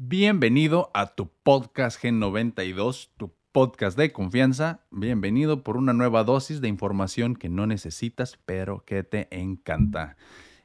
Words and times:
Bienvenido 0.00 0.92
a 0.94 1.16
tu 1.16 1.28
podcast 1.42 2.00
Gen92, 2.00 3.08
tu 3.16 3.34
podcast 3.50 3.98
de 3.98 4.12
confianza. 4.12 4.86
Bienvenido 4.92 5.64
por 5.64 5.76
una 5.76 5.92
nueva 5.92 6.22
dosis 6.22 6.60
de 6.60 6.68
información 6.68 7.34
que 7.34 7.48
no 7.48 7.66
necesitas, 7.66 8.38
pero 8.46 8.84
que 8.84 9.02
te 9.02 9.26
encanta. 9.36 10.16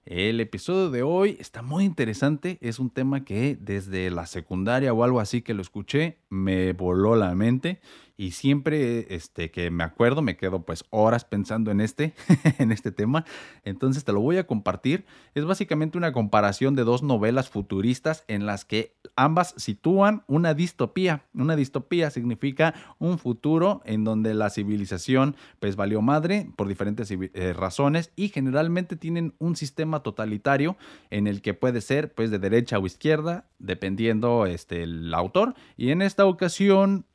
El 0.05 0.39
episodio 0.39 0.91
de 0.91 1.01
hoy 1.01 1.37
está 1.39 1.63
muy 1.63 1.83
interesante. 1.83 2.59
Es 2.61 2.77
un 2.77 2.91
tema 2.91 3.25
que 3.25 3.57
desde 3.59 4.11
la 4.11 4.27
secundaria 4.27 4.93
o 4.93 5.03
algo 5.03 5.19
así 5.19 5.41
que 5.41 5.55
lo 5.55 5.63
escuché 5.63 6.19
me 6.29 6.73
voló 6.73 7.15
la 7.15 7.33
mente 7.33 7.81
y 8.15 8.31
siempre 8.31 9.15
este, 9.15 9.49
que 9.51 9.71
me 9.71 9.83
acuerdo 9.83 10.21
me 10.21 10.37
quedo 10.37 10.63
pues 10.63 10.85
horas 10.91 11.25
pensando 11.25 11.71
en 11.71 11.81
este, 11.81 12.13
en 12.59 12.71
este 12.71 12.91
tema. 12.91 13.25
Entonces 13.63 14.03
te 14.03 14.13
lo 14.13 14.21
voy 14.21 14.37
a 14.37 14.45
compartir. 14.45 15.05
Es 15.33 15.45
básicamente 15.45 15.97
una 15.97 16.11
comparación 16.11 16.75
de 16.75 16.83
dos 16.83 17.03
novelas 17.03 17.49
futuristas 17.49 18.23
en 18.27 18.45
las 18.45 18.65
que 18.65 18.95
ambas 19.15 19.53
sitúan 19.57 20.23
una 20.27 20.53
distopía. 20.53 21.25
Una 21.33 21.55
distopía 21.55 22.09
significa 22.11 22.73
un 22.99 23.17
futuro 23.17 23.81
en 23.85 24.03
donde 24.03 24.33
la 24.33 24.49
civilización 24.49 25.35
pues 25.59 25.75
valió 25.75 26.01
madre 26.01 26.49
por 26.55 26.67
diferentes 26.67 27.11
eh, 27.11 27.53
razones 27.53 28.11
y 28.15 28.29
generalmente 28.29 28.95
tienen 28.95 29.33
un 29.39 29.55
sistema 29.55 30.01
totalitario 30.01 30.77
en 31.09 31.27
el 31.27 31.41
que 31.41 31.53
puede 31.53 31.81
ser 31.81 32.13
pues 32.13 32.31
de 32.31 32.39
derecha 32.39 32.77
o 32.77 32.85
izquierda 32.85 33.45
dependiendo 33.59 34.45
este 34.45 34.83
el 34.83 35.13
autor 35.13 35.55
y 35.77 35.91
en 35.91 36.01
esta 36.01 36.25
ocasión 36.25 37.05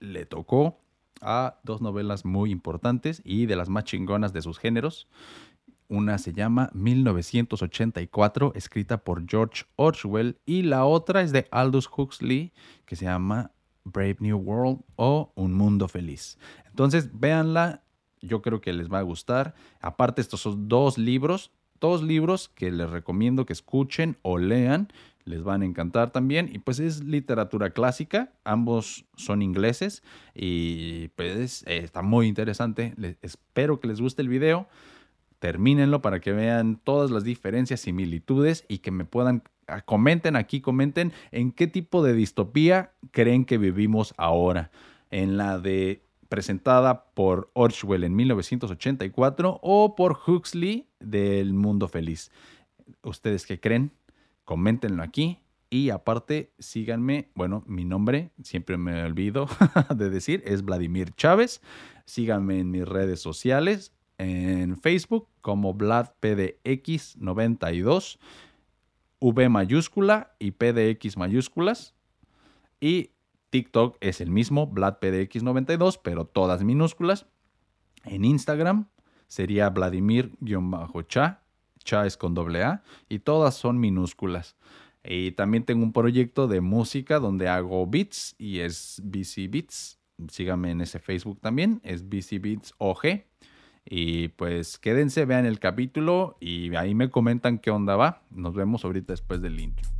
le 0.00 0.26
tocó 0.26 0.80
a 1.20 1.60
dos 1.62 1.80
novelas 1.80 2.24
muy 2.24 2.50
importantes 2.50 3.22
y 3.24 3.46
de 3.46 3.56
las 3.56 3.68
más 3.68 3.84
chingonas 3.84 4.32
de 4.32 4.42
sus 4.42 4.58
géneros. 4.58 5.06
Una 5.88 6.18
se 6.18 6.32
llama 6.32 6.70
1984, 6.72 8.52
escrita 8.54 8.98
por 8.98 9.28
George 9.28 9.64
Orwell, 9.76 10.38
y 10.46 10.62
la 10.62 10.84
otra 10.84 11.20
es 11.20 11.32
de 11.32 11.48
Aldous 11.50 11.90
Huxley, 11.94 12.52
que 12.86 12.96
se 12.96 13.06
llama 13.06 13.50
Brave 13.84 14.16
New 14.20 14.38
World 14.38 14.80
o 14.96 15.32
Un 15.34 15.52
Mundo 15.52 15.88
Feliz. 15.88 16.38
Entonces, 16.66 17.10
véanla, 17.18 17.82
yo 18.20 18.40
creo 18.40 18.60
que 18.60 18.72
les 18.72 18.88
va 18.88 19.00
a 19.00 19.02
gustar. 19.02 19.54
Aparte, 19.80 20.20
estos 20.20 20.40
son 20.42 20.68
dos 20.68 20.96
libros, 20.96 21.50
dos 21.80 22.02
libros 22.02 22.50
que 22.50 22.70
les 22.70 22.88
recomiendo 22.88 23.46
que 23.46 23.52
escuchen 23.52 24.16
o 24.22 24.38
lean 24.38 24.88
les 25.30 25.42
van 25.42 25.62
a 25.62 25.64
encantar 25.64 26.10
también. 26.10 26.50
Y 26.52 26.58
pues 26.58 26.80
es 26.80 27.04
literatura 27.04 27.70
clásica, 27.70 28.32
ambos 28.44 29.06
son 29.16 29.40
ingleses 29.42 30.02
y 30.34 31.08
pues 31.08 31.64
está 31.66 32.02
muy 32.02 32.26
interesante. 32.26 32.94
espero 33.22 33.80
que 33.80 33.88
les 33.88 34.00
guste 34.00 34.22
el 34.22 34.28
video. 34.28 34.68
Termínenlo 35.38 36.02
para 36.02 36.20
que 36.20 36.32
vean 36.32 36.78
todas 36.84 37.10
las 37.10 37.24
diferencias, 37.24 37.80
similitudes 37.80 38.66
y 38.68 38.78
que 38.78 38.90
me 38.90 39.06
puedan 39.06 39.42
ah, 39.68 39.80
comenten 39.80 40.36
aquí, 40.36 40.60
comenten 40.60 41.12
en 41.30 41.52
qué 41.52 41.66
tipo 41.66 42.02
de 42.02 42.12
distopía 42.12 42.92
creen 43.10 43.46
que 43.46 43.56
vivimos 43.56 44.12
ahora. 44.18 44.70
En 45.10 45.38
la 45.38 45.58
de 45.58 46.02
presentada 46.30 47.06
por 47.14 47.50
Orwell 47.54 48.04
en 48.04 48.14
1984 48.14 49.58
o 49.62 49.96
por 49.96 50.16
Huxley 50.26 50.86
del 51.00 51.52
Mundo 51.52 51.88
Feliz. 51.88 52.30
¿Ustedes 53.02 53.46
qué 53.46 53.58
creen? 53.58 53.92
Coméntenlo 54.50 55.02
aquí. 55.04 55.38
Y 55.70 55.90
aparte, 55.90 56.52
síganme, 56.58 57.30
bueno, 57.36 57.62
mi 57.68 57.84
nombre, 57.84 58.32
siempre 58.42 58.78
me 58.78 59.04
olvido 59.04 59.46
de 59.94 60.10
decir, 60.10 60.42
es 60.44 60.64
Vladimir 60.64 61.14
Chávez. 61.14 61.60
Síganme 62.04 62.58
en 62.58 62.72
mis 62.72 62.84
redes 62.84 63.20
sociales, 63.20 63.94
en 64.18 64.76
Facebook 64.76 65.28
como 65.40 65.72
VladPDX92, 65.72 68.18
V 69.20 69.48
mayúscula 69.48 70.34
y 70.40 70.50
PDX 70.50 71.16
mayúsculas. 71.16 71.94
Y 72.80 73.10
TikTok 73.50 73.98
es 74.00 74.20
el 74.20 74.32
mismo, 74.32 74.68
VladPDX92, 74.68 76.00
pero 76.02 76.24
todas 76.24 76.64
minúsculas. 76.64 77.26
En 78.02 78.24
Instagram 78.24 78.88
sería 79.28 79.70
Vladimir-cha 79.70 81.39
Cha 81.84 82.06
es 82.06 82.16
con 82.16 82.34
doble 82.34 82.62
A 82.62 82.82
y 83.08 83.20
todas 83.20 83.54
son 83.54 83.78
minúsculas. 83.78 84.56
Y 85.02 85.32
también 85.32 85.64
tengo 85.64 85.82
un 85.82 85.92
proyecto 85.92 86.46
de 86.46 86.60
música 86.60 87.18
donde 87.18 87.48
hago 87.48 87.86
beats 87.86 88.34
y 88.38 88.60
es 88.60 89.00
BC 89.02 89.48
Beats. 89.50 89.98
Síganme 90.28 90.70
en 90.70 90.82
ese 90.82 90.98
Facebook 90.98 91.40
también, 91.40 91.80
es 91.82 92.08
BC 92.08 92.38
Beats 92.40 92.74
OG. 92.78 93.24
Y 93.84 94.28
pues 94.28 94.78
quédense, 94.78 95.24
vean 95.24 95.46
el 95.46 95.58
capítulo 95.58 96.36
y 96.38 96.74
ahí 96.76 96.94
me 96.94 97.10
comentan 97.10 97.58
qué 97.58 97.70
onda 97.70 97.96
va. 97.96 98.22
Nos 98.30 98.54
vemos 98.54 98.84
ahorita 98.84 99.14
después 99.14 99.40
del 99.40 99.58
intro. 99.58 99.99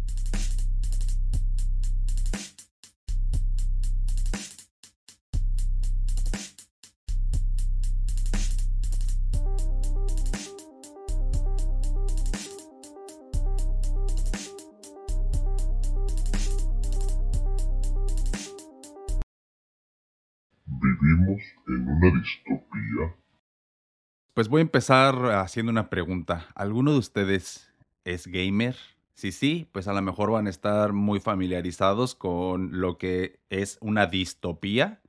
Voy 24.51 24.59
a 24.59 24.63
empezar 24.63 25.15
haciendo 25.37 25.71
una 25.71 25.89
pregunta. 25.89 26.49
¿Alguno 26.57 26.93
de 26.93 26.99
ustedes 26.99 27.73
es 28.05 28.27
gamer? 28.27 28.77
Si 29.15 29.31
sí, 29.31 29.69
pues 29.71 29.87
a 29.87 29.93
lo 29.93 30.03
mejor 30.03 30.33
van 30.33 30.49
a 30.49 30.51
estar 30.51 30.93
muy 30.93 31.21
familiarizados 31.21 32.17
con 32.17 32.81
lo 32.81 32.99
que 32.99 33.39
es 33.49 33.79
una 33.81 34.07
distopía. 34.07 35.01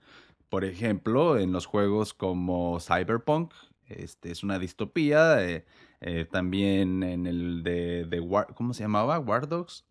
Por 0.49 0.63
ejemplo, 0.63 1.39
en 1.39 1.53
los 1.53 1.65
juegos 1.65 2.13
como 2.13 2.79
Cyberpunk, 2.79 3.51
este 3.87 4.29
es 4.29 4.43
una 4.43 4.59
distopía. 4.59 5.43
Eh, 5.43 5.65
eh, 6.01 6.27
también 6.29 7.01
en 7.01 7.25
el 7.25 7.63
de, 7.63 8.05
de 8.05 8.45
¿cómo 8.53 8.75
se 8.75 8.83
llamaba? 8.83 9.17
War 9.17 9.47
Dogs. 9.47 9.85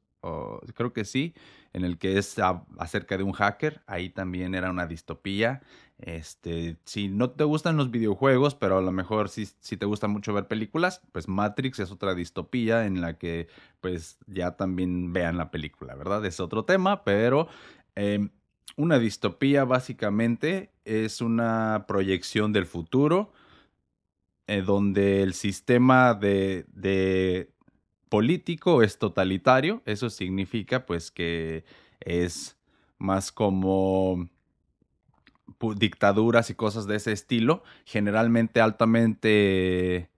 creo 0.77 0.93
que 0.93 1.05
sí 1.05 1.35
en 1.73 1.85
el 1.85 1.99
que 1.99 2.19
es 2.19 2.37
acerca 2.79 3.17
de 3.17 3.23
un 3.23 3.33
hacker, 3.33 3.83
ahí 3.87 4.11
también 4.11 4.55
era 4.55 4.71
una 4.71 4.87
distopía. 4.87 5.63
Este, 6.03 6.79
si 6.85 7.09
no 7.09 7.31
te 7.31 7.45
gustan 7.45 7.77
los 7.77 7.91
videojuegos, 7.91 8.55
pero 8.55 8.79
a 8.79 8.83
lo 8.83 8.91
mejor 8.91 9.29
si, 9.29 9.47
si 9.47 9.77
te 9.77 9.85
gusta 9.85 10.09
mucho 10.09 10.33
ver 10.33 10.47
películas, 10.47 11.03
pues 11.13 11.29
Matrix 11.29 11.79
es 11.81 11.91
otra 11.91 12.15
distopía 12.15 12.87
en 12.87 13.01
la 13.01 13.19
que 13.19 13.49
pues 13.81 14.19
ya 14.27 14.57
también 14.57 15.13
vean 15.13 15.37
la 15.37 15.51
película, 15.51 15.95
¿verdad? 15.95 16.25
Es 16.25 16.41
otro 16.41 16.65
tema, 16.65 17.05
pero 17.05 17.49
em, 17.95 18.31
una 18.77 18.99
distopía 18.99 19.65
básicamente 19.65 20.71
es 20.85 21.21
una 21.21 21.85
proyección 21.87 22.53
del 22.53 22.67
futuro 22.67 23.33
eh, 24.47 24.63
donde 24.63 25.23
el 25.23 25.35
sistema 25.35 26.15
de, 26.15 26.65
de 26.73 27.53
político 28.09 28.83
es 28.83 28.99
totalitario, 28.99 29.83
eso 29.85 30.09
significa 30.09 30.87
pues 30.87 31.11
que 31.11 31.65
es 32.01 32.57
más 32.99 33.33
como 33.33 34.29
dictaduras 35.77 36.51
y 36.51 36.55
cosas 36.55 36.87
de 36.87 36.97
ese 36.97 37.13
estilo, 37.13 37.63
generalmente 37.85 38.61
altamente 38.61 40.09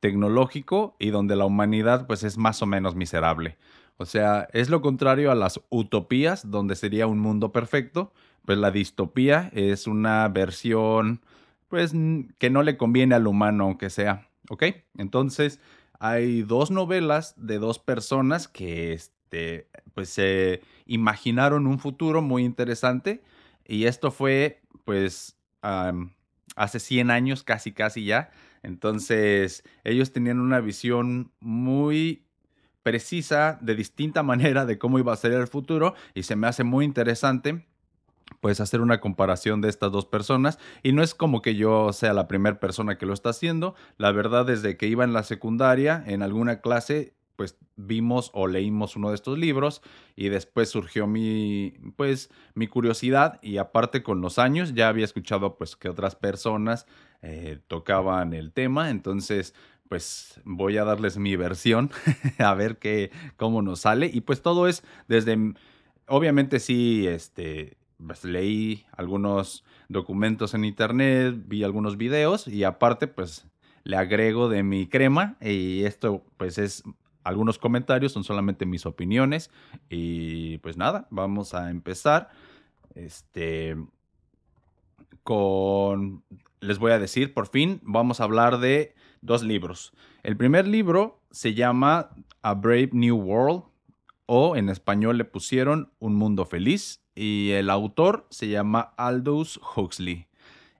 tecnológico 0.00 0.96
y 0.98 1.10
donde 1.10 1.36
la 1.36 1.46
humanidad 1.46 2.06
pues 2.06 2.24
es 2.24 2.36
más 2.36 2.60
o 2.62 2.66
menos 2.66 2.94
miserable. 2.94 3.56
O 3.96 4.06
sea, 4.06 4.48
es 4.52 4.68
lo 4.68 4.82
contrario 4.82 5.30
a 5.30 5.34
las 5.34 5.60
utopías, 5.70 6.50
donde 6.50 6.76
sería 6.76 7.06
un 7.06 7.20
mundo 7.20 7.52
perfecto, 7.52 8.12
pues 8.44 8.58
la 8.58 8.70
distopía 8.70 9.50
es 9.54 9.86
una 9.86 10.28
versión 10.28 11.20
pues 11.68 11.92
que 12.38 12.50
no 12.50 12.62
le 12.62 12.76
conviene 12.76 13.14
al 13.14 13.26
humano 13.26 13.64
aunque 13.64 13.90
sea, 13.90 14.28
¿ok? 14.50 14.64
Entonces, 14.98 15.60
hay 15.98 16.42
dos 16.42 16.70
novelas 16.70 17.34
de 17.36 17.58
dos 17.58 17.78
personas 17.78 18.46
que 18.46 18.92
este, 18.92 19.68
pues 19.94 20.10
se 20.10 20.60
imaginaron 20.86 21.66
un 21.66 21.78
futuro 21.78 22.20
muy 22.20 22.44
interesante 22.44 23.22
y 23.66 23.86
esto 23.86 24.10
fue 24.10 24.60
pues 24.84 25.36
hace 26.56 26.78
100 26.78 27.10
años 27.10 27.42
casi 27.42 27.72
casi 27.72 28.04
ya. 28.04 28.30
Entonces 28.62 29.62
ellos 29.82 30.12
tenían 30.12 30.40
una 30.40 30.60
visión 30.60 31.32
muy 31.40 32.26
precisa 32.82 33.58
de 33.60 33.74
distinta 33.74 34.22
manera 34.24 34.66
de 34.66 34.78
cómo 34.78 34.98
iba 34.98 35.12
a 35.12 35.16
ser 35.16 35.32
el 35.32 35.48
futuro 35.48 35.94
y 36.14 36.22
se 36.22 36.36
me 36.36 36.46
hace 36.46 36.64
muy 36.64 36.84
interesante 36.84 37.66
puedes 38.40 38.60
hacer 38.60 38.80
una 38.80 39.00
comparación 39.00 39.60
de 39.60 39.68
estas 39.68 39.92
dos 39.92 40.06
personas 40.06 40.58
y 40.82 40.92
no 40.92 41.02
es 41.02 41.14
como 41.14 41.42
que 41.42 41.56
yo 41.56 41.92
sea 41.92 42.12
la 42.12 42.28
primera 42.28 42.58
persona 42.58 42.96
que 42.98 43.06
lo 43.06 43.12
está 43.12 43.30
haciendo, 43.30 43.74
la 43.98 44.12
verdad 44.12 44.46
desde 44.46 44.76
que 44.76 44.86
iba 44.86 45.04
en 45.04 45.12
la 45.12 45.22
secundaria, 45.22 46.02
en 46.06 46.22
alguna 46.22 46.60
clase, 46.60 47.14
pues 47.36 47.56
vimos 47.76 48.30
o 48.34 48.46
leímos 48.46 48.96
uno 48.96 49.10
de 49.10 49.16
estos 49.16 49.38
libros 49.38 49.82
y 50.16 50.28
después 50.28 50.68
surgió 50.68 51.06
mi 51.06 51.74
pues 51.96 52.30
mi 52.54 52.66
curiosidad 52.66 53.40
y 53.42 53.58
aparte 53.58 54.02
con 54.02 54.20
los 54.20 54.38
años 54.38 54.74
ya 54.74 54.88
había 54.88 55.04
escuchado 55.04 55.56
pues 55.56 55.76
que 55.76 55.88
otras 55.88 56.16
personas 56.16 56.86
eh, 57.22 57.58
tocaban 57.66 58.34
el 58.34 58.52
tema 58.52 58.90
entonces 58.90 59.54
pues 59.88 60.40
voy 60.44 60.78
a 60.78 60.84
darles 60.84 61.18
mi 61.18 61.36
versión 61.36 61.90
a 62.38 62.54
ver 62.54 62.78
qué 62.78 63.10
cómo 63.36 63.62
nos 63.62 63.80
sale 63.80 64.10
y 64.12 64.20
pues 64.20 64.42
todo 64.42 64.68
es 64.68 64.84
desde 65.08 65.54
obviamente 66.06 66.60
sí, 66.60 67.06
este, 67.06 67.76
pues, 68.04 68.24
leí 68.24 68.84
algunos 68.92 69.64
documentos 69.88 70.54
en 70.54 70.64
internet, 70.64 71.36
vi 71.46 71.64
algunos 71.64 71.96
videos 71.96 72.48
y 72.48 72.64
aparte 72.64 73.06
pues 73.06 73.46
le 73.84 73.96
agrego 73.96 74.48
de 74.48 74.62
mi 74.62 74.86
crema 74.86 75.36
y 75.40 75.84
esto 75.84 76.24
pues 76.38 76.58
es 76.58 76.84
algunos 77.24 77.58
comentarios, 77.58 78.12
son 78.12 78.24
solamente 78.24 78.66
mis 78.66 78.86
opiniones 78.86 79.50
y 79.88 80.58
pues 80.58 80.76
nada, 80.76 81.08
vamos 81.10 81.54
a 81.54 81.70
empezar 81.70 82.30
este 82.94 83.76
con 85.22 86.22
les 86.60 86.78
voy 86.78 86.92
a 86.92 86.98
decir, 86.98 87.34
por 87.34 87.48
fin 87.48 87.80
vamos 87.82 88.20
a 88.20 88.24
hablar 88.24 88.58
de 88.58 88.94
dos 89.20 89.42
libros. 89.42 89.92
El 90.22 90.36
primer 90.36 90.68
libro 90.68 91.20
se 91.30 91.54
llama 91.54 92.10
A 92.42 92.54
Brave 92.54 92.90
New 92.92 93.16
World 93.16 93.64
o 94.26 94.56
en 94.56 94.68
español 94.68 95.18
le 95.18 95.24
pusieron 95.24 95.92
Un 95.98 96.14
Mundo 96.14 96.44
Feliz 96.46 97.02
y 97.14 97.50
el 97.50 97.70
autor 97.70 98.26
se 98.30 98.48
llama 98.48 98.94
Aldous 98.96 99.60
Huxley. 99.76 100.26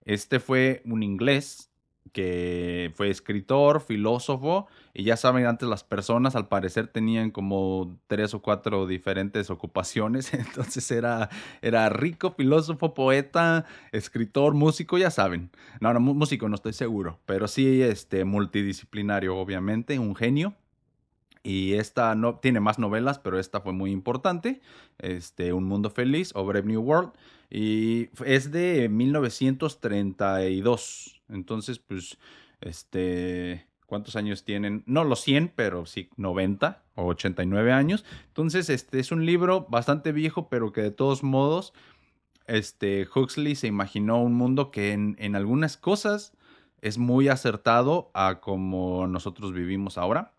Este 0.04 0.40
fue 0.40 0.82
un 0.84 1.02
inglés 1.02 1.70
que 2.14 2.92
fue 2.94 3.10
escritor, 3.10 3.80
filósofo, 3.80 4.68
y 4.94 5.02
ya 5.02 5.16
saben, 5.16 5.46
antes 5.46 5.68
las 5.68 5.82
personas 5.82 6.36
al 6.36 6.46
parecer 6.46 6.86
tenían 6.86 7.32
como 7.32 7.98
tres 8.06 8.32
o 8.34 8.40
cuatro 8.40 8.86
diferentes 8.86 9.50
ocupaciones, 9.50 10.32
entonces 10.34 10.88
era, 10.92 11.28
era 11.60 11.88
rico, 11.88 12.30
filósofo, 12.30 12.94
poeta, 12.94 13.66
escritor, 13.90 14.54
músico, 14.54 14.96
ya 14.96 15.10
saben. 15.10 15.50
No, 15.80 15.92
no, 15.92 15.98
músico 15.98 16.48
no 16.48 16.54
estoy 16.54 16.72
seguro, 16.72 17.18
pero 17.26 17.48
sí 17.48 17.82
este, 17.82 18.24
multidisciplinario, 18.24 19.36
obviamente, 19.36 19.98
un 19.98 20.14
genio. 20.14 20.54
Y 21.46 21.74
esta 21.74 22.14
no 22.14 22.38
tiene 22.40 22.58
más 22.58 22.78
novelas, 22.78 23.18
pero 23.18 23.38
esta 23.38 23.60
fue 23.60 23.74
muy 23.74 23.90
importante. 23.90 24.62
Este, 24.98 25.52
Un 25.52 25.64
Mundo 25.64 25.90
Feliz 25.90 26.32
o 26.34 26.46
Brave 26.46 26.66
New 26.66 26.80
World. 26.80 27.12
Y 27.50 28.08
es 28.24 28.50
de 28.50 28.88
1932. 28.88 31.20
Entonces, 31.28 31.78
pues, 31.78 32.16
este, 32.62 33.66
¿cuántos 33.84 34.16
años 34.16 34.44
tienen? 34.44 34.84
No 34.86 35.04
los 35.04 35.20
100, 35.20 35.52
pero 35.54 35.84
sí 35.84 36.08
90 36.16 36.82
o 36.94 37.04
89 37.08 37.72
años. 37.72 38.06
Entonces, 38.28 38.70
este 38.70 38.98
es 38.98 39.12
un 39.12 39.26
libro 39.26 39.66
bastante 39.68 40.12
viejo, 40.12 40.48
pero 40.48 40.72
que 40.72 40.80
de 40.80 40.92
todos 40.92 41.22
modos, 41.22 41.74
este, 42.46 43.06
Huxley 43.14 43.54
se 43.54 43.66
imaginó 43.66 44.22
un 44.22 44.32
mundo 44.32 44.70
que 44.70 44.92
en, 44.92 45.14
en 45.18 45.36
algunas 45.36 45.76
cosas 45.76 46.32
es 46.80 46.96
muy 46.98 47.28
acertado 47.28 48.10
a 48.14 48.40
como 48.40 49.06
nosotros 49.06 49.52
vivimos 49.52 49.98
ahora. 49.98 50.33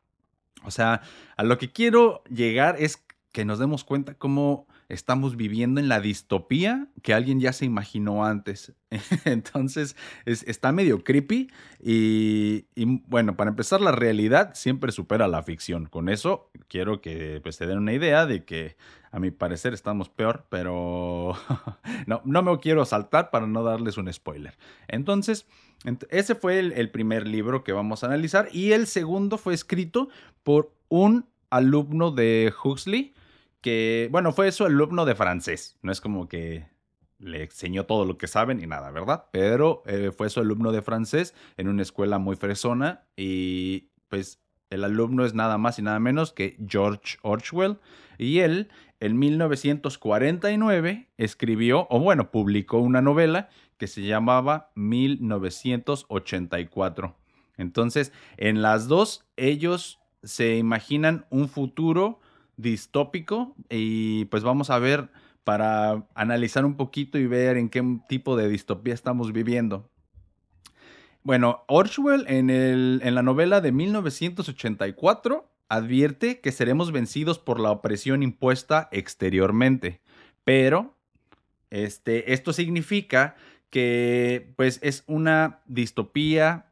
O 0.64 0.72
sea, 0.72 1.02
a 1.38 1.44
lo 1.44 1.58
que 1.58 1.72
quiero 1.72 2.24
llegar 2.26 2.76
es 2.80 3.04
que 3.32 3.46
nos 3.46 3.60
demos 3.60 3.84
cuenta 3.84 4.14
cómo 4.14 4.68
estamos 4.88 5.36
viviendo 5.36 5.80
en 5.80 5.90
la 5.90 6.00
distopía 6.00 6.88
que 7.02 7.14
alguien 7.14 7.40
ya 7.40 7.54
se 7.54 7.66
imaginó 7.66 8.26
antes. 8.26 8.74
Entonces, 9.26 9.96
está 10.26 10.72
medio 10.72 11.04
creepy 11.04 11.52
y, 11.82 12.66
bueno, 13.08 13.36
para 13.36 13.50
empezar, 13.50 13.82
la 13.82 13.92
realidad 13.92 14.52
siempre 14.54 14.92
supera 14.92 15.28
la 15.28 15.44
ficción. 15.44 15.88
Con 15.88 16.10
eso, 16.10 16.50
quiero 16.68 17.02
que 17.02 17.40
pues, 17.44 17.56
se 17.56 17.66
den 17.66 17.80
una 17.80 17.94
idea 17.94 18.26
de 18.26 18.46
que 18.46 18.78
a 19.16 19.20
mi 19.20 19.32
parecer 19.32 19.74
estamos 19.74 20.10
peor, 20.10 20.46
pero 20.50 21.36
no, 22.06 22.22
no 22.26 22.44
me 22.44 22.60
quiero 22.60 22.84
saltar 22.84 23.30
para 23.32 23.48
no 23.48 23.64
darles 23.64 23.98
un 23.98 24.12
spoiler. 24.12 24.58
Entonces, 24.90 25.48
ese 26.10 26.36
fue 26.36 26.60
el 26.60 26.92
primer 26.92 27.26
libro 27.26 27.64
que 27.64 27.72
vamos 27.72 28.04
a 28.04 28.08
analizar 28.08 28.50
y 28.52 28.74
el 28.74 28.88
segundo 28.88 29.38
fue 29.38 29.54
escrito 29.54 30.10
por 30.44 30.74
un 30.90 31.30
alumno 31.50 32.12
de 32.12 32.54
Huxley 32.62 33.14
que, 33.62 34.10
bueno, 34.12 34.34
fue 34.34 34.52
su 34.52 34.66
alumno 34.66 35.06
de 35.06 35.16
francés. 35.16 35.78
No 35.82 35.94
es 35.94 36.02
como 36.02 36.28
que 36.28 36.68
le 37.18 37.44
enseñó 37.44 37.86
todo 37.86 38.04
lo 38.04 38.18
que 38.18 38.28
saben 38.28 38.62
y 38.62 38.68
nada, 38.68 38.92
¿verdad? 38.92 39.28
Pero 39.32 39.82
eh, 39.86 40.12
fue 40.12 40.30
su 40.30 40.42
alumno 40.42 40.74
de 40.74 40.82
francés 40.82 41.34
en 41.56 41.70
una 41.70 41.84
escuela 41.84 42.20
muy 42.20 42.36
fresona 42.36 43.06
y 43.16 43.92
pues 44.10 44.42
el 44.70 44.84
alumno 44.84 45.24
es 45.24 45.34
nada 45.34 45.58
más 45.58 45.80
y 45.80 45.84
nada 45.84 46.00
menos 46.02 46.34
que 46.34 46.58
George 46.68 47.18
Orwell 47.22 47.80
y 48.18 48.40
él 48.40 48.70
en 49.00 49.20
1949 49.20 51.10
escribió, 51.18 51.88
o 51.90 52.00
bueno, 52.00 52.32
publicó 52.32 52.80
una 52.80 53.02
novela 53.02 53.50
que 53.78 53.88
se 53.88 54.02
llamaba 54.04 54.72
1984. 54.76 57.16
Entonces, 57.58 58.12
en 58.38 58.62
las 58.62 58.88
dos, 58.88 59.26
ellos 59.38 60.00
se 60.24 60.58
imaginan 60.58 61.26
un 61.30 61.50
futuro 61.50 62.20
distópico 62.58 63.56
y 63.70 64.26
pues 64.26 64.44
vamos 64.44 64.70
a 64.70 64.78
ver 64.80 65.10
para 65.44 66.08
analizar 66.16 66.66
un 66.66 66.76
poquito 66.76 67.18
y 67.18 67.28
ver 67.28 67.56
en 67.58 67.70
qué 67.70 67.84
tipo 68.10 68.36
de 68.36 68.50
distopía 68.50 68.94
estamos 68.94 69.32
viviendo. 69.32 69.90
Bueno, 71.24 71.64
Orwell 71.68 72.26
en, 72.28 72.50
el, 72.50 73.00
en 73.04 73.16
la 73.16 73.24
novela 73.24 73.62
de 73.62 73.72
1984 73.72 75.55
advierte 75.70 76.40
que 76.40 76.52
seremos 76.52 76.92
vencidos 76.92 77.40
por 77.40 77.60
la 77.60 77.72
opresión 77.72 78.24
impuesta 78.24 78.90
exteriormente, 78.92 80.02
pero 80.44 80.96
este, 81.70 82.34
esto 82.34 82.54
significa 82.54 83.36
que 83.70 84.54
pues 84.56 84.80
es 84.82 85.04
una 85.08 85.60
distopía 85.66 86.68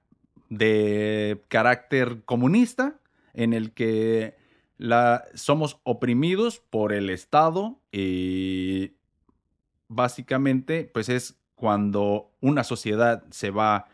de 0.49 1.41
carácter 1.47 2.21
comunista 2.25 2.99
en 3.33 3.53
el 3.53 3.71
que 3.71 4.35
la, 4.77 5.25
somos 5.33 5.79
oprimidos 5.83 6.59
por 6.59 6.93
el 6.93 7.09
Estado 7.09 7.79
y 7.91 8.93
básicamente 9.87 10.89
pues 10.93 11.09
es 11.09 11.35
cuando 11.55 12.31
una 12.41 12.63
sociedad 12.63 13.23
se 13.31 13.49
va 13.49 13.87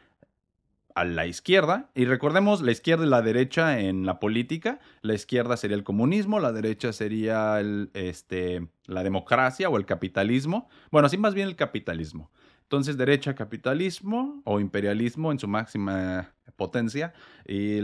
a 0.99 1.05
la 1.05 1.25
izquierda 1.25 1.89
y 1.95 2.05
recordemos 2.05 2.61
la 2.61 2.71
izquierda 2.71 3.05
y 3.05 3.09
la 3.09 3.21
derecha 3.21 3.79
en 3.79 4.05
la 4.05 4.19
política 4.19 4.79
la 5.01 5.13
izquierda 5.13 5.57
sería 5.57 5.77
el 5.77 5.83
comunismo 5.83 6.39
la 6.39 6.51
derecha 6.51 6.93
sería 6.93 7.59
el, 7.59 7.89
este, 7.93 8.67
la 8.85 9.03
democracia 9.03 9.69
o 9.69 9.77
el 9.77 9.85
capitalismo 9.85 10.69
bueno 10.91 11.09
sí 11.09 11.17
más 11.17 11.33
bien 11.33 11.47
el 11.47 11.55
capitalismo 11.55 12.31
entonces, 12.69 12.97
derecha, 12.97 13.33
capitalismo 13.33 14.43
o 14.45 14.59
imperialismo 14.59 15.31
en 15.31 15.39
su 15.39 15.47
máxima 15.47 16.35
potencia. 16.55 17.13
Y, 17.47 17.79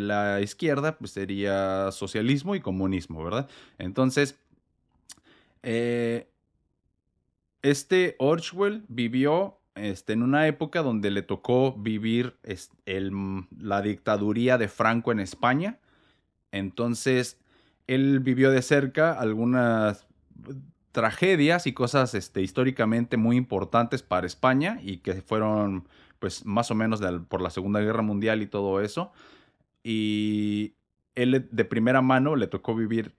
la 0.00 0.40
izquierda, 0.40 0.96
pues 0.96 1.10
sería 1.10 1.92
socialismo 1.92 2.54
y 2.54 2.60
comunismo, 2.60 3.22
¿verdad? 3.22 3.46
Entonces, 3.76 4.38
eh, 5.62 6.30
este 7.60 8.16
Orwell 8.18 8.86
vivió 8.88 9.59
este, 9.80 10.12
en 10.12 10.22
una 10.22 10.46
época 10.46 10.82
donde 10.82 11.10
le 11.10 11.22
tocó 11.22 11.72
vivir 11.72 12.36
la 13.58 13.82
dictaduría 13.82 14.58
de 14.58 14.68
Franco 14.68 15.12
en 15.12 15.20
España. 15.20 15.78
Entonces, 16.52 17.38
él 17.86 18.20
vivió 18.20 18.50
de 18.50 18.62
cerca 18.62 19.12
algunas 19.12 20.06
tragedias 20.92 21.66
y 21.66 21.72
cosas 21.72 22.14
este, 22.14 22.42
históricamente 22.42 23.16
muy 23.16 23.36
importantes 23.36 24.02
para 24.02 24.26
España 24.26 24.78
y 24.82 24.98
que 24.98 25.22
fueron 25.22 25.88
pues 26.18 26.44
más 26.44 26.70
o 26.70 26.74
menos 26.74 27.00
por 27.28 27.40
la 27.40 27.50
Segunda 27.50 27.80
Guerra 27.80 28.02
Mundial 28.02 28.42
y 28.42 28.46
todo 28.46 28.80
eso. 28.80 29.12
Y 29.82 30.74
él 31.14 31.48
de 31.50 31.64
primera 31.64 32.02
mano 32.02 32.36
le 32.36 32.46
tocó 32.46 32.74
vivir 32.74 33.14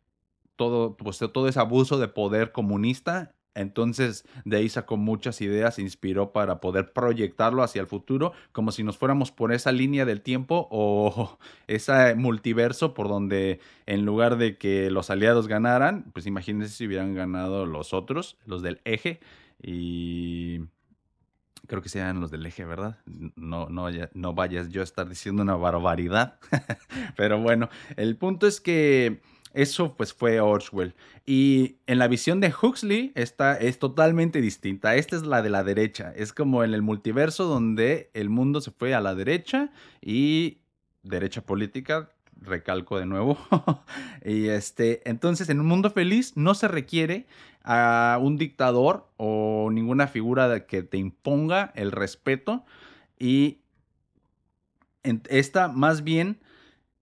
todo, 0.55 0.95
pues, 0.95 1.17
todo 1.17 1.47
ese 1.47 1.59
abuso 1.59 1.97
de 1.97 2.07
poder 2.07 2.51
comunista 2.51 3.33
entonces 3.55 4.25
de 4.45 4.57
ahí 4.57 4.69
sacó 4.69 4.97
muchas 4.97 5.41
ideas, 5.41 5.79
inspiró 5.79 6.31
para 6.31 6.59
poder 6.59 6.93
proyectarlo 6.93 7.63
hacia 7.63 7.81
el 7.81 7.87
futuro, 7.87 8.33
como 8.51 8.71
si 8.71 8.83
nos 8.83 8.97
fuéramos 8.97 9.31
por 9.31 9.51
esa 9.53 9.71
línea 9.71 10.05
del 10.05 10.21
tiempo 10.21 10.67
o 10.71 11.37
ese 11.67 12.15
multiverso 12.15 12.93
por 12.93 13.07
donde 13.07 13.59
en 13.85 14.05
lugar 14.05 14.37
de 14.37 14.57
que 14.57 14.89
los 14.91 15.09
aliados 15.09 15.47
ganaran, 15.47 16.11
pues 16.13 16.25
imagínense 16.25 16.73
si 16.73 16.87
hubieran 16.87 17.15
ganado 17.15 17.65
los 17.65 17.93
otros, 17.93 18.37
los 18.45 18.61
del 18.61 18.81
eje, 18.85 19.19
y 19.61 20.61
creo 21.67 21.81
que 21.81 21.89
sean 21.89 22.19
los 22.19 22.31
del 22.31 22.45
eje, 22.45 22.65
¿verdad? 22.65 22.97
No, 23.05 23.69
no, 23.69 23.87
no 24.13 24.33
vayas 24.33 24.69
yo 24.69 24.81
a 24.81 24.83
estar 24.83 25.07
diciendo 25.07 25.41
una 25.41 25.55
barbaridad, 25.55 26.39
pero 27.15 27.39
bueno, 27.39 27.69
el 27.95 28.17
punto 28.17 28.47
es 28.47 28.59
que 28.59 29.21
eso 29.53 29.95
pues 29.95 30.13
fue 30.13 30.39
Orwell. 30.39 30.95
Y 31.25 31.77
en 31.87 31.99
la 31.99 32.07
visión 32.07 32.39
de 32.39 32.53
Huxley 32.53 33.11
esta 33.15 33.57
es 33.57 33.79
totalmente 33.79 34.41
distinta. 34.41 34.95
Esta 34.95 35.15
es 35.15 35.23
la 35.23 35.41
de 35.41 35.49
la 35.49 35.63
derecha. 35.63 36.13
Es 36.15 36.33
como 36.33 36.63
en 36.63 36.73
el 36.73 36.81
multiverso 36.81 37.45
donde 37.45 38.09
el 38.13 38.29
mundo 38.29 38.61
se 38.61 38.71
fue 38.71 38.93
a 38.93 39.01
la 39.01 39.15
derecha 39.15 39.71
y 40.01 40.59
derecha 41.03 41.41
política, 41.41 42.09
recalco 42.39 42.99
de 42.99 43.05
nuevo. 43.05 43.37
y 44.25 44.47
este, 44.47 45.07
entonces 45.09 45.49
en 45.49 45.59
un 45.59 45.67
mundo 45.67 45.89
feliz 45.89 46.35
no 46.35 46.53
se 46.53 46.67
requiere 46.67 47.27
a 47.63 48.17
un 48.21 48.37
dictador 48.37 49.07
o 49.17 49.69
ninguna 49.71 50.07
figura 50.07 50.65
que 50.65 50.83
te 50.83 50.97
imponga 50.97 51.71
el 51.75 51.91
respeto 51.91 52.65
y 53.19 53.59
esta 55.29 55.67
más 55.67 56.03
bien 56.03 56.39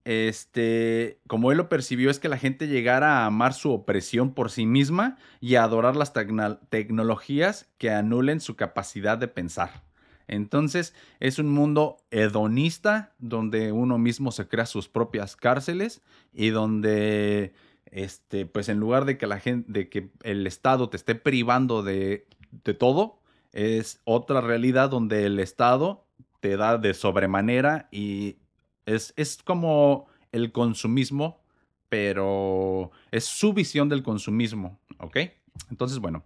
este, 0.06 1.20
como 1.27 1.51
él 1.51 1.58
lo 1.58 1.70
percibió, 1.70 2.10
es 2.10 2.20
que 2.20 2.29
la 2.29 2.38
gente 2.38 2.68
llegara 2.68 3.20
a 3.20 3.25
amar 3.25 3.53
su 3.53 3.72
opresión 3.72 4.34
por 4.34 4.50
sí 4.50 4.65
misma 4.65 5.18
y 5.39 5.56
a 5.56 5.63
adorar 5.63 5.96
las 5.96 6.13
tecnologías 6.13 7.70
que 7.77 7.91
anulen 7.91 8.39
su 8.39 8.56
capacidad 8.56 9.18
de 9.18 9.27
pensar. 9.27 9.84
Entonces, 10.27 10.94
es 11.20 11.39
un 11.39 11.50
mundo 11.50 11.98
hedonista 12.12 13.13
donde 13.18 13.72
uno 13.72 13.98
mismo 13.98 14.32
se 14.32 14.48
crea 14.48 14.68
sus 14.68 14.88
propias 14.88 15.36
cárceles 15.36 16.01
y 16.34 16.50
donde, 16.50 17.53
este, 17.86 18.46
pues 18.46 18.70
en 18.70 18.79
lugar 18.79 19.06
de 19.06 19.18
que 19.18 19.25
la 19.27 19.39
gente, 19.39 19.72
de 19.72 19.89
que 19.89 20.12
el 20.24 20.46
Estado 20.46 20.89
te 20.89 20.98
esté 20.98 21.15
privando 21.15 21.82
de, 21.82 22.27
de 22.63 22.74
todo, 22.75 23.20
es 23.53 24.01
otra 24.03 24.41
realidad 24.41 24.89
donde 24.89 25.25
el 25.25 25.39
Estado 25.39 26.06
te 26.39 26.58
da 26.58 26.77
de 26.77 26.94
sobremanera 26.94 27.88
y 27.91 28.38
es, 28.96 29.13
es 29.15 29.38
como 29.43 30.08
el 30.31 30.51
consumismo, 30.51 31.41
pero 31.89 32.91
es 33.12 33.25
su 33.25 33.53
visión 33.53 33.89
del 33.89 34.03
consumismo, 34.03 34.79
¿ok? 35.00 35.17
Entonces, 35.69 36.00
bueno. 36.00 36.24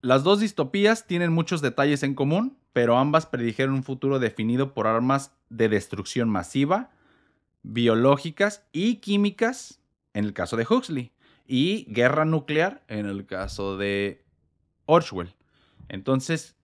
Las 0.00 0.24
dos 0.24 0.40
distopías 0.40 1.06
tienen 1.06 1.32
muchos 1.32 1.60
detalles 1.60 2.02
en 2.02 2.14
común, 2.14 2.56
pero 2.72 2.98
ambas 2.98 3.26
predijeron 3.26 3.74
un 3.74 3.84
futuro 3.84 4.18
definido 4.18 4.74
por 4.74 4.86
armas 4.86 5.32
de 5.48 5.68
destrucción 5.68 6.28
masiva, 6.28 6.90
biológicas 7.62 8.64
y 8.72 8.96
químicas, 8.96 9.80
en 10.14 10.24
el 10.24 10.32
caso 10.32 10.56
de 10.56 10.66
Huxley, 10.68 11.12
y 11.46 11.84
guerra 11.92 12.24
nuclear, 12.24 12.82
en 12.88 13.06
el 13.06 13.26
caso 13.26 13.76
de 13.76 14.24
Orwell. 14.86 15.34
Entonces, 15.88 16.56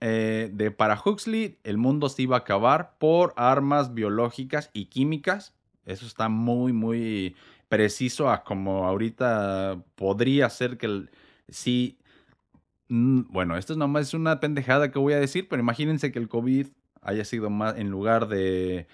eh, 0.00 0.50
de 0.52 0.70
para 0.70 1.00
Huxley, 1.02 1.58
el 1.64 1.76
mundo 1.76 2.08
se 2.08 2.22
iba 2.22 2.36
a 2.36 2.40
acabar 2.40 2.96
por 2.98 3.34
armas 3.36 3.94
biológicas 3.94 4.70
y 4.72 4.86
químicas. 4.86 5.54
Eso 5.84 6.06
está 6.06 6.28
muy, 6.28 6.72
muy 6.72 7.36
preciso 7.68 8.30
a 8.30 8.42
como 8.42 8.86
ahorita 8.86 9.82
podría 9.94 10.48
ser 10.50 10.78
que 10.78 10.86
el, 10.86 11.10
si... 11.48 11.98
Mm, 12.88 13.22
bueno, 13.30 13.56
esto 13.56 13.74
es 13.74 13.78
nomás 13.78 14.08
es 14.08 14.14
una 14.14 14.40
pendejada 14.40 14.90
que 14.90 14.98
voy 14.98 15.12
a 15.12 15.20
decir, 15.20 15.48
pero 15.48 15.60
imagínense 15.60 16.10
que 16.12 16.18
el 16.18 16.28
COVID 16.28 16.68
haya 17.02 17.24
sido 17.24 17.50
más 17.50 17.76
en 17.76 17.90
lugar 17.90 18.28
de, 18.28 18.86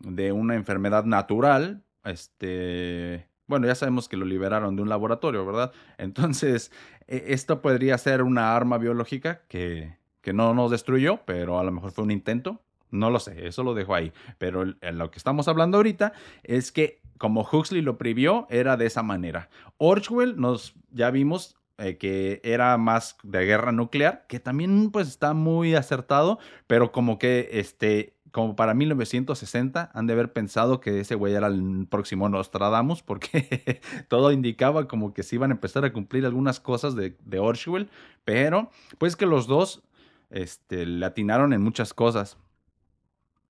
de 0.00 0.32
una 0.32 0.56
enfermedad 0.56 1.04
natural, 1.04 1.82
este, 2.04 3.28
bueno, 3.46 3.66
ya 3.66 3.74
sabemos 3.74 4.08
que 4.08 4.16
lo 4.16 4.24
liberaron 4.24 4.76
de 4.76 4.82
un 4.82 4.88
laboratorio, 4.88 5.44
¿verdad? 5.46 5.72
Entonces, 5.98 6.72
e, 7.06 7.24
esto 7.28 7.62
podría 7.62 7.98
ser 7.98 8.22
una 8.22 8.54
arma 8.54 8.78
biológica 8.78 9.42
que, 9.48 9.99
que 10.20 10.32
no 10.32 10.54
nos 10.54 10.70
destruyó, 10.70 11.20
pero 11.24 11.58
a 11.58 11.64
lo 11.64 11.72
mejor 11.72 11.92
fue 11.92 12.04
un 12.04 12.10
intento. 12.10 12.60
No 12.90 13.10
lo 13.10 13.20
sé, 13.20 13.46
eso 13.46 13.62
lo 13.62 13.74
dejo 13.74 13.94
ahí. 13.94 14.12
Pero 14.38 14.64
lo 14.64 15.10
que 15.10 15.18
estamos 15.18 15.46
hablando 15.48 15.76
ahorita 15.76 16.12
es 16.42 16.72
que 16.72 17.00
como 17.20 17.42
Huxley 17.42 17.82
lo 17.82 17.98
previó, 17.98 18.46
era 18.48 18.78
de 18.78 18.86
esa 18.86 19.02
manera. 19.02 19.50
Orwell 19.76 20.40
nos, 20.40 20.74
ya 20.90 21.10
vimos 21.10 21.58
eh, 21.76 21.98
que 21.98 22.40
era 22.44 22.76
más 22.78 23.18
de 23.22 23.44
guerra 23.44 23.72
nuclear, 23.72 24.24
que 24.26 24.40
también 24.40 24.90
pues 24.90 25.08
está 25.08 25.34
muy 25.34 25.74
acertado, 25.74 26.38
pero 26.66 26.92
como 26.92 27.18
que 27.18 27.50
este, 27.52 28.14
como 28.30 28.56
para 28.56 28.72
1960 28.72 29.90
han 29.92 30.06
de 30.06 30.12
haber 30.14 30.32
pensado 30.32 30.80
que 30.80 31.00
ese 31.00 31.14
güey 31.14 31.34
era 31.34 31.48
el 31.48 31.86
próximo 31.90 32.28
Nostradamus, 32.30 33.02
porque 33.02 33.82
todo 34.08 34.32
indicaba 34.32 34.88
como 34.88 35.12
que 35.12 35.22
se 35.22 35.36
iban 35.36 35.50
a 35.50 35.54
empezar 35.54 35.84
a 35.84 35.92
cumplir 35.92 36.24
algunas 36.24 36.58
cosas 36.58 36.94
de, 36.94 37.16
de 37.24 37.38
Orwell, 37.38 37.90
pero 38.24 38.70
pues 38.98 39.14
que 39.14 39.26
los 39.26 39.46
dos 39.46 39.82
este, 40.30 40.86
le 40.86 41.04
atinaron 41.04 41.52
en 41.52 41.60
muchas 41.60 41.92
cosas. 41.92 42.38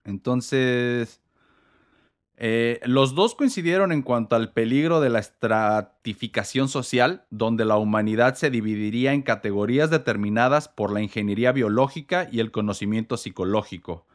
Entonces, 0.05 1.21
eh, 2.37 2.81
los 2.85 3.15
dos 3.15 3.35
coincidieron 3.35 3.93
en 3.93 4.01
cuanto 4.01 4.35
al 4.35 4.53
peligro 4.53 5.01
de 5.01 5.11
la 5.11 5.19
estratificación 5.19 6.71
social, 6.71 7.27
donde 7.29 7.67
la 7.67 7.77
humanidad 7.77 8.35
se 8.35 8.49
dividiría 8.49 9.13
en 9.13 9.21
categorías 9.21 9.91
determinadas 9.91 10.67
por 10.67 10.91
la 10.91 11.03
ingeniería 11.03 11.53
biológica 11.53 12.29
y 12.33 12.41
el 12.41 12.51
conocimiento 12.51 13.19
psicológico. 13.19 14.07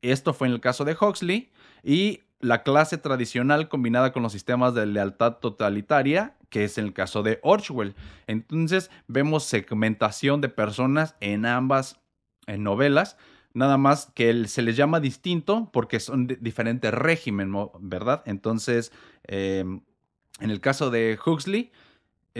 Esto 0.00 0.32
fue 0.32 0.46
en 0.46 0.54
el 0.54 0.60
caso 0.60 0.84
de 0.84 0.96
Huxley 0.98 1.50
y 1.82 2.20
la 2.40 2.62
clase 2.62 2.98
tradicional 2.98 3.68
combinada 3.68 4.12
con 4.12 4.22
los 4.22 4.32
sistemas 4.32 4.74
de 4.74 4.86
lealtad 4.86 5.34
totalitaria, 5.36 6.36
que 6.48 6.64
es 6.64 6.78
el 6.78 6.92
caso 6.92 7.22
de 7.22 7.38
Orwell. 7.42 7.94
Entonces 8.26 8.90
vemos 9.06 9.44
segmentación 9.44 10.40
de 10.40 10.48
personas 10.48 11.14
en 11.20 11.46
ambas 11.46 12.00
novelas, 12.46 13.16
nada 13.52 13.76
más 13.76 14.10
que 14.14 14.48
se 14.48 14.62
les 14.62 14.76
llama 14.76 15.00
distinto 15.00 15.70
porque 15.72 16.00
son 16.00 16.26
de 16.26 16.36
diferentes 16.40 16.92
régimen, 16.92 17.52
¿verdad? 17.80 18.22
Entonces, 18.26 18.92
em, 19.24 19.82
en 20.40 20.50
el 20.50 20.60
caso 20.60 20.90
de 20.90 21.18
Huxley, 21.24 21.70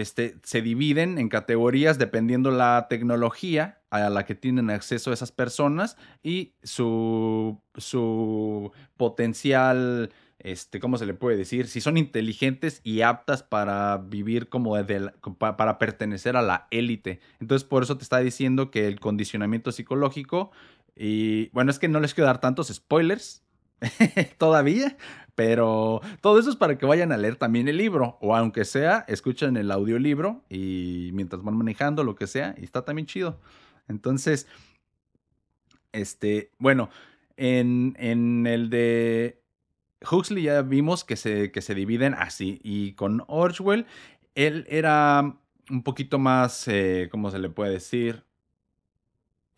este, 0.01 0.37
se 0.43 0.63
dividen 0.63 1.19
en 1.19 1.29
categorías 1.29 1.99
dependiendo 1.99 2.51
la 2.51 2.87
tecnología 2.89 3.81
a 3.91 4.09
la 4.09 4.25
que 4.25 4.35
tienen 4.35 4.71
acceso 4.71 5.13
esas 5.13 5.33
personas 5.33 5.97
y 6.23 6.55
su, 6.63 7.61
su 7.77 8.73
potencial, 8.97 10.11
este, 10.39 10.81
¿cómo 10.81 10.97
se 10.97 11.07
le 11.07 11.15
puede 11.15 11.37
decir? 11.37 11.67
Si 11.67 11.81
son 11.81 11.97
inteligentes 11.97 12.81
y 12.85 13.03
aptas 13.03 13.43
para 13.43 13.99
vivir 13.99 14.49
como 14.49 14.75
para 15.39 15.79
pertenecer 15.79 16.37
a 16.37 16.43
la 16.43 16.69
élite. 16.71 17.21
Entonces, 17.41 17.67
por 17.67 17.83
eso 17.83 17.97
te 17.97 18.05
está 18.05 18.19
diciendo 18.19 18.71
que 18.71 18.87
el 18.87 19.01
condicionamiento 19.01 19.73
psicológico, 19.73 20.51
y 20.97 21.49
bueno, 21.51 21.71
es 21.71 21.79
que 21.79 21.89
no 21.89 22.01
les 22.01 22.15
quiero 22.15 22.27
dar 22.27 22.41
tantos 22.41 22.69
spoilers 22.69 23.43
todavía, 24.39 24.97
pero 25.41 26.03
todo 26.21 26.39
eso 26.39 26.51
es 26.51 26.57
para 26.57 26.77
que 26.77 26.85
vayan 26.85 27.13
a 27.13 27.17
leer 27.17 27.37
también 27.37 27.67
el 27.67 27.79
libro, 27.79 28.19
o 28.21 28.37
aunque 28.37 28.67
sea, 28.67 29.07
escuchen 29.09 29.57
el 29.57 29.71
audiolibro 29.71 30.45
y 30.51 31.09
mientras 31.15 31.43
van 31.43 31.57
manejando, 31.57 32.05
lo 32.05 32.15
que 32.15 32.27
sea, 32.27 32.55
y 32.59 32.65
está 32.65 32.85
también 32.85 33.07
chido. 33.07 33.41
Entonces, 33.89 34.47
este, 35.93 36.51
bueno, 36.59 36.91
en, 37.39 37.97
en 37.99 38.47
el 38.47 38.69
de 38.69 39.41
Huxley 40.13 40.43
ya 40.43 40.61
vimos 40.61 41.05
que 41.05 41.17
se, 41.17 41.51
que 41.51 41.63
se 41.63 41.75
dividen 41.75 42.13
así, 42.13 42.61
y 42.63 42.93
con 42.93 43.25
Orwell, 43.27 43.87
él 44.35 44.67
era 44.69 45.39
un 45.71 45.83
poquito 45.83 46.19
más, 46.19 46.69
eh, 46.69 47.09
¿cómo 47.11 47.31
se 47.31 47.39
le 47.39 47.49
puede 47.49 47.73
decir? 47.73 48.25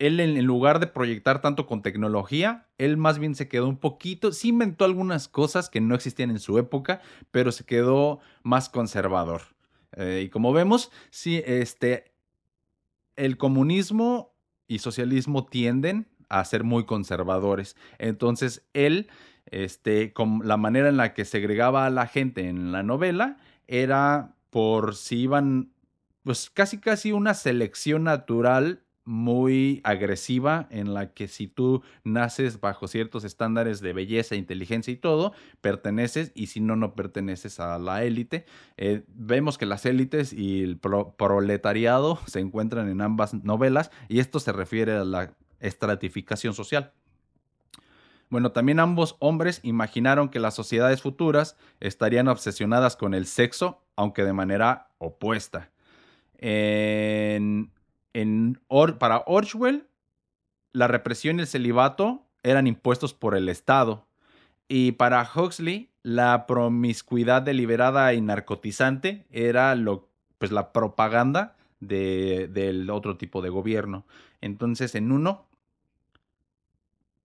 Él 0.07 0.19
en 0.19 0.43
lugar 0.45 0.79
de 0.79 0.87
proyectar 0.87 1.41
tanto 1.41 1.65
con 1.65 1.81
tecnología, 1.81 2.67
él 2.77 2.97
más 2.97 3.19
bien 3.19 3.35
se 3.35 3.47
quedó 3.47 3.69
un 3.69 3.77
poquito, 3.77 4.33
sí 4.33 4.49
inventó 4.49 4.83
algunas 4.83 5.29
cosas 5.29 5.69
que 5.69 5.79
no 5.79 5.95
existían 5.95 6.29
en 6.29 6.39
su 6.39 6.57
época, 6.57 7.01
pero 7.31 7.51
se 7.51 7.63
quedó 7.63 8.19
más 8.43 8.67
conservador. 8.69 9.41
Eh, 9.95 10.23
y 10.25 10.29
como 10.29 10.51
vemos, 10.51 10.91
sí, 11.09 11.41
este, 11.45 12.11
el 13.15 13.37
comunismo 13.37 14.35
y 14.67 14.79
socialismo 14.79 15.45
tienden 15.45 16.07
a 16.27 16.43
ser 16.43 16.63
muy 16.63 16.85
conservadores. 16.85 17.77
Entonces, 17.97 18.67
él, 18.73 19.09
este, 19.45 20.11
con 20.11 20.41
la 20.43 20.57
manera 20.57 20.89
en 20.89 20.97
la 20.97 21.13
que 21.13 21.23
segregaba 21.23 21.85
a 21.85 21.89
la 21.89 22.07
gente 22.07 22.49
en 22.49 22.71
la 22.71 22.83
novela, 22.83 23.37
era 23.67 24.35
por 24.49 24.95
si 24.95 25.19
iban, 25.19 25.71
pues 26.23 26.49
casi 26.49 26.79
casi 26.79 27.11
una 27.11 27.33
selección 27.33 28.03
natural 28.03 28.82
muy 29.05 29.81
agresiva 29.83 30.67
en 30.69 30.93
la 30.93 31.13
que 31.13 31.27
si 31.27 31.47
tú 31.47 31.83
naces 32.03 32.59
bajo 32.59 32.87
ciertos 32.87 33.23
estándares 33.23 33.81
de 33.81 33.93
belleza, 33.93 34.35
inteligencia 34.35 34.91
y 34.91 34.97
todo, 34.97 35.33
perteneces 35.61 36.31
y 36.35 36.47
si 36.47 36.59
no, 36.61 36.75
no 36.75 36.95
perteneces 36.95 37.59
a 37.59 37.77
la 37.79 38.03
élite. 38.03 38.45
Eh, 38.77 39.03
vemos 39.07 39.57
que 39.57 39.65
las 39.65 39.85
élites 39.85 40.33
y 40.33 40.63
el 40.63 40.77
proletariado 40.77 42.19
se 42.27 42.39
encuentran 42.39 42.89
en 42.89 43.01
ambas 43.01 43.33
novelas 43.33 43.91
y 44.07 44.19
esto 44.19 44.39
se 44.39 44.51
refiere 44.51 44.93
a 44.93 45.03
la 45.03 45.33
estratificación 45.59 46.53
social. 46.53 46.93
Bueno, 48.29 48.51
también 48.51 48.79
ambos 48.79 49.15
hombres 49.19 49.59
imaginaron 49.63 50.29
que 50.29 50.39
las 50.39 50.55
sociedades 50.55 51.01
futuras 51.01 51.55
estarían 51.79 52.27
obsesionadas 52.27 52.95
con 52.95 53.13
el 53.13 53.27
sexo, 53.27 53.83
aunque 53.95 54.23
de 54.23 54.33
manera 54.33 54.87
opuesta. 54.97 55.69
En 56.39 57.71
para 58.99 59.23
Orwell, 59.25 59.87
la 60.71 60.87
represión 60.87 61.37
y 61.37 61.41
el 61.41 61.47
celibato 61.47 62.25
eran 62.43 62.67
impuestos 62.67 63.13
por 63.13 63.35
el 63.35 63.49
Estado. 63.49 64.05
Y 64.67 64.93
para 64.93 65.27
Huxley, 65.35 65.89
la 66.03 66.45
promiscuidad 66.47 67.41
deliberada 67.41 68.13
y 68.13 68.21
narcotizante 68.21 69.25
era 69.31 69.75
lo, 69.75 70.09
pues, 70.37 70.51
la 70.51 70.73
propaganda 70.73 71.55
del 71.79 72.89
otro 72.89 73.17
tipo 73.17 73.41
de 73.41 73.49
gobierno. 73.49 74.05
Entonces, 74.41 74.95
en 74.95 75.11
uno, 75.11 75.47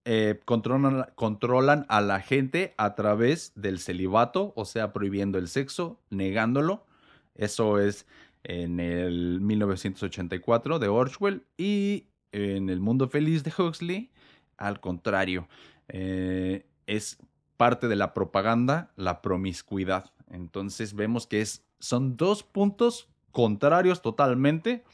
eh, 0.05 0.41
controlan, 0.45 1.07
controlan 1.15 1.87
a 1.89 2.01
la 2.01 2.21
gente 2.21 2.75
a 2.77 2.95
través 2.95 3.53
del 3.55 3.79
celibato, 3.79 4.53
o 4.57 4.65
sea, 4.65 4.93
prohibiendo 4.93 5.39
el 5.39 5.49
sexo, 5.49 6.01
negándolo. 6.11 6.87
Eso 7.35 7.79
es 7.79 8.07
en 8.45 8.81
el 8.81 9.41
1984 9.41 10.79
de 10.79 10.89
Orwell 10.89 11.45
y 11.57 12.07
en 12.33 12.71
El 12.71 12.81
Mundo 12.81 13.09
Feliz 13.09 13.45
de 13.45 13.53
Huxley, 13.57 14.11
al 14.57 14.81
contrario. 14.81 15.49
Eh, 15.89 16.67
es 16.87 17.19
parte 17.57 17.89
de 17.89 17.97
la 17.97 18.15
propaganda 18.15 18.91
la 18.97 19.21
promiscuidad. 19.21 20.13
Entonces 20.31 20.95
vemos 20.95 21.27
que 21.27 21.41
es, 21.41 21.65
son 21.79 22.17
dos 22.17 22.43
puntos 22.43 23.09
contrarios 23.33 24.03
totalmente, 24.03 24.85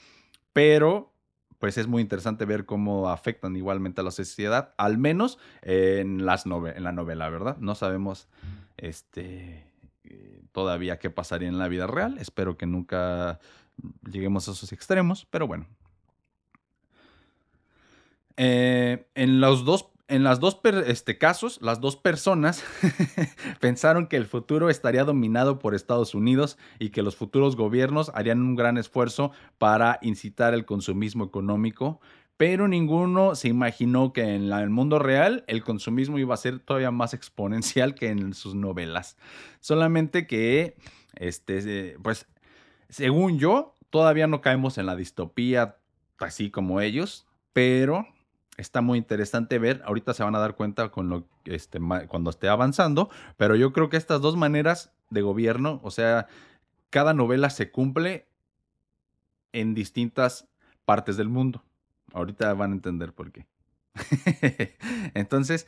pero 0.53 1.13
pues 1.59 1.79
es 1.79 1.87
muy 1.87 2.03
interesante 2.03 2.45
ver 2.45 2.67
cómo 2.67 3.09
afectan 3.09 3.57
igualmente 3.57 4.01
a 4.01 4.05
la 4.05 4.11
sociedad, 4.11 4.75
al 4.77 4.99
menos 4.99 5.39
en, 5.63 6.27
las 6.27 6.45
en 6.47 6.83
la 6.83 6.93
novela, 6.93 7.31
¿verdad? 7.31 7.57
No 7.59 7.75
sabemos 7.75 8.29
este, 8.77 9.65
todavía 10.53 10.99
qué 10.99 11.11
pasaría 11.11 11.49
en 11.49 11.59
la 11.59 11.69
vida 11.69 11.87
real. 11.87 12.19
Espero 12.19 12.57
que 12.57 12.67
nunca 12.67 13.41
lleguemos 14.11 14.49
a 14.49 14.53
esos 14.53 14.73
extremos, 14.73 15.27
pero 15.31 15.47
bueno. 15.47 15.67
Eh, 18.37 19.07
en 19.15 19.41
los 19.41 19.65
dos 19.65 19.91
en 20.07 20.23
las 20.23 20.39
dos 20.39 20.61
este, 20.87 21.17
casos, 21.17 21.59
las 21.63 21.81
dos 21.81 21.97
personas 21.97 22.63
pensaron 23.61 24.07
que 24.07 24.17
el 24.17 24.27
futuro 24.27 24.69
estaría 24.69 25.03
dominado 25.03 25.59
por 25.59 25.75
Estados 25.75 26.15
Unidos 26.15 26.59
y 26.79 26.91
que 26.91 27.03
los 27.03 27.17
futuros 27.17 27.57
gobiernos 27.57 28.13
harían 28.15 28.43
un 28.43 28.55
gran 28.55 28.77
esfuerzo 28.77 29.33
para 29.57 29.99
incitar 30.03 30.53
el 30.53 30.67
consumismo 30.67 31.25
económico, 31.25 32.01
pero 32.37 32.69
ninguno 32.69 33.35
se 33.35 33.49
imaginó 33.49 34.13
que 34.13 34.23
en 34.35 34.53
el 34.53 34.71
mundo 34.71 34.99
real 34.99 35.45
el 35.47 35.63
consumismo 35.63 36.19
iba 36.19 36.35
a 36.35 36.39
ser 36.39 36.59
todavía 36.59 36.91
más 36.91 37.15
exponencial 37.15 37.95
que 37.95 38.09
en 38.09 38.35
sus 38.35 38.55
novelas. 38.55 39.17
Solamente 39.61 40.27
que, 40.27 40.77
este, 41.15 41.97
pues, 42.03 42.27
según 42.89 43.39
yo, 43.39 43.75
todavía 43.91 44.27
no 44.27 44.41
caemos 44.41 44.79
en 44.79 44.87
la 44.87 44.97
distopía 44.97 45.77
así 46.19 46.51
como 46.51 46.81
ellos, 46.81 47.27
pero 47.53 48.07
está 48.57 48.81
muy 48.81 48.99
interesante 48.99 49.59
ver. 49.59 49.83
Ahorita 49.85 50.15
se 50.15 50.25
van 50.25 50.35
a 50.35 50.41
dar 50.41 50.57
cuenta 50.57 50.91
con 50.91 51.09
lo 51.09 51.29
este, 51.45 51.79
cuando 52.09 52.31
esté 52.31 52.49
avanzando, 52.49 53.11
pero 53.37 53.57
yo 53.57 53.73
creo 53.73 53.89
que 53.89 53.97
estas 53.97 54.21
dos 54.21 54.37
maneras 54.37 54.93
de 55.11 55.23
gobierno, 55.23 55.81
o 55.83 55.91
sea, 55.91 56.27
cada 56.91 57.15
novela 57.15 57.51
se 57.51 57.71
cumple 57.71 58.27
en 59.53 59.75
distintas 59.75 60.49
partes 60.85 61.17
del 61.17 61.29
mundo. 61.29 61.63
Ahorita 62.15 62.55
van 62.55 62.71
a 62.71 62.75
entender 62.75 63.13
por 63.13 63.33
qué. 63.33 63.47
Entonces, 65.15 65.67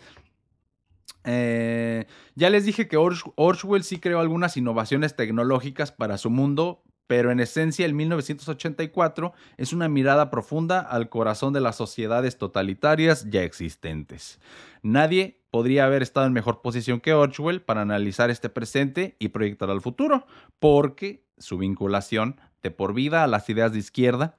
eh, 1.24 2.06
ya 2.36 2.50
les 2.50 2.64
dije 2.64 2.86
que 2.88 2.96
Orwell 2.96 3.82
sí 3.82 3.98
creó 3.98 4.20
algunas 4.20 4.56
innovaciones 4.56 5.16
tecnológicas 5.16 5.90
para 5.90 6.18
su 6.18 6.30
mundo, 6.30 6.84
pero 7.08 7.32
en 7.32 7.40
esencia 7.40 7.84
el 7.84 7.94
1984 7.94 9.32
es 9.56 9.72
una 9.72 9.88
mirada 9.88 10.30
profunda 10.30 10.80
al 10.80 11.08
corazón 11.08 11.52
de 11.52 11.60
las 11.60 11.76
sociedades 11.76 12.38
totalitarias 12.38 13.28
ya 13.28 13.42
existentes. 13.42 14.40
Nadie 14.82 15.42
podría 15.50 15.86
haber 15.86 16.02
estado 16.02 16.26
en 16.26 16.32
mejor 16.32 16.62
posición 16.62 17.00
que 17.00 17.12
Orwell 17.12 17.60
para 17.60 17.82
analizar 17.82 18.30
este 18.30 18.48
presente 18.48 19.16
y 19.18 19.28
proyectar 19.28 19.68
al 19.68 19.80
futuro, 19.80 20.26
porque 20.60 21.26
su 21.38 21.58
vinculación 21.58 22.40
de 22.62 22.70
por 22.70 22.94
vida 22.94 23.24
a 23.24 23.26
las 23.26 23.48
ideas 23.48 23.72
de 23.72 23.80
izquierda, 23.80 24.36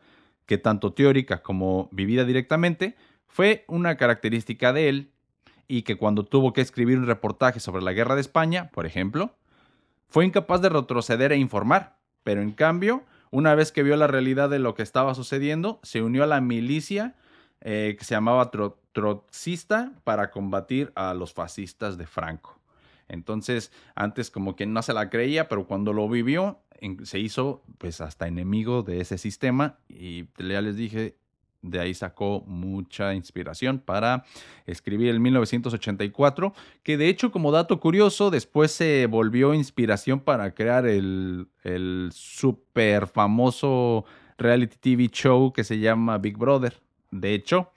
que 0.48 0.58
tanto 0.58 0.94
teórica 0.94 1.44
como 1.44 1.90
vivida 1.92 2.26
directamente, 2.26 2.96
fue 3.28 3.66
una 3.68 3.98
característica 3.98 4.74
de 4.74 4.90
él 4.90 5.12
y 5.68 5.84
que 5.84 5.98
cuando 5.98 6.26
tuvo 6.26 6.54
que 6.54 6.62
escribir 6.62 6.98
un 6.98 7.06
reportaje 7.06 7.60
sobre 7.60 7.84
la 7.84 7.94
guerra 7.94 8.16
de 8.16 8.22
España, 8.22 8.72
por 8.72 8.86
ejemplo, 8.86 9.36
fue 10.08 10.26
incapaz 10.26 10.62
de 10.62 10.70
retroceder 10.70 11.34
e 11.34 11.38
informar, 11.38 11.98
pero 12.24 12.42
en 12.42 12.54
cambio, 12.54 13.04
una 13.30 13.54
vez 13.54 13.72
que 13.72 13.84
vio 13.84 13.98
la 13.98 14.08
realidad 14.08 14.50
de 14.50 14.60
lo 14.60 14.74
que 14.74 14.84
estaba 14.84 15.14
sucediendo, 15.14 15.80
se 15.84 16.02
unió 16.02 16.24
a 16.24 16.28
la 16.28 16.42
milicia 16.42 17.16
eh, 17.62 17.96
que 18.00 18.06
se 18.06 18.16
llamaba 18.16 18.50
trotskista 18.94 19.92
para 20.06 20.32
combatir 20.32 20.94
a 20.96 21.14
los 21.14 21.34
fascistas 21.34 21.98
de 21.98 22.08
Franco. 22.08 22.58
Entonces, 23.10 23.72
antes 23.96 24.32
como 24.32 24.56
que 24.56 24.66
no 24.66 24.82
se 24.82 24.94
la 24.94 25.10
creía, 25.10 25.48
pero 25.50 25.66
cuando 25.66 25.94
lo 25.94 26.08
vivió, 26.08 26.60
se 27.04 27.20
hizo 27.20 27.64
pues 27.78 28.02
hasta 28.02 28.28
enemigo 28.28 28.84
de 28.84 29.02
ese 29.02 29.18
sistema 29.18 29.80
y 29.88 30.26
ya 30.38 30.62
les 30.62 30.76
dije, 30.76 31.18
de 31.62 31.80
ahí 31.80 31.94
sacó 31.94 32.44
mucha 32.46 33.14
inspiración 33.14 33.80
para 33.80 34.26
escribir 34.66 35.10
el 35.10 35.20
1984, 35.20 36.54
que 36.84 36.98
de 36.98 37.10
hecho 37.10 37.32
como 37.32 37.52
dato 37.52 37.80
curioso 37.80 38.30
después 38.30 38.72
se 38.72 39.08
volvió 39.08 39.54
inspiración 39.54 40.20
para 40.20 40.54
crear 40.54 40.86
el, 40.86 41.48
el 41.64 42.10
super 42.14 43.08
famoso 43.08 44.06
reality 44.38 44.78
TV 44.78 45.10
show 45.10 45.52
que 45.52 45.64
se 45.64 45.80
llama 45.80 46.18
Big 46.18 46.38
Brother. 46.38 46.80
De 47.12 47.34
hecho, 47.34 47.72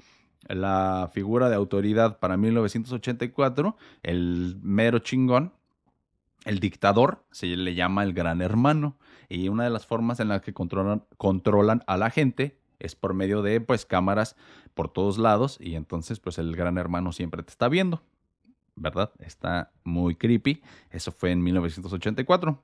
la 0.49 1.11
figura 1.13 1.49
de 1.49 1.57
autoridad 1.57 2.19
para 2.19 2.37
1984, 2.37 3.77
el 4.03 4.59
mero 4.63 4.99
chingón, 4.99 5.53
el 6.45 6.61
dictador, 6.61 7.25
se 7.31 7.47
le 7.47 7.75
llama 7.75 8.03
el 8.03 8.13
gran 8.13 8.43
hermano. 8.43 8.97
Y 9.29 9.49
una 9.49 9.65
de 9.65 9.71
las 9.71 9.87
formas 9.87 10.21
en 10.21 10.29
las 10.29 10.43
que 10.43 10.53
controlan, 10.53 11.85
a 11.87 11.97
la 11.97 12.11
gente 12.11 12.59
es 12.79 12.95
por 12.95 13.15
medio 13.15 13.43
de 13.43 13.61
pues 13.61 13.85
cámaras 13.85 14.37
por 14.75 14.93
todos 14.93 15.19
lados 15.19 15.59
y 15.61 15.75
entonces 15.75 16.19
pues 16.19 16.39
el 16.39 16.57
gran 16.57 16.79
hermano 16.79 17.13
siempre 17.13 17.43
te 17.43 17.51
está 17.51 17.69
viendo, 17.69 18.03
¿verdad? 18.75 19.13
Está 19.19 19.71
muy 19.85 20.17
creepy. 20.17 20.63
Eso 20.91 21.13
fue 21.13 21.31
en 21.31 21.43
1984. 21.43 22.63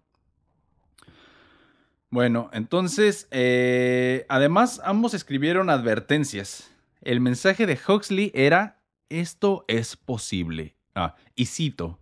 Bueno, 2.09 2.51
entonces, 2.53 3.29
eh, 3.31 4.25
además 4.29 4.81
ambos 4.85 5.13
escribieron 5.13 5.71
advertencias. 5.71 6.71
El 7.03 7.21
mensaje 7.21 7.67
de 7.67 7.79
Huxley 7.87 8.31
era, 8.35 8.81
esto 9.09 9.65
es 9.69 9.97
posible. 9.97 10.77
Ah, 10.95 11.15
y 11.35 11.47
cito, 11.47 12.01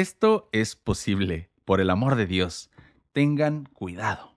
esto 0.00 0.48
es 0.52 0.76
posible, 0.76 1.50
por 1.64 1.80
el 1.80 1.90
amor 1.90 2.14
de 2.16 2.26
Dios, 2.26 2.70
tengan 3.12 3.68
cuidado. 3.72 4.34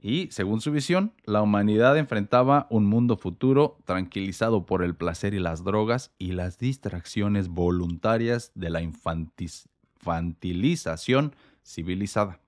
Y, 0.00 0.28
según 0.30 0.60
su 0.60 0.70
visión, 0.72 1.12
la 1.24 1.42
humanidad 1.42 1.96
enfrentaba 1.96 2.66
un 2.70 2.86
mundo 2.86 3.16
futuro 3.16 3.78
tranquilizado 3.84 4.66
por 4.66 4.82
el 4.82 4.94
placer 4.94 5.34
y 5.34 5.38
las 5.38 5.64
drogas 5.64 6.12
y 6.18 6.32
las 6.32 6.58
distracciones 6.58 7.48
voluntarias 7.48 8.52
de 8.54 8.70
la 8.70 8.82
infantilización 8.82 11.34
civilizada. 11.64 12.40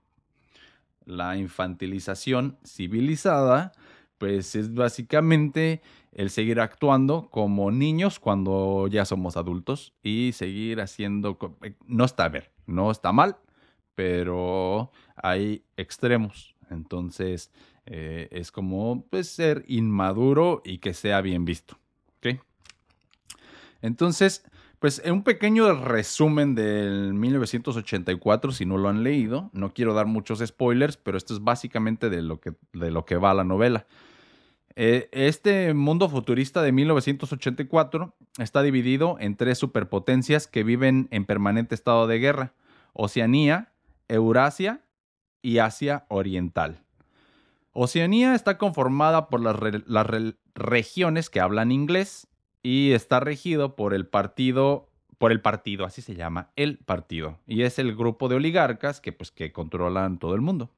La 1.05 1.37
infantilización 1.37 2.57
civilizada, 2.65 3.71
pues 4.17 4.55
es 4.55 4.73
básicamente 4.73 5.81
el 6.11 6.29
seguir 6.29 6.59
actuando 6.59 7.29
como 7.29 7.71
niños 7.71 8.19
cuando 8.19 8.87
ya 8.87 9.05
somos 9.05 9.37
adultos 9.37 9.93
y 10.01 10.31
seguir 10.33 10.81
haciendo... 10.81 11.37
Eh, 11.61 11.75
no 11.87 12.05
está 12.05 12.29
ver, 12.29 12.51
no 12.65 12.91
está 12.91 13.11
mal, 13.11 13.37
pero 13.95 14.91
hay 15.15 15.63
extremos 15.77 16.55
entonces, 16.69 17.51
eh, 17.85 18.27
es 18.31 18.51
como 18.51 19.05
pues, 19.09 19.29
ser 19.29 19.63
inmaduro 19.67 20.61
y 20.65 20.79
que 20.79 20.93
sea 20.93 21.21
bien 21.21 21.45
visto. 21.45 21.77
Entonces, 23.81 24.43
pues 24.85 25.01
un 25.03 25.23
pequeño 25.23 25.73
resumen 25.83 26.53
del 26.53 27.15
1984, 27.15 28.51
si 28.51 28.67
no 28.67 28.77
lo 28.77 28.87
han 28.87 29.01
leído. 29.01 29.49
No 29.51 29.73
quiero 29.73 29.95
dar 29.95 30.05
muchos 30.05 30.43
spoilers, 30.45 30.95
pero 30.95 31.17
esto 31.17 31.33
es 31.33 31.43
básicamente 31.43 32.11
de 32.11 32.21
lo 32.21 32.39
que, 32.39 32.53
de 32.71 32.91
lo 32.91 33.03
que 33.03 33.15
va 33.15 33.33
la 33.33 33.43
novela. 33.43 33.87
Eh, 34.75 35.09
este 35.11 35.73
mundo 35.73 36.07
futurista 36.07 36.61
de 36.61 36.71
1984 36.71 38.13
está 38.37 38.61
dividido 38.61 39.17
en 39.19 39.35
tres 39.35 39.57
superpotencias 39.57 40.45
que 40.45 40.63
viven 40.63 41.07
en 41.09 41.25
permanente 41.25 41.73
estado 41.73 42.05
de 42.05 42.19
guerra. 42.19 42.53
Oceanía, 42.93 43.73
Eurasia 44.07 44.85
y 45.41 45.57
Asia 45.57 46.05
Oriental. 46.09 46.83
Oceanía 47.71 48.35
está 48.35 48.59
conformada 48.59 49.29
por 49.29 49.41
las, 49.41 49.55
regiones 50.53 51.31
que 51.31 51.39
hablan 51.39 51.71
inglés 51.71 52.27
y 52.65 52.93
está 52.93 53.19
regido 53.19 53.75
por 53.75 53.93
el 53.93 54.07
partido, 54.07 54.89
por 55.19 55.31
el 55.31 55.39
partido, 55.39 55.85
así 55.85 56.01
se 56.01 56.15
llama, 56.15 56.49
el 56.55 56.79
partido. 56.79 57.37
Y 57.45 57.61
es 57.61 57.77
el 57.77 57.95
grupo 57.95 58.27
de 58.27 58.37
oligarcas 58.37 59.01
que, 59.01 59.11
pues, 59.11 59.29
que 59.29 59.51
controlan 59.51 60.17
todo 60.17 60.33
el 60.33 60.41
mundo. 60.41 60.71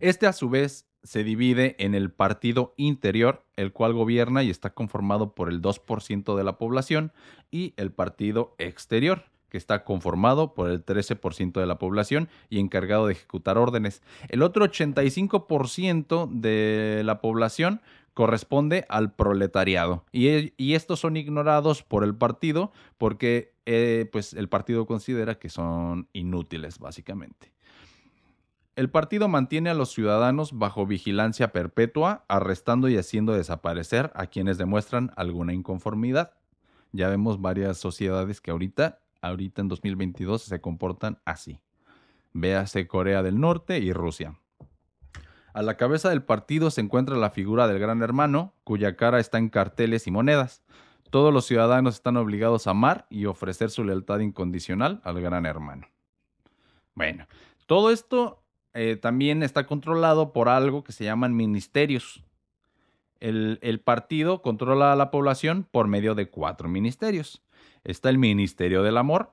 Este 0.00 0.26
a 0.26 0.32
su 0.32 0.50
vez 0.50 0.88
se 1.04 1.22
divide 1.22 1.76
en 1.78 1.94
el 1.94 2.10
partido 2.10 2.74
interior, 2.76 3.44
el 3.54 3.72
cual 3.72 3.92
gobierna 3.92 4.42
y 4.42 4.50
está 4.50 4.70
conformado 4.70 5.36
por 5.36 5.50
el 5.50 5.62
2% 5.62 6.36
de 6.36 6.42
la 6.42 6.58
población, 6.58 7.12
y 7.52 7.72
el 7.76 7.92
partido 7.92 8.56
exterior, 8.58 9.26
que 9.48 9.58
está 9.58 9.84
conformado 9.84 10.52
por 10.52 10.68
el 10.68 10.84
13% 10.84 11.60
de 11.60 11.66
la 11.66 11.78
población 11.78 12.28
y 12.50 12.58
encargado 12.58 13.06
de 13.06 13.12
ejecutar 13.12 13.56
órdenes. 13.56 14.02
El 14.30 14.42
otro 14.42 14.64
85% 14.64 16.28
de 16.28 17.02
la 17.04 17.20
población 17.20 17.80
corresponde 18.16 18.86
al 18.88 19.12
proletariado 19.12 20.06
y, 20.10 20.72
estos 20.72 21.00
son 21.00 21.18
ignorados 21.18 21.82
por 21.82 22.02
el 22.02 22.14
partido 22.14 22.72
porque 22.96 23.52
eh, 23.66 24.08
pues 24.10 24.32
el 24.32 24.48
partido 24.48 24.86
considera 24.86 25.38
que 25.38 25.50
son 25.50 26.08
inútiles 26.14 26.78
básicamente. 26.78 27.52
El 28.74 28.88
partido 28.88 29.28
mantiene 29.28 29.68
a 29.68 29.74
los 29.74 29.92
ciudadanos 29.92 30.58
bajo 30.58 30.86
vigilancia 30.86 31.52
perpetua, 31.52 32.24
arrestando 32.26 32.88
y 32.88 32.96
haciendo 32.96 33.34
desaparecer 33.34 34.10
a 34.14 34.28
quienes 34.28 34.56
demuestran 34.56 35.12
alguna 35.16 35.52
inconformidad. 35.52 36.32
Ya 36.92 37.10
vemos 37.10 37.42
varias 37.42 37.76
sociedades 37.76 38.40
que 38.40 38.50
ahorita 38.50 39.00
ahorita 39.20 39.60
en 39.60 39.68
2022 39.68 40.40
se 40.40 40.60
comportan 40.62 41.18
así. 41.26 41.60
Véase 42.32 42.86
Corea 42.86 43.22
del 43.22 43.38
Norte 43.40 43.78
y 43.78 43.92
Rusia. 43.92 44.38
A 45.56 45.62
la 45.62 45.78
cabeza 45.78 46.10
del 46.10 46.22
partido 46.22 46.70
se 46.70 46.82
encuentra 46.82 47.16
la 47.16 47.30
figura 47.30 47.66
del 47.66 47.78
gran 47.78 48.02
hermano, 48.02 48.52
cuya 48.62 48.94
cara 48.94 49.20
está 49.20 49.38
en 49.38 49.48
carteles 49.48 50.06
y 50.06 50.10
monedas. 50.10 50.62
Todos 51.08 51.32
los 51.32 51.46
ciudadanos 51.46 51.94
están 51.94 52.18
obligados 52.18 52.66
a 52.66 52.72
amar 52.72 53.06
y 53.08 53.24
ofrecer 53.24 53.70
su 53.70 53.82
lealtad 53.82 54.20
incondicional 54.20 55.00
al 55.02 55.18
gran 55.18 55.46
hermano. 55.46 55.88
Bueno, 56.94 57.26
todo 57.64 57.90
esto 57.90 58.42
eh, 58.74 58.96
también 58.96 59.42
está 59.42 59.66
controlado 59.66 60.34
por 60.34 60.50
algo 60.50 60.84
que 60.84 60.92
se 60.92 61.04
llaman 61.04 61.34
ministerios. 61.34 62.22
El, 63.18 63.58
el, 63.62 63.80
partido 63.80 64.42
controla 64.42 64.92
a 64.92 64.96
la 64.96 65.10
población 65.10 65.66
por 65.70 65.88
medio 65.88 66.14
de 66.14 66.28
cuatro 66.28 66.68
ministerios. 66.68 67.42
Está 67.82 68.10
el 68.10 68.18
Ministerio 68.18 68.82
del 68.82 68.98
Amor, 68.98 69.32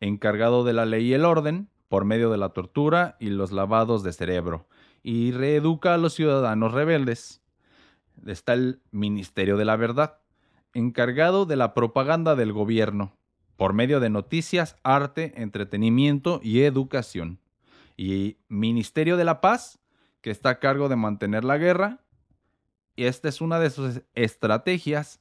encargado 0.00 0.64
de 0.64 0.72
la 0.72 0.86
ley 0.86 1.08
y 1.08 1.12
el 1.12 1.26
orden, 1.26 1.68
por 1.88 2.06
medio 2.06 2.30
de 2.30 2.38
la 2.38 2.54
tortura 2.54 3.18
y 3.20 3.28
los 3.28 3.52
lavados 3.52 4.02
de 4.02 4.14
cerebro 4.14 4.66
y 5.06 5.30
reeduca 5.30 5.94
a 5.94 5.98
los 5.98 6.14
ciudadanos 6.14 6.72
rebeldes. 6.72 7.40
Está 8.26 8.54
el 8.54 8.82
Ministerio 8.90 9.56
de 9.56 9.64
la 9.64 9.76
Verdad, 9.76 10.18
encargado 10.74 11.46
de 11.46 11.54
la 11.54 11.74
propaganda 11.74 12.34
del 12.34 12.52
gobierno, 12.52 13.16
por 13.56 13.72
medio 13.72 14.00
de 14.00 14.10
noticias, 14.10 14.74
arte, 14.82 15.32
entretenimiento 15.40 16.40
y 16.42 16.62
educación. 16.62 17.38
Y 17.96 18.38
Ministerio 18.48 19.16
de 19.16 19.24
la 19.24 19.40
Paz, 19.40 19.78
que 20.22 20.32
está 20.32 20.48
a 20.48 20.58
cargo 20.58 20.88
de 20.88 20.96
mantener 20.96 21.44
la 21.44 21.56
guerra. 21.56 22.00
Y 22.96 23.04
esta 23.04 23.28
es 23.28 23.40
una 23.40 23.60
de 23.60 23.70
sus 23.70 24.02
estrategias, 24.16 25.20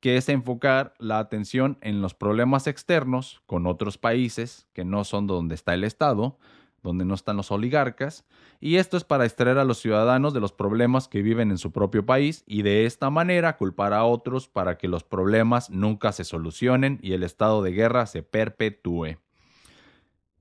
que 0.00 0.16
es 0.16 0.28
enfocar 0.28 0.94
la 0.98 1.20
atención 1.20 1.78
en 1.80 2.02
los 2.02 2.12
problemas 2.12 2.66
externos 2.66 3.40
con 3.46 3.68
otros 3.68 3.98
países 3.98 4.66
que 4.72 4.84
no 4.84 5.04
son 5.04 5.28
donde 5.28 5.54
está 5.54 5.74
el 5.74 5.84
Estado, 5.84 6.40
donde 6.82 7.04
no 7.04 7.14
están 7.14 7.36
los 7.36 7.50
oligarcas, 7.50 8.24
y 8.60 8.76
esto 8.76 8.96
es 8.96 9.04
para 9.04 9.24
extraer 9.24 9.58
a 9.58 9.64
los 9.64 9.78
ciudadanos 9.78 10.34
de 10.34 10.40
los 10.40 10.52
problemas 10.52 11.08
que 11.08 11.22
viven 11.22 11.50
en 11.50 11.58
su 11.58 11.72
propio 11.72 12.04
país 12.04 12.44
y 12.46 12.62
de 12.62 12.86
esta 12.86 13.10
manera 13.10 13.56
culpar 13.56 13.92
a 13.92 14.04
otros 14.04 14.48
para 14.48 14.78
que 14.78 14.88
los 14.88 15.04
problemas 15.04 15.70
nunca 15.70 16.12
se 16.12 16.24
solucionen 16.24 16.98
y 17.02 17.12
el 17.12 17.22
estado 17.22 17.62
de 17.62 17.72
guerra 17.72 18.06
se 18.06 18.22
perpetúe. 18.22 19.18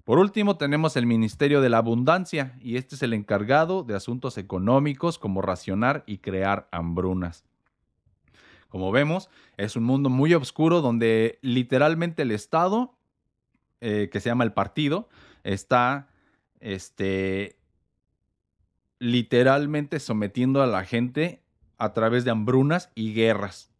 Por 0.04 0.18
último, 0.18 0.58
tenemos 0.58 0.98
el 0.98 1.06
Ministerio 1.06 1.62
de 1.62 1.70
la 1.70 1.78
Abundancia, 1.78 2.58
y 2.60 2.78
este 2.78 2.96
es 2.96 3.04
el 3.04 3.14
encargado 3.14 3.84
de 3.84 3.96
asuntos 3.96 4.38
económicos 4.38 5.20
como 5.20 5.42
racionar 5.42 6.04
y 6.08 6.18
crear 6.18 6.68
hambrunas. 6.72 7.46
Como 8.68 8.92
vemos, 8.92 9.30
es 9.58 9.76
un 9.76 9.84
mundo 9.84 10.10
muy 10.10 10.34
oscuro 10.34 10.82
donde 10.82 11.40
literalmente 11.42 12.24
el 12.24 12.32
Estado, 12.32 12.96
eh, 13.80 14.10
que 14.12 14.20
se 14.20 14.30
llama 14.30 14.44
el 14.44 14.54
partido, 14.54 15.08
está 15.44 16.08
este, 16.62 17.58
literalmente 19.00 20.00
sometiendo 20.00 20.62
a 20.62 20.68
la 20.68 20.86
gente 20.86 21.42
a 21.78 21.94
través 21.94 22.24
de 22.24 22.32
hambrunas 22.32 22.92
y 22.96 23.14
guerras. 23.14 23.72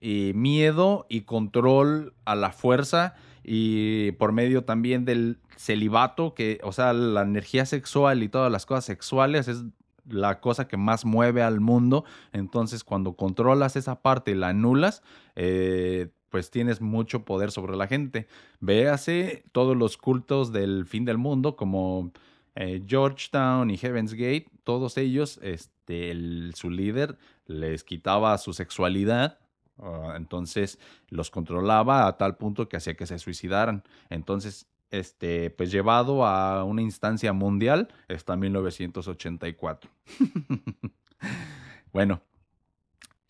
Y 0.00 0.32
miedo 0.34 1.06
y 1.08 1.22
control 1.22 2.12
a 2.26 2.34
la 2.34 2.52
fuerza 2.52 3.14
y 3.42 4.12
por 4.12 4.32
medio 4.32 4.64
también 4.64 5.04
del 5.04 5.38
celibato, 5.56 6.34
que, 6.34 6.60
o 6.62 6.72
sea, 6.72 6.92
la 6.92 7.22
energía 7.22 7.64
sexual 7.64 8.22
y 8.22 8.28
todas 8.28 8.50
las 8.50 8.66
cosas 8.66 8.84
sexuales 8.84 9.48
es 9.48 9.64
la 10.08 10.40
cosa 10.40 10.66
que 10.66 10.76
más 10.76 11.04
mueve 11.04 11.42
al 11.42 11.60
mundo. 11.60 12.04
Entonces, 12.32 12.84
cuando 12.84 13.14
controlas 13.14 13.76
esa 13.76 14.02
parte 14.02 14.32
y 14.32 14.34
la 14.34 14.48
anulas, 14.48 15.02
eh, 15.36 16.08
pues 16.34 16.50
tienes 16.50 16.80
mucho 16.80 17.24
poder 17.24 17.52
sobre 17.52 17.76
la 17.76 17.86
gente. 17.86 18.26
Véase 18.58 19.44
todos 19.52 19.76
los 19.76 19.96
cultos 19.96 20.52
del 20.52 20.84
fin 20.84 21.04
del 21.04 21.16
mundo 21.16 21.54
como 21.54 22.10
eh, 22.56 22.82
Georgetown 22.84 23.70
y 23.70 23.76
Heaven's 23.76 24.14
Gate, 24.14 24.46
todos 24.64 24.96
ellos, 24.96 25.38
este, 25.44 26.12
su 26.54 26.70
líder 26.70 27.18
les 27.46 27.84
quitaba 27.84 28.36
su 28.38 28.52
sexualidad, 28.52 29.38
ah, 29.78 30.14
entonces 30.16 30.80
los 31.08 31.30
controlaba 31.30 32.08
a 32.08 32.16
tal 32.16 32.36
punto 32.36 32.68
que 32.68 32.78
hacía 32.78 32.96
que 32.96 33.06
se 33.06 33.20
suicidaran. 33.20 33.84
Entonces, 34.10 34.66
este, 34.90 35.50
pues 35.50 35.70
llevado 35.70 36.26
a 36.26 36.64
una 36.64 36.82
instancia 36.82 37.32
mundial 37.32 37.94
está 38.08 38.34
1984. 38.34 39.88
bueno, 41.92 42.22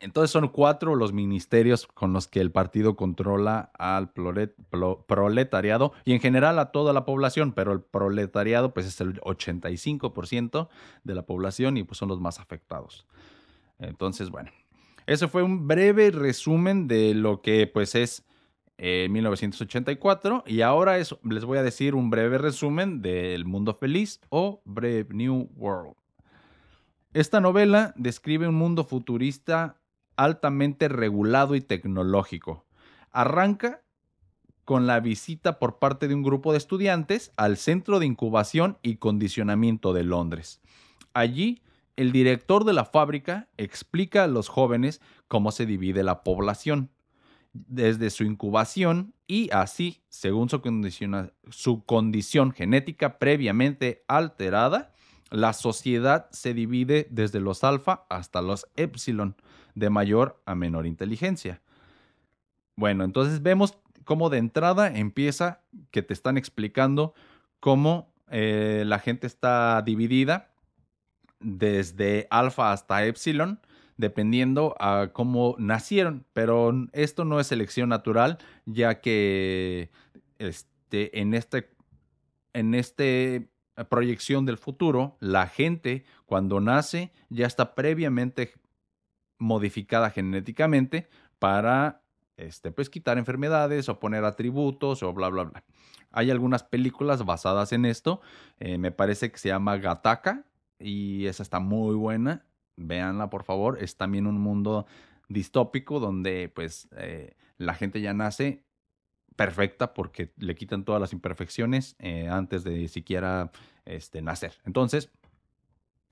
entonces 0.05 0.31
son 0.31 0.49
cuatro 0.49 0.95
los 0.97 1.14
ministerios 1.14 1.87
con 1.87 2.12
los 2.12 2.29
que 2.29 2.40
el 2.40 2.51
partido 2.51 2.95
controla 2.95 3.71
al 3.79 4.12
proletariado 4.12 5.95
y 6.05 6.12
en 6.12 6.21
general 6.21 6.59
a 6.59 6.73
toda 6.73 6.93
la 6.93 7.07
población, 7.07 7.53
pero 7.53 7.73
el 7.73 7.81
proletariado 7.81 8.75
pues 8.75 8.85
es 8.85 9.01
el 9.01 9.19
85% 9.23 10.69
de 11.05 11.14
la 11.14 11.23
población 11.25 11.79
y 11.79 11.85
pues 11.85 11.97
son 11.97 12.11
los 12.11 12.21
más 12.21 12.38
afectados. 12.38 13.07
Entonces, 13.79 14.29
bueno, 14.29 14.51
ese 15.07 15.27
fue 15.27 15.43
un 15.43 15.67
breve 15.67 16.11
resumen 16.11 16.87
de 16.87 17.14
lo 17.14 17.40
que 17.40 17.67
pues 17.67 17.95
es 17.95 18.27
1984 18.77 20.45
y 20.47 20.61
ahora 20.61 20.99
les 20.99 21.45
voy 21.47 21.57
a 21.57 21.62
decir 21.62 21.95
un 21.95 22.11
breve 22.11 22.37
resumen 22.37 23.01
del 23.01 23.47
Mundo 23.47 23.73
Feliz 23.73 24.21
o 24.29 24.61
Brave 24.67 25.07
New 25.12 25.49
World. 25.57 25.95
Esta 27.14 27.40
novela 27.40 27.95
describe 27.97 28.47
un 28.49 28.57
mundo 28.57 28.85
futurista 28.85 29.79
altamente 30.16 30.88
regulado 30.88 31.55
y 31.55 31.61
tecnológico. 31.61 32.64
Arranca 33.11 33.83
con 34.64 34.87
la 34.87 35.00
visita 35.00 35.59
por 35.59 35.79
parte 35.79 36.09
de 36.09 36.14
un 36.14 36.22
grupo 36.22 36.53
de 36.53 36.59
estudiantes 36.59 37.33
al 37.37 37.57
Centro 37.57 37.98
de 37.98 38.07
Incubación 38.07 38.79
y 38.83 38.96
Condicionamiento 38.96 39.92
de 39.92 40.05
Londres. 40.05 40.61
Allí, 41.12 41.62
el 41.96 42.12
director 42.12 42.64
de 42.64 42.72
la 42.72 42.85
fábrica 42.85 43.48
explica 43.57 44.24
a 44.24 44.29
los 44.29 44.48
jóvenes 44.48 45.00
cómo 45.29 45.53
se 45.53 45.66
divide 45.66 46.03
la 46.03 46.24
población 46.24 46.90
desde 47.55 48.11
su 48.11 48.24
incubación 48.24 49.14
y 49.29 49.48
así, 49.53 50.03
según 50.09 50.48
su, 50.50 51.85
condición 51.85 52.53
genética 52.53 53.18
previamente 53.18 54.05
alterada, 54.09 54.92
la 55.31 55.53
sociedad 55.53 56.29
se 56.33 56.53
divide 56.53 57.07
desde 57.11 57.40
los 57.40 57.64
alfa 57.64 58.07
hasta 58.11 58.42
los 58.42 58.66
epsilon, 58.77 59.37
de 59.75 59.91
mayor 59.91 60.41
a 60.47 60.55
menor 60.55 60.87
inteligencia. 60.87 61.61
Bueno, 62.77 63.05
entonces 63.05 63.43
vemos 63.43 63.79
cómo 64.05 64.31
de 64.31 64.39
entrada 64.39 64.89
empieza 64.89 65.63
que 65.91 66.03
te 66.03 66.13
están 66.13 66.37
explicando 66.37 67.15
cómo 67.61 68.13
eh, 68.31 68.85
la 68.87 68.99
gente 68.99 69.27
está 69.27 69.83
dividida 69.83 70.51
desde 71.41 72.27
alfa 72.31 72.73
hasta 72.73 73.05
epsilon, 73.05 73.61
dependiendo 73.97 74.75
a 74.81 75.11
cómo 75.13 75.57
nacieron. 75.59 76.27
Pero 76.33 76.73
esto 76.93 77.25
no 77.25 77.41
es 77.41 77.47
selección 77.47 77.89
natural, 77.89 78.39
ya 78.67 79.01
que 79.01 79.91
este, 80.39 81.21
en 81.21 81.35
este, 81.35 81.71
en 82.53 82.75
este 82.75 83.49
proyección 83.89 84.47
del 84.47 84.57
futuro, 84.57 85.17
la 85.21 85.49
gente 85.49 86.05
cuando 86.27 86.61
nace 86.61 87.13
ya 87.29 87.47
está 87.47 87.75
previamente 87.75 88.55
modificada 89.38 90.11
genéticamente 90.11 91.09
para 91.38 92.03
este, 92.37 92.73
pues, 92.73 92.90
quitar 92.90 93.18
enfermedades 93.18 93.88
o 93.88 94.01
poner 94.01 94.25
atributos 94.25 95.03
o 95.03 95.12
bla, 95.12 95.29
bla, 95.29 95.44
bla. 95.44 95.64
Hay 96.11 96.31
algunas 96.31 96.62
películas 96.62 97.25
basadas 97.25 97.73
en 97.73 97.85
esto. 97.85 98.20
Eh, 98.61 98.79
me 98.79 98.92
parece 98.92 99.31
que 99.31 99.38
se 99.38 99.49
llama 99.49 99.77
Gataka 99.77 100.44
y 100.79 101.27
esa 101.27 101.42
está 101.42 101.59
muy 101.59 101.94
buena. 101.97 102.44
Véanla, 102.77 103.31
por 103.31 103.44
favor. 103.44 103.79
Es 103.81 103.97
también 103.97 104.27
un 104.27 104.38
mundo 104.38 104.87
distópico 105.29 106.01
donde 106.01 106.51
pues 106.55 106.88
eh, 106.97 107.35
la 107.59 107.75
gente 107.75 108.01
ya 108.01 108.14
nace 108.14 108.64
perfecta 109.37 109.94
porque 109.94 110.33
le 110.37 110.55
quitan 110.55 110.85
todas 110.85 111.01
las 111.01 111.12
imperfecciones 111.12 111.97
eh, 111.99 112.29
antes 112.29 112.62
de 112.62 112.87
siquiera 112.88 113.51
este, 113.85 114.23
nacer. 114.23 114.55
Entonces, 114.64 115.11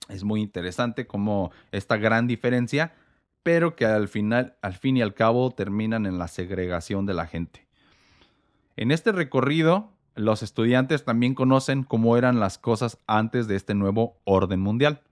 es 0.08 0.24
muy 0.24 0.40
interesante 0.40 1.06
como 1.06 1.52
esta 1.70 1.96
gran 1.96 2.26
diferencia 2.26 2.92
pero 3.42 3.76
que 3.76 3.86
al 3.86 4.08
final, 4.08 4.56
al 4.62 4.74
fin 4.74 4.96
y 4.96 5.02
al 5.02 5.14
cabo, 5.14 5.50
terminan 5.50 6.06
en 6.06 6.18
la 6.18 6.28
segregación 6.28 7.06
de 7.06 7.14
la 7.14 7.26
gente. 7.26 7.66
En 8.76 8.90
este 8.90 9.12
recorrido, 9.12 9.92
los 10.14 10.42
estudiantes 10.42 11.04
también 11.04 11.34
conocen 11.34 11.84
cómo 11.84 12.16
eran 12.16 12.40
las 12.40 12.58
cosas 12.58 12.98
antes 13.06 13.46
de 13.46 13.56
este 13.56 13.74
nuevo 13.74 14.20
orden 14.24 14.60
mundial, 14.60 15.02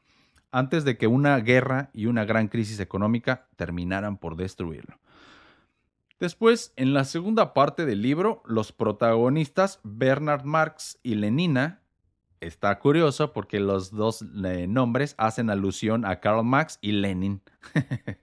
antes 0.53 0.85
de 0.85 0.97
que 0.97 1.07
una 1.07 1.38
guerra 1.38 1.90
y 1.93 2.07
una 2.07 2.25
gran 2.25 2.49
crisis 2.49 2.81
económica 2.81 3.49
terminaran 3.57 4.16
por 4.16 4.37
destruirlo. 4.37 4.99
Después, 6.19 6.75
en 6.77 6.93
la 6.93 7.05
segunda 7.05 7.55
parte 7.55 7.87
del 7.87 8.03
libro, 8.03 8.43
los 8.45 8.73
protagonistas 8.73 9.81
Bernard 9.85 10.45
Marx 10.45 10.99
y 11.03 11.14
Lenina 11.14 11.80
está 12.40 12.79
curioso 12.79 13.33
porque 13.33 13.61
los 13.61 13.90
dos 13.90 14.22
eh, 14.44 14.66
nombres 14.66 15.14
hacen 15.18 15.50
alusión 15.50 16.05
a 16.05 16.20
Karl 16.20 16.44
Marx 16.44 16.79
y 16.81 16.92
Lenin. 16.92 17.42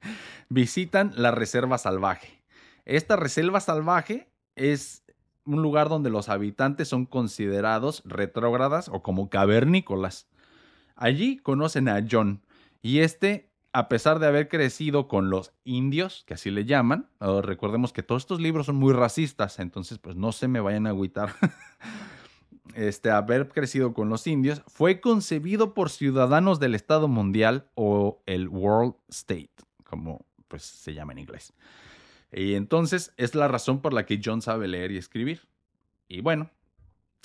Visitan 0.49 1.13
la 1.15 1.31
reserva 1.31 1.77
salvaje. 1.77 2.43
Esta 2.85 3.15
reserva 3.15 3.59
salvaje 3.59 4.29
es 4.55 5.03
un 5.45 5.61
lugar 5.61 5.89
donde 5.89 6.09
los 6.09 6.29
habitantes 6.29 6.89
son 6.89 7.05
considerados 7.05 8.01
retrógradas 8.05 8.89
o 8.89 9.01
como 9.01 9.29
cavernícolas. 9.29 10.27
Allí 10.95 11.37
conocen 11.37 11.87
a 11.87 12.05
John 12.09 12.41
y 12.81 12.99
este, 12.99 13.51
a 13.71 13.87
pesar 13.87 14.19
de 14.19 14.27
haber 14.27 14.49
crecido 14.49 15.07
con 15.07 15.29
los 15.29 15.53
indios, 15.63 16.23
que 16.25 16.33
así 16.33 16.49
le 16.49 16.65
llaman, 16.65 17.09
recordemos 17.19 17.93
que 17.93 18.03
todos 18.03 18.23
estos 18.23 18.41
libros 18.41 18.65
son 18.65 18.75
muy 18.75 18.93
racistas, 18.93 19.59
entonces 19.59 19.99
pues 19.99 20.15
no 20.15 20.31
se 20.31 20.47
me 20.47 20.59
vayan 20.59 20.87
a 20.87 20.89
agüitar. 20.89 21.33
este, 22.75 23.11
haber 23.11 23.49
crecido 23.49 23.93
con 23.93 24.09
los 24.09 24.25
indios, 24.27 24.61
fue 24.67 25.01
concebido 25.01 25.73
por 25.73 25.89
ciudadanos 25.89 26.59
del 26.59 26.75
Estado 26.75 27.07
Mundial 27.07 27.69
o 27.75 28.21
el 28.25 28.47
World 28.47 28.95
State, 29.09 29.51
como 29.83 30.25
pues 30.47 30.63
se 30.63 30.93
llama 30.93 31.13
en 31.13 31.19
inglés. 31.19 31.53
Y 32.31 32.55
entonces 32.55 33.13
es 33.17 33.35
la 33.35 33.47
razón 33.47 33.81
por 33.81 33.93
la 33.93 34.05
que 34.05 34.19
John 34.23 34.41
sabe 34.41 34.67
leer 34.67 34.91
y 34.91 34.97
escribir. 34.97 35.47
Y 36.07 36.21
bueno, 36.21 36.49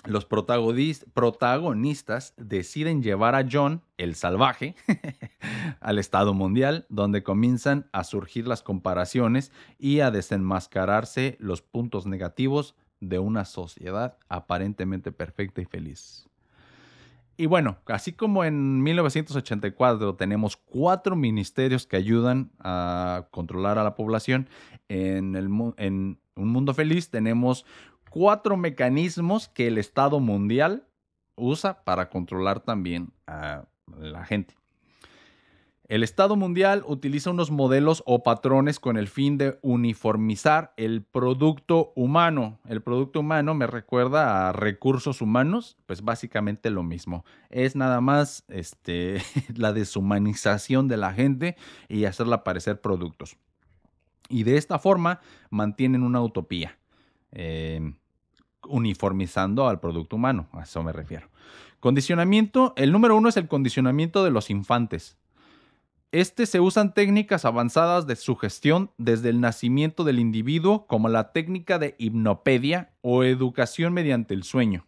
los 0.05 0.25
protagonistas 0.25 2.35
deciden 2.37 3.03
llevar 3.03 3.37
a 3.37 3.47
John, 3.51 3.83
el 3.99 4.15
salvaje, 4.17 4.75
al 5.81 5.99
Estado 5.99 6.35
Mundial, 6.35 6.87
donde 6.89 7.23
comienzan 7.23 7.89
a 7.93 8.03
surgir 8.03 8.49
las 8.49 8.63
comparaciones 8.63 9.53
y 9.79 10.01
a 10.01 10.11
desenmascararse 10.11 11.37
los 11.39 11.63
puntos 11.63 12.07
negativos 12.07 12.75
de 13.03 13.19
una 13.19 13.45
sociedad 13.45 14.17
aparentemente 14.29 15.11
perfecta 15.11 15.61
y 15.61 15.65
feliz. 15.65 16.29
Y 17.37 17.47
bueno, 17.47 17.79
así 17.87 18.13
como 18.13 18.45
en 18.45 18.83
1984 18.83 20.15
tenemos 20.15 20.57
cuatro 20.57 21.17
ministerios 21.17 21.87
que 21.87 21.97
ayudan 21.97 22.53
a 22.61 23.27
controlar 23.31 23.79
a 23.79 23.85
la 23.85 23.97
población, 23.97 24.49
en, 24.89 25.35
en 25.79 26.19
un 26.37 26.49
mundo 26.49 26.75
feliz 26.75 27.11
tenemos 27.11 27.67
cuatro 28.09 28.57
mecanismos 28.57 29.49
que 29.49 29.67
el 29.67 29.79
Estado 29.79 30.21
mundial 30.21 30.87
usa 31.35 31.83
para 31.83 32.09
controlar 32.09 32.61
también 32.61 33.13
a 33.27 33.65
la 33.99 34.25
gente. 34.25 34.55
El 35.93 36.03
Estado 36.03 36.37
mundial 36.37 36.85
utiliza 36.87 37.29
unos 37.33 37.51
modelos 37.51 38.03
o 38.07 38.23
patrones 38.23 38.81
con 38.81 38.97
el 38.97 39.09
fin 39.09 39.37
de 39.37 39.59
uniformizar 39.61 40.73
el 40.79 41.03
producto 41.03 41.93
humano. 41.95 42.59
El 42.67 42.81
producto 42.81 43.21
humano 43.21 43.53
me 43.53 43.67
recuerda 43.67 44.49
a 44.49 44.53
recursos 44.53 45.21
humanos, 45.21 45.77
pues 45.85 46.01
básicamente 46.01 46.71
lo 46.71 46.83
mismo. 46.83 47.27
Es 47.51 47.77
nada 47.77 48.01
más 48.01 48.43
este, 48.49 49.21
la 49.55 49.75
deshumanización 49.75 50.89
de 50.89 50.97
la 50.97 51.13
gente 51.13 51.57
y 51.91 52.07
hacerla 52.07 52.43
parecer 52.43 52.81
productos. 52.81 53.37
Y 54.31 54.45
de 54.45 54.57
esta 54.57 54.79
forma 54.79 55.21
mantienen 55.51 56.05
una 56.05 56.23
utopía. 56.23 56.79
Eh, 57.33 57.93
uniformizando 58.67 59.69
al 59.69 59.79
producto 59.79 60.17
humano, 60.17 60.49
a 60.53 60.63
eso 60.63 60.83
me 60.83 60.93
refiero. 60.93 61.29
Condicionamiento, 61.81 62.73
el 62.77 62.93
número 62.93 63.15
uno 63.15 63.29
es 63.29 63.37
el 63.37 63.47
condicionamiento 63.47 64.25
de 64.25 64.31
los 64.31 64.49
infantes. 64.49 65.19
Este 66.13 66.45
se 66.45 66.61
usan 66.61 66.93
técnicas 66.93 67.47
avanzadas 67.47 68.07
de 68.07 68.17
sugestión 68.17 68.91
desde 68.99 69.31
el 69.31 69.41
nacimiento 69.41 70.05
del 70.05 70.19
individuo, 70.19 70.87
como 70.87 71.09
la 71.09 71.33
técnica 71.33 71.79
de 71.79 71.95
hipnopedia 71.97 72.91
o 73.01 73.25
educación 73.25 73.95
mediante 73.95 74.35
el 74.35 74.43
sueño, 74.43 74.85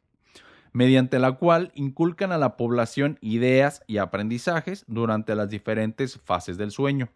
mediante 0.75 1.19
la 1.19 1.33
cual 1.33 1.73
inculcan 1.75 2.31
a 2.31 2.37
la 2.37 2.59
población 2.59 3.17
ideas 3.23 3.83
y 3.87 3.97
aprendizajes 3.97 4.85
durante 4.87 5.35
las 5.35 5.49
diferentes 5.49 6.21
fases 6.23 6.59
del 6.59 6.71
sueño. 6.71 7.09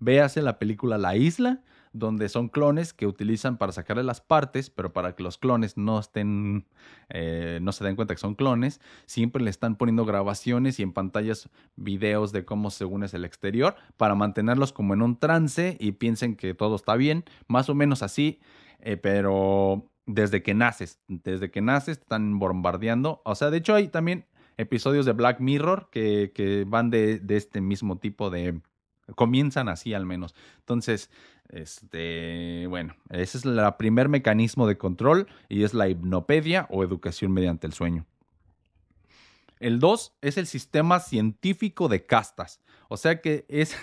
Véase 0.00 0.42
la 0.42 0.58
película 0.58 0.98
La 0.98 1.14
Isla, 1.14 1.60
donde 1.92 2.28
son 2.28 2.48
clones 2.48 2.92
que 2.92 3.06
utilizan 3.06 3.58
para 3.58 3.72
sacarle 3.72 4.02
las 4.02 4.20
partes, 4.20 4.70
pero 4.70 4.92
para 4.92 5.14
que 5.14 5.22
los 5.22 5.38
clones 5.38 5.76
no 5.76 5.98
estén, 5.98 6.66
eh, 7.08 7.58
no 7.62 7.72
se 7.72 7.84
den 7.84 7.96
cuenta 7.96 8.14
que 8.14 8.20
son 8.20 8.34
clones, 8.34 8.80
siempre 9.06 9.42
le 9.42 9.50
están 9.50 9.76
poniendo 9.76 10.04
grabaciones 10.04 10.80
y 10.80 10.82
en 10.82 10.92
pantallas 10.92 11.48
videos 11.76 12.32
de 12.32 12.44
cómo 12.44 12.70
según 12.70 13.04
es 13.04 13.14
el 13.14 13.24
exterior, 13.24 13.76
para 13.96 14.14
mantenerlos 14.14 14.72
como 14.72 14.94
en 14.94 15.02
un 15.02 15.18
trance 15.18 15.76
y 15.78 15.92
piensen 15.92 16.36
que 16.36 16.54
todo 16.54 16.76
está 16.76 16.96
bien, 16.96 17.24
más 17.46 17.68
o 17.68 17.74
menos 17.74 18.02
así, 18.02 18.40
eh, 18.80 18.96
pero 18.96 19.90
desde 20.06 20.42
que 20.42 20.54
naces, 20.54 21.00
desde 21.08 21.50
que 21.50 21.60
naces 21.60 21.98
están 21.98 22.38
bombardeando, 22.38 23.22
o 23.24 23.34
sea, 23.34 23.50
de 23.50 23.58
hecho 23.58 23.74
hay 23.74 23.88
también 23.88 24.26
episodios 24.56 25.06
de 25.06 25.12
Black 25.12 25.40
Mirror 25.40 25.88
que, 25.90 26.32
que 26.34 26.64
van 26.66 26.90
de, 26.90 27.18
de 27.18 27.36
este 27.36 27.60
mismo 27.60 27.98
tipo 27.98 28.30
de, 28.30 28.60
comienzan 29.14 29.68
así 29.68 29.94
al 29.94 30.06
menos. 30.06 30.34
Entonces, 30.58 31.10
este, 31.52 32.66
bueno, 32.68 32.96
ese 33.10 33.38
es 33.38 33.44
el 33.44 33.60
primer 33.78 34.08
mecanismo 34.08 34.66
de 34.66 34.78
control 34.78 35.28
y 35.48 35.64
es 35.64 35.74
la 35.74 35.88
hipnopedia 35.88 36.66
o 36.70 36.82
educación 36.82 37.32
mediante 37.32 37.66
el 37.66 37.74
sueño. 37.74 38.06
El 39.60 39.78
2 39.78 40.16
es 40.22 40.38
el 40.38 40.46
sistema 40.46 40.98
científico 40.98 41.88
de 41.88 42.04
castas, 42.04 42.60
o 42.88 42.96
sea 42.96 43.20
que 43.20 43.44
es 43.48 43.76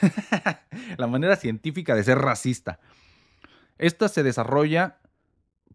la 0.97 1.07
manera 1.07 1.35
científica 1.35 1.95
de 1.95 2.03
ser 2.03 2.17
racista. 2.17 2.79
Esta 3.77 4.09
se 4.09 4.23
desarrolla 4.23 4.97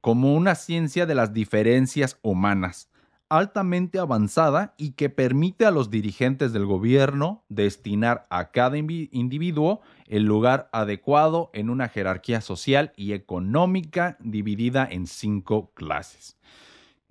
como 0.01 0.35
una 0.35 0.57
ciencia 0.57 1.07
de 1.07 1.15
las 1.15 1.33
diferencias 1.33 2.19
humanas 2.21 2.91
altamente 3.29 3.99
avanzada 3.99 4.75
y 4.77 4.93
que 4.93 5.11
permite 5.11 5.67
a 5.67 5.71
los 5.71 5.91
dirigentes 5.91 6.53
del 6.53 6.67
gobierno 6.67 7.45
destinar 7.49 8.27
a 8.31 8.51
cada 8.51 8.77
individuo 8.77 9.81
el 10.07 10.25
lugar 10.25 10.69
adecuado 10.73 11.51
en 11.53 11.71
una 11.71 11.89
jerarquía 11.89 12.41
social 12.41 12.93
y 12.97 13.13
económica 13.13 14.17
dividida 14.21 14.87
en 14.91 15.07
cinco 15.07 15.73
clases. 15.75 16.37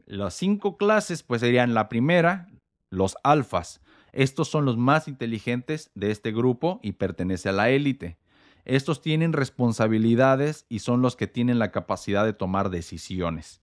Las 0.06 0.34
cinco 0.34 0.78
clases 0.78 1.24
pues 1.24 1.42
serían 1.42 1.74
la 1.74 1.90
primera, 1.90 2.48
los 2.90 3.16
alfas. 3.24 3.82
Estos 4.12 4.48
son 4.48 4.66
los 4.66 4.78
más 4.78 5.08
inteligentes 5.08 5.92
de 5.96 6.12
este 6.12 6.32
grupo 6.32 6.80
y 6.84 6.94
pertenece 6.94 7.50
a 7.50 7.54
la 7.54 7.70
élite. 7.70 8.18
Estos 8.66 9.02
tienen 9.02 9.34
responsabilidades 9.34 10.66
y 10.70 10.80
son 10.80 11.02
los 11.02 11.16
que 11.16 11.28
tienen 11.28 11.60
la 11.60 11.72
capacidad 11.72 12.24
de 12.24 12.34
tomar 12.34 12.70
decisiones. 12.70 13.62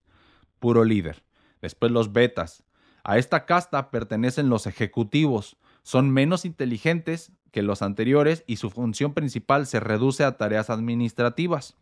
Puro 0.58 0.84
líder. 0.84 1.22
Después 1.60 1.92
los 1.92 2.12
betas. 2.12 2.64
A 3.02 3.18
esta 3.18 3.46
casta 3.46 3.90
pertenecen 3.90 4.48
los 4.48 4.66
ejecutivos. 4.66 5.56
Son 5.82 6.10
menos 6.10 6.44
inteligentes 6.44 7.32
que 7.50 7.62
los 7.62 7.82
anteriores 7.82 8.44
y 8.46 8.56
su 8.56 8.70
función 8.70 9.14
principal 9.14 9.66
se 9.66 9.80
reduce 9.80 10.24
a 10.24 10.36
tareas 10.36 10.70
administrativas. 10.70 11.76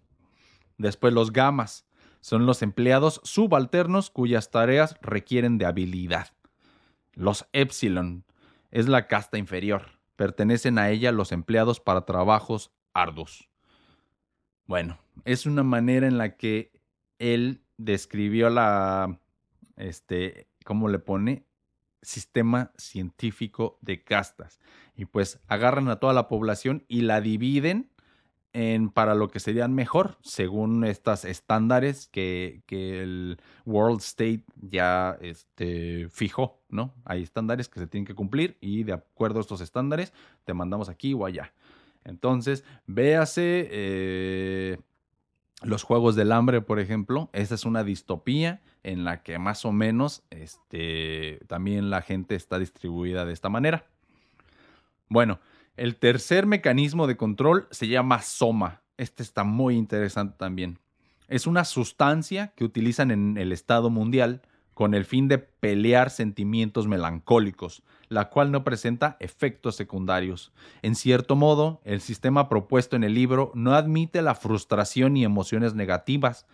Después 0.79 1.13
los 1.13 1.33
gamas. 1.33 1.87
Son 2.21 2.47
los 2.47 2.63
empleados 2.63 3.21
subalternos 3.25 4.11
cuyas 4.11 4.51
tareas 4.51 4.97
requieren 5.03 5.59
de 5.59 5.67
habilidad. 5.67 6.29
Los 7.13 7.47
epsilon. 7.53 8.25
Es 8.71 8.89
la 8.89 9.07
casta 9.07 9.39
inferior. 9.39 9.99
Pertenecen 10.17 10.79
a 10.79 10.91
ella 10.91 11.13
los 11.13 11.33
empleados 11.33 11.81
para 11.81 12.05
trabajos 12.05 12.73
arduos. 12.93 13.49
Bueno, 14.67 14.99
es 15.25 15.47
una 15.47 15.63
manera 15.63 16.07
en 16.07 16.19
la 16.19 16.37
que 16.37 16.73
él 17.19 17.63
describió 17.77 18.51
la 18.51 19.19
este, 19.79 20.49
¿cómo 20.65 20.89
le 20.89 20.99
pone? 20.99 21.45
Sistema 22.03 22.73
científico 22.77 23.79
de 23.81 24.05
castas. 24.05 24.61
Y 24.95 25.07
pues 25.07 25.41
agarran 25.49 25.89
a 25.89 25.97
toda 25.97 26.13
la 26.13 26.29
población 26.29 26.85
y 26.89 27.03
la 27.03 27.21
dividen 27.21 27.91
en, 28.53 28.91
para 28.91 29.15
lo 29.15 29.29
que 29.29 29.41
serían 29.41 29.75
mejor, 29.75 30.17
según 30.23 30.85
estos 30.85 31.25
estándares 31.25 32.09
que, 32.09 32.63
el 32.69 33.39
World 33.67 34.01
State 34.01 34.45
ya 34.57 35.17
este, 35.21 36.09
fijó, 36.09 36.61
¿no? 36.69 36.95
Hay 37.05 37.23
estándares 37.23 37.69
que 37.69 37.81
se 37.81 37.87
tienen 37.87 38.07
que 38.07 38.15
cumplir 38.15 38.57
y 38.61 38.85
de 38.85 38.95
acuerdo 38.95 39.39
a 39.39 39.43
estos 39.43 39.61
estándares 39.61 40.13
te 40.45 40.55
mandamos 40.55 40.89
aquí 40.89 41.15
o 41.15 41.27
allá. 41.27 41.53
Entonces, 42.05 42.65
véase 42.87 43.69
eh, 43.71 44.79
los 45.63 45.83
Juegos 45.83 46.15
del 46.15 46.33
Hambre, 46.33 46.61
por 46.61 46.79
ejemplo, 46.79 47.31
esa 47.33 47.55
es 47.55 47.65
una 47.65 47.83
distopía 47.83 48.61
en 48.85 49.05
la 49.05 49.23
que 49.23 49.39
más 49.39 49.65
o 49.65 49.73
menos 49.73 50.23
este, 50.31 51.41
también 51.49 51.91
la 51.91 52.03
gente 52.03 52.35
está 52.35 52.59
distribuida 52.59 53.25
de 53.25 53.33
esta 53.33 53.49
manera. 53.49 53.87
Bueno, 55.09 55.41
el 55.77 55.97
tercer 55.97 56.47
mecanismo 56.47 57.07
de 57.07 57.17
control 57.17 57.67
se 57.71 57.89
llama 57.89 58.23
soma. 58.23 58.83
Este 58.97 59.23
está 59.23 59.45
muy 59.45 59.77
interesante 59.77 60.37
también. 60.39 60.79
Es 61.29 61.47
una 61.47 61.65
sustancia 61.65 62.53
que 62.57 62.65
utilizan 62.65 63.11
en 63.11 63.37
el 63.37 63.53
Estado 63.53 63.91
mundial 63.91 64.43
con 64.79 64.95
el 64.95 65.05
fin 65.05 65.27
de 65.27 65.39
pelear 65.39 66.09
sentimientos 66.09 66.87
melancólicos, 66.87 67.83
la 68.09 68.31
cual 68.31 68.53
no 68.53 68.63
presenta 68.63 69.17
efectos 69.19 69.75
secundarios. 69.75 70.53
En 70.83 70.95
cierto 70.95 71.35
modo, 71.35 71.81
el 71.83 72.01
sistema 72.01 72.49
propuesto 72.49 72.95
en 72.95 73.03
el 73.03 73.13
libro 73.13 73.51
no 73.57 73.75
admite 73.75 74.23
la 74.23 74.37
frustración 74.37 75.17
y 75.17 75.25
emociones 75.25 75.75
negativas. 75.75 76.47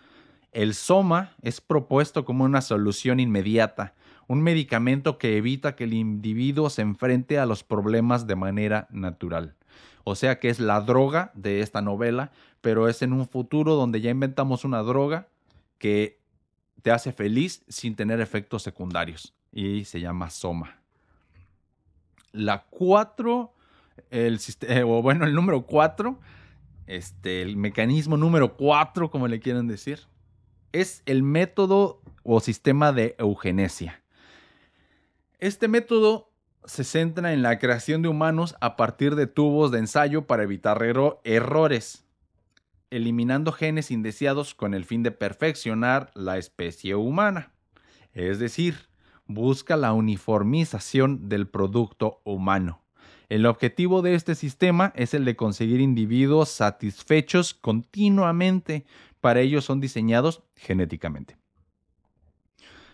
El 0.53 0.73
soma 0.73 1.35
es 1.43 1.61
propuesto 1.61 2.25
como 2.25 2.45
una 2.45 2.61
solución 2.61 3.19
inmediata, 3.19 3.93
un 4.27 4.41
medicamento 4.41 5.19
que 5.19 5.37
evita 5.37 5.75
que 5.75 5.83
el 5.83 5.93
individuo 5.93 6.71
se 6.71 6.81
enfrente 6.81 7.37
a 7.37 7.45
los 7.45 7.63
problemas 7.63 8.25
de 8.25 8.35
manera 8.35 8.87
natural. 8.89 9.53
O 10.03 10.15
sea 10.15 10.39
que 10.39 10.49
es 10.49 10.59
la 10.59 10.81
droga 10.81 11.31
de 11.35 11.59
esta 11.59 11.83
novela, 11.83 12.31
pero 12.61 12.87
es 12.87 13.03
en 13.03 13.13
un 13.13 13.27
futuro 13.27 13.75
donde 13.75 14.01
ya 14.01 14.09
inventamos 14.09 14.65
una 14.65 14.79
droga 14.79 15.27
que 15.77 16.24
te 16.85 16.91
hace 16.91 17.11
feliz 17.11 17.63
sin 17.67 17.95
tener 17.95 18.21
efectos 18.21 18.61
secundarios 18.61 19.33
y 19.51 19.85
se 19.85 19.99
llama 19.99 20.29
Soma. 20.29 20.83
La 22.31 22.67
4, 22.69 23.51
el, 24.11 24.39
eh, 24.67 24.83
o 24.83 25.01
bueno, 25.01 25.25
el 25.25 25.33
número 25.33 25.65
4, 25.65 26.19
este, 26.85 27.41
el 27.41 27.57
mecanismo 27.57 28.17
número 28.17 28.55
4, 28.55 29.09
como 29.09 29.27
le 29.27 29.39
quieren 29.39 29.67
decir, 29.67 30.01
es 30.73 31.01
el 31.07 31.23
método 31.23 32.03
o 32.21 32.39
sistema 32.39 32.91
de 32.91 33.15
eugenesia. 33.17 34.03
Este 35.39 35.67
método 35.67 36.29
se 36.65 36.83
centra 36.83 37.33
en 37.33 37.41
la 37.41 37.57
creación 37.57 38.03
de 38.03 38.09
humanos 38.09 38.55
a 38.61 38.75
partir 38.75 39.15
de 39.15 39.25
tubos 39.25 39.71
de 39.71 39.79
ensayo 39.79 40.27
para 40.27 40.43
evitar 40.43 40.83
errores, 41.23 42.04
eliminando 42.89 43.51
genes 43.51 43.91
indeseados 43.91 44.53
con 44.53 44.73
el 44.73 44.85
fin 44.85 45.03
de 45.03 45.11
perfeccionar 45.11 46.11
la 46.13 46.37
especie 46.37 46.95
humana. 46.95 47.51
Es 48.13 48.39
decir, 48.39 48.87
busca 49.27 49.75
la 49.75 49.93
uniformización 49.93 51.29
del 51.29 51.47
producto 51.47 52.21
humano. 52.23 52.81
El 53.27 53.45
objetivo 53.45 54.01
de 54.01 54.15
este 54.15 54.35
sistema 54.35 54.93
es 54.95 55.13
el 55.13 55.25
de 55.25 55.35
conseguir 55.35 55.81
individuos 55.81 56.49
satisfechos 56.49 57.53
continuamente. 57.53 58.85
Para 59.19 59.41
ello 59.41 59.61
son 59.61 59.81
diseñados 59.81 60.43
genéticamente. 60.55 61.37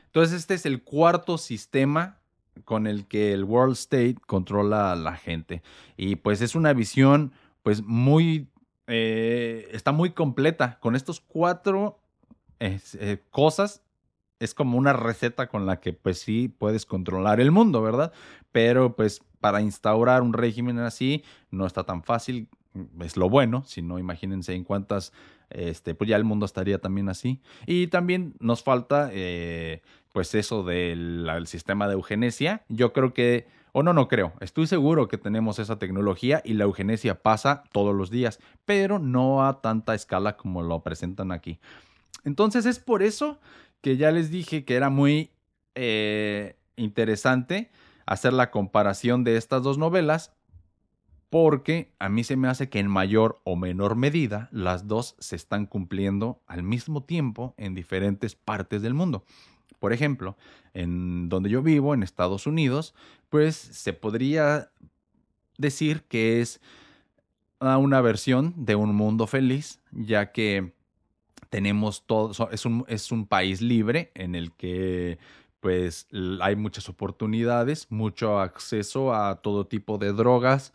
Entonces 0.06 0.40
este 0.40 0.54
es 0.54 0.66
el 0.66 0.84
cuarto 0.84 1.38
sistema 1.38 2.20
con 2.66 2.88
el 2.88 3.08
que 3.08 3.34
el 3.34 3.44
World 3.44 3.74
State 3.74 4.18
controla 4.26 4.92
a 4.92 4.96
la 4.96 5.16
gente. 5.16 5.62
Y 5.98 6.18
pues 6.18 6.42
es 6.42 6.56
una 6.56 6.74
visión 6.74 7.34
pues 7.64 7.82
muy, 7.84 8.48
eh, 8.92 9.70
está 9.72 9.92
muy 9.92 10.12
completa. 10.12 10.78
Con 10.80 10.96
estos 10.96 11.20
cuatro 11.20 12.00
eh, 12.60 13.24
cosas 13.32 13.82
es 14.40 14.54
como 14.54 14.78
una 14.78 14.94
receta 14.94 15.48
con 15.48 15.66
la 15.66 15.80
que 15.80 15.94
pues 15.94 16.20
sí 16.20 16.48
puedes 16.48 16.86
controlar 16.86 17.40
el 17.40 17.52
mundo, 17.52 17.82
¿verdad? 17.82 18.12
Pero 18.52 18.96
pues 18.96 19.22
para 19.40 19.62
instaurar 19.62 20.22
un 20.22 20.34
régimen 20.34 20.80
así 20.80 21.24
no 21.50 21.66
está 21.66 21.84
tan 21.84 22.04
fácil, 22.04 22.50
es 23.02 23.18
lo 23.18 23.30
bueno, 23.30 23.64
si 23.66 23.82
no 23.82 24.00
imagínense 24.00 24.54
en 24.54 24.64
cuántas, 24.64 25.14
este, 25.50 25.94
pues 25.94 26.10
ya 26.10 26.16
el 26.16 26.24
mundo 26.24 26.46
estaría 26.46 26.80
también 26.80 27.10
así. 27.10 27.42
Y 27.66 27.88
también 27.88 28.34
nos 28.40 28.64
falta 28.64 29.10
eh, 29.12 29.82
pues 30.12 30.34
eso 30.36 30.64
del 30.64 31.28
sistema 31.46 31.88
de 31.88 31.94
eugenesia. 31.94 32.64
Yo 32.70 32.94
creo 32.94 33.14
que, 33.14 33.48
o 33.72 33.84
no, 33.84 33.94
no 33.94 34.08
creo, 34.08 34.34
estoy 34.42 34.68
seguro 34.68 35.08
que 35.08 35.18
tenemos 35.18 35.60
esa 35.60 35.80
tecnología 35.80 36.42
y 36.44 36.54
la 36.54 36.66
eugenesia 36.66 37.22
pasa 37.22 37.64
todos 37.72 37.96
los 37.96 38.10
días, 38.10 38.40
pero 38.66 39.00
no 39.00 39.46
a 39.46 39.62
tanta 39.62 39.96
escala 39.96 40.38
como 40.38 40.62
lo 40.62 40.82
presentan 40.84 41.32
aquí. 41.32 41.60
Entonces 42.24 42.66
es 42.66 42.80
por 42.80 43.02
eso 43.02 43.40
que 43.82 43.98
ya 43.98 44.12
les 44.12 44.30
dije 44.30 44.66
que 44.66 44.76
era 44.76 44.90
muy 44.90 45.32
eh, 45.76 46.58
interesante 46.76 47.72
hacer 48.06 48.34
la 48.34 48.52
comparación 48.52 49.24
de 49.24 49.38
estas 49.38 49.64
dos 49.64 49.78
novelas 49.78 50.34
porque 51.30 51.94
a 51.98 52.10
mí 52.10 52.26
se 52.26 52.36
me 52.36 52.50
hace 52.50 52.70
que 52.70 52.80
en 52.80 52.90
mayor 52.90 53.40
o 53.46 53.56
menor 53.56 53.96
medida 53.96 54.50
las 54.52 54.88
dos 54.88 55.16
se 55.18 55.38
están 55.38 55.66
cumpliendo 55.66 56.42
al 56.46 56.62
mismo 56.62 57.04
tiempo 57.04 57.56
en 57.58 57.74
diferentes 57.74 58.36
partes 58.36 58.82
del 58.82 58.94
mundo. 58.94 59.24
Por 59.80 59.94
ejemplo, 59.94 60.38
en 60.74 61.30
donde 61.30 61.50
yo 61.50 61.62
vivo, 61.62 61.94
en 61.94 62.04
Estados 62.04 62.48
Unidos, 62.48 62.94
pues 63.30 63.56
se 63.56 63.94
podría 63.94 64.72
decir 65.58 66.04
que 66.04 66.42
es 66.42 66.62
una 67.60 68.02
versión 68.02 68.54
de 68.58 68.76
un 68.76 68.96
mundo 68.96 69.28
feliz, 69.28 69.80
ya 69.92 70.32
que 70.32 70.74
tenemos 71.50 72.06
todo, 72.06 72.50
es 72.52 72.66
un, 72.66 72.86
es 72.88 73.12
un 73.12 73.28
país 73.28 73.62
libre 73.62 74.12
en 74.16 74.36
el 74.36 74.52
que 74.54 75.20
pues 75.60 76.08
hay 76.42 76.56
muchas 76.56 76.90
oportunidades, 76.90 77.86
mucho 77.92 78.40
acceso 78.40 79.14
a 79.14 79.42
todo 79.42 79.68
tipo 79.68 80.00
de 80.00 80.12
drogas 80.12 80.74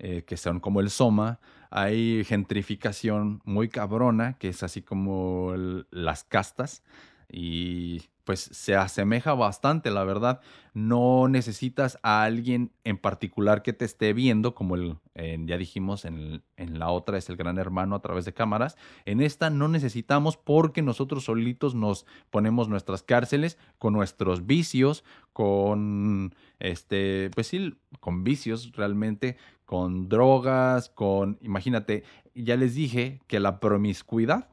eh, 0.00 0.22
que 0.24 0.36
son 0.36 0.60
como 0.60 0.80
el 0.80 0.90
Soma. 0.90 1.40
Hay 1.70 2.24
gentrificación 2.24 3.42
muy 3.44 3.68
cabrona, 3.68 4.38
que 4.38 4.50
es 4.50 4.62
así 4.62 4.80
como 4.80 5.54
las 5.90 6.22
castas. 6.22 6.84
Y 7.30 8.02
pues 8.28 8.40
se 8.40 8.76
asemeja 8.76 9.32
bastante, 9.32 9.90
la 9.90 10.04
verdad. 10.04 10.42
No 10.74 11.28
necesitas 11.28 11.98
a 12.02 12.24
alguien 12.24 12.72
en 12.84 12.98
particular 12.98 13.62
que 13.62 13.72
te 13.72 13.86
esté 13.86 14.12
viendo, 14.12 14.54
como 14.54 14.74
el, 14.74 14.98
ya 15.46 15.56
dijimos, 15.56 16.04
en, 16.04 16.42
en, 16.58 16.78
la 16.78 16.90
otra 16.90 17.16
es 17.16 17.30
el 17.30 17.38
gran 17.38 17.56
hermano 17.56 17.96
a 17.96 18.02
través 18.02 18.26
de 18.26 18.34
cámaras. 18.34 18.76
En 19.06 19.22
esta 19.22 19.48
no 19.48 19.66
necesitamos 19.68 20.36
porque 20.36 20.82
nosotros 20.82 21.24
solitos 21.24 21.74
nos 21.74 22.04
ponemos 22.28 22.68
nuestras 22.68 23.02
cárceles 23.02 23.56
con 23.78 23.94
nuestros 23.94 24.44
vicios, 24.44 25.04
con, 25.32 26.34
este, 26.58 27.30
pues 27.34 27.46
sí, 27.46 27.78
con 27.98 28.24
vicios 28.24 28.72
realmente, 28.72 29.38
con 29.64 30.10
drogas, 30.10 30.90
con, 30.90 31.38
imagínate, 31.40 32.04
ya 32.34 32.58
les 32.58 32.74
dije 32.74 33.22
que 33.26 33.40
la 33.40 33.58
promiscuidad 33.58 34.50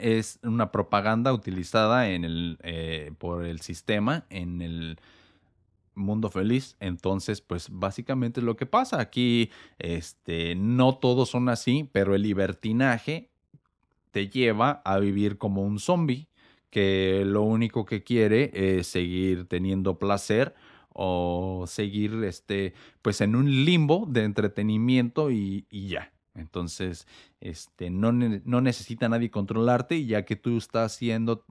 es 0.00 0.38
una 0.42 0.70
propaganda 0.72 1.32
utilizada 1.32 2.10
en 2.10 2.24
el, 2.24 2.58
eh, 2.62 3.12
por 3.18 3.44
el 3.44 3.60
sistema 3.60 4.26
en 4.30 4.62
el 4.62 4.98
mundo 5.94 6.30
feliz. 6.30 6.76
Entonces, 6.80 7.40
pues 7.40 7.68
básicamente 7.70 8.40
es 8.40 8.44
lo 8.44 8.56
que 8.56 8.66
pasa. 8.66 9.00
Aquí 9.00 9.50
este, 9.78 10.54
no 10.56 10.96
todos 10.96 11.30
son 11.30 11.48
así, 11.48 11.88
pero 11.92 12.14
el 12.14 12.22
libertinaje 12.22 13.30
te 14.10 14.28
lleva 14.28 14.82
a 14.84 14.98
vivir 14.98 15.38
como 15.38 15.62
un 15.62 15.78
zombie 15.78 16.28
que 16.70 17.22
lo 17.24 17.42
único 17.42 17.84
que 17.84 18.02
quiere 18.02 18.50
es 18.78 18.88
seguir 18.88 19.46
teniendo 19.46 19.98
placer 19.98 20.54
o 20.90 21.64
seguir 21.66 22.22
este 22.24 22.74
pues 23.02 23.20
en 23.20 23.36
un 23.36 23.64
limbo 23.64 24.06
de 24.08 24.24
entretenimiento 24.24 25.30
y 25.30 25.66
ya 25.70 26.13
entonces, 26.34 27.06
este, 27.40 27.90
no, 27.90 28.12
no 28.12 28.60
necesita 28.60 29.08
nadie 29.08 29.30
controlarte 29.30 30.04
ya 30.04 30.24
que 30.24 30.36
tú 30.36 30.58
estás 30.58 30.94
haciendo, 30.94 31.44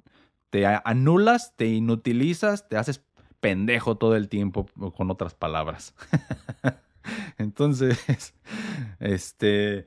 te 0.50 0.66
anulas, 0.66 1.56
te 1.56 1.68
inutilizas, 1.68 2.68
te 2.68 2.78
haces 2.78 3.04
pendejo 3.40 3.98
todo 3.98 4.16
el 4.16 4.30
tiempo, 4.30 4.68
con 4.96 5.10
otras 5.10 5.34
palabras. 5.36 5.96
Entonces, 7.38 8.34
este, 9.00 9.86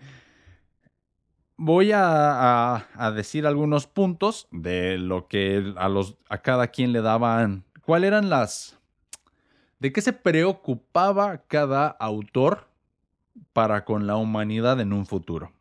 voy 1.57 1.93
a, 1.93 2.87
a, 2.95 3.13
decir 3.13 3.47
algunos 3.47 3.87
puntos 3.87 4.49
de 4.51 4.99
lo 4.99 5.29
que 5.29 5.75
a, 5.77 5.89
los, 5.89 6.17
a 6.29 6.39
cada 6.39 6.69
quien 6.69 6.93
le 6.93 7.01
daban, 7.01 7.65
cuáles 7.83 8.09
eran 8.09 8.29
las, 8.29 8.79
de 9.79 9.93
qué 9.93 10.01
se 10.01 10.13
preocupaba 10.13 11.39
cada 11.47 11.89
autor 11.89 12.67
para 13.53 13.85
con 13.85 14.07
la 14.07 14.17
humanidad 14.17 14.81
en 14.81 14.93
un 14.93 15.07
futuro. 15.07 15.53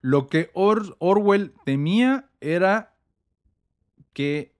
Lo 0.00 0.26
que 0.28 0.50
Orwell 0.54 1.52
temía 1.64 2.30
era 2.40 2.94
que 4.12 4.54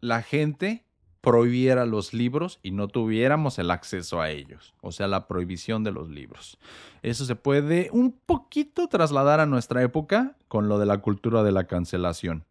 la 0.00 0.22
gente 0.22 0.84
prohibiera 1.20 1.86
los 1.86 2.12
libros 2.12 2.60
y 2.62 2.70
no 2.70 2.88
tuviéramos 2.88 3.58
el 3.58 3.70
acceso 3.70 4.20
a 4.20 4.30
ellos, 4.30 4.74
o 4.82 4.92
sea, 4.92 5.08
la 5.08 5.26
prohibición 5.26 5.82
de 5.82 5.90
los 5.90 6.10
libros. 6.10 6.58
Eso 7.02 7.24
se 7.24 7.34
puede 7.34 7.88
un 7.92 8.12
poquito 8.12 8.88
trasladar 8.88 9.40
a 9.40 9.46
nuestra 9.46 9.82
época 9.82 10.36
con 10.48 10.68
lo 10.68 10.78
de 10.78 10.84
la 10.84 10.98
cultura 10.98 11.42
de 11.42 11.52
la 11.52 11.64
cancelación. 11.64 12.44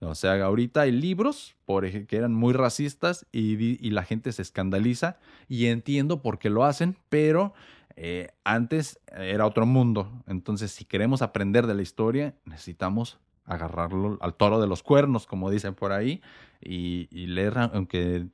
O 0.00 0.16
sea, 0.16 0.44
ahorita 0.44 0.80
hay 0.80 0.90
libros 0.90 1.54
por 1.64 1.88
que 1.88 2.16
eran 2.16 2.34
muy 2.34 2.52
racistas 2.52 3.24
y, 3.30 3.86
y 3.86 3.90
la 3.90 4.02
gente 4.02 4.32
se 4.32 4.42
escandaliza 4.42 5.18
y 5.48 5.66
entiendo 5.66 6.22
por 6.22 6.40
qué 6.40 6.50
lo 6.50 6.64
hacen, 6.64 6.96
pero 7.08 7.54
eh, 7.96 8.28
antes 8.44 9.00
era 9.12 9.46
otro 9.46 9.66
mundo, 9.66 10.10
entonces 10.26 10.70
si 10.72 10.84
queremos 10.84 11.22
aprender 11.22 11.66
de 11.66 11.74
la 11.74 11.82
historia, 11.82 12.34
necesitamos 12.44 13.18
agarrarlo 13.44 14.18
al 14.20 14.34
toro 14.34 14.60
de 14.60 14.66
los 14.66 14.82
cuernos, 14.82 15.26
como 15.26 15.50
dicen 15.50 15.74
por 15.74 15.92
ahí, 15.92 16.22
y, 16.60 17.08
leer, 17.26 17.58
aunque 17.58 18.26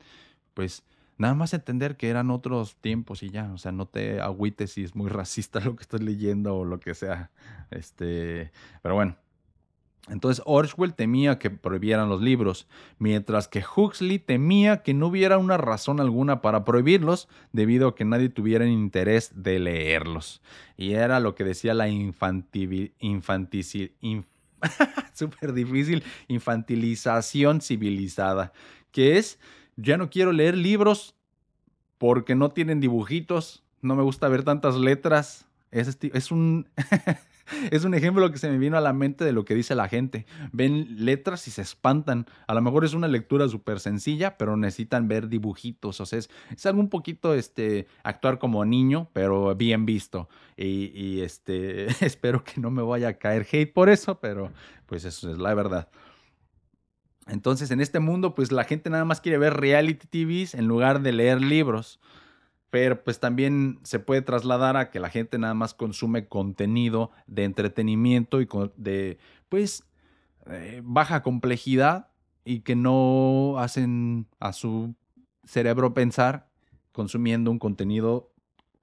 pues 0.55 0.85
nada 1.17 1.35
más 1.35 1.55
entender 1.55 1.97
que 1.97 2.09
eran 2.09 2.31
otros 2.31 2.77
tiempos 2.77 3.23
y 3.23 3.31
ya, 3.31 3.51
o 3.53 3.59
sea, 3.59 3.73
no 3.73 3.87
te 3.87 4.21
agüites 4.21 4.73
si 4.73 4.85
es 4.85 4.95
muy 4.95 5.09
racista 5.11 5.61
lo 5.61 5.77
que 5.77 5.83
estás 5.83 6.03
leyendo 6.03 6.57
o 6.57 6.65
lo 6.65 6.81
que 6.81 6.95
sea, 6.95 7.31
este, 7.71 8.53
pero 8.83 8.95
bueno, 8.95 9.17
entonces 10.11 10.43
Orwell 10.47 10.95
temía 10.95 11.39
que 11.39 11.51
prohibieran 11.51 12.09
los 12.09 12.21
libros, 12.21 12.67
mientras 12.99 13.49
que 13.49 13.63
Huxley 13.63 14.19
temía 14.19 14.83
que 14.83 14.95
no 14.95 15.09
hubiera 15.09 15.39
una 15.39 15.57
razón 15.57 16.01
alguna 16.01 16.41
para 16.41 16.65
prohibirlos 16.65 17.29
debido 17.53 17.89
a 17.89 17.95
que 17.95 18.05
nadie 18.05 18.29
tuviera 18.29 18.67
interés 18.67 19.31
de 19.35 19.59
leerlos. 19.59 20.43
Y 20.77 20.93
era 20.93 21.21
lo 21.21 21.35
que 21.35 21.45
decía 21.45 21.75
la 21.75 21.89
infantil, 21.89 22.93
difícil 25.55 26.03
infantilización 26.29 27.61
civilizada, 27.61 28.53
que 28.91 29.19
es, 29.19 29.39
ya 29.77 29.97
no 29.97 30.11
quiero 30.11 30.33
leer 30.33 30.57
libros 30.57 31.15
porque 31.99 32.35
no 32.35 32.51
tienen 32.51 32.81
dibujitos, 32.81 33.63
no 33.83 33.95
me 33.97 34.03
gusta 34.03 34.29
ver 34.29 34.45
tantas 34.45 34.77
letras. 34.77 35.47
Es 35.71 36.31
un... 36.31 36.69
es 37.71 37.85
un 37.85 37.95
ejemplo 37.95 38.31
que 38.31 38.39
se 38.39 38.51
me 38.51 38.59
vino 38.59 38.77
a 38.77 38.81
la 38.81 38.93
mente 38.93 39.25
de 39.25 39.33
lo 39.33 39.45
que 39.45 39.55
dice 39.55 39.75
la 39.75 39.89
gente. 39.89 40.27
Ven 40.53 41.05
letras 41.05 41.47
y 41.49 41.51
se 41.51 41.63
espantan. 41.63 42.27
A 42.47 42.55
lo 42.55 42.63
mejor 42.63 42.85
es 42.85 42.95
una 42.95 43.09
lectura 43.09 43.49
súper 43.49 43.81
sencilla, 43.81 44.37
pero 44.37 44.57
necesitan 44.57 45.09
ver 45.09 45.29
dibujitos. 45.29 46.01
O 46.01 46.07
sea, 46.07 46.19
es, 46.19 46.67
algo 46.67 46.81
un 46.81 46.89
poquito 46.89 47.35
este, 47.35 47.87
actuar 48.03 48.39
como 48.39 48.65
niño, 48.65 49.09
pero 49.13 49.55
bien 49.55 49.87
visto. 49.87 50.29
Y, 50.57 50.93
y 50.95 51.21
este, 51.23 51.87
espero 52.05 52.45
que 52.45 52.61
no 52.61 52.71
me 52.71 52.83
vaya 52.83 53.09
a 53.09 53.15
caer 53.15 53.47
hate 53.51 53.73
por 53.73 53.89
eso, 53.89 54.21
pero 54.21 54.51
pues 54.87 55.05
eso 55.05 55.31
es 55.31 55.39
la 55.39 55.55
verdad. 55.55 55.89
Entonces, 57.27 57.71
en 57.71 57.81
este 57.81 58.01
mundo, 58.01 58.35
pues 58.35 58.53
la 58.53 58.65
gente 58.65 58.89
nada 58.89 59.05
más 59.05 59.21
quiere 59.21 59.39
ver 59.39 59.55
reality 59.55 60.07
TVs 60.07 60.55
en 60.55 60.67
lugar 60.67 61.03
de 61.03 61.13
leer 61.13 61.41
libros 61.43 62.01
pero 62.71 63.03
pues 63.03 63.21
también 63.21 63.79
se 63.83 63.99
puede 63.99 64.23
trasladar 64.23 64.77
a 64.77 64.91
que 64.91 65.01
la 65.01 65.11
gente 65.11 65.39
nada 65.39 65.55
más 65.55 65.75
consume 65.75 66.27
contenido 66.27 67.11
de 67.27 67.45
entretenimiento 67.45 68.41
y 68.41 68.49
de 68.77 69.19
pues 69.49 69.85
eh, 70.47 70.83
baja 70.85 71.23
complejidad 71.23 72.09
y 72.45 72.61
que 72.61 72.77
no 72.77 73.59
hacen 73.59 74.27
a 74.41 74.53
su 74.53 74.95
cerebro 75.45 75.95
pensar 75.95 76.49
consumiendo 76.93 77.51
un 77.51 77.59
contenido 77.59 78.33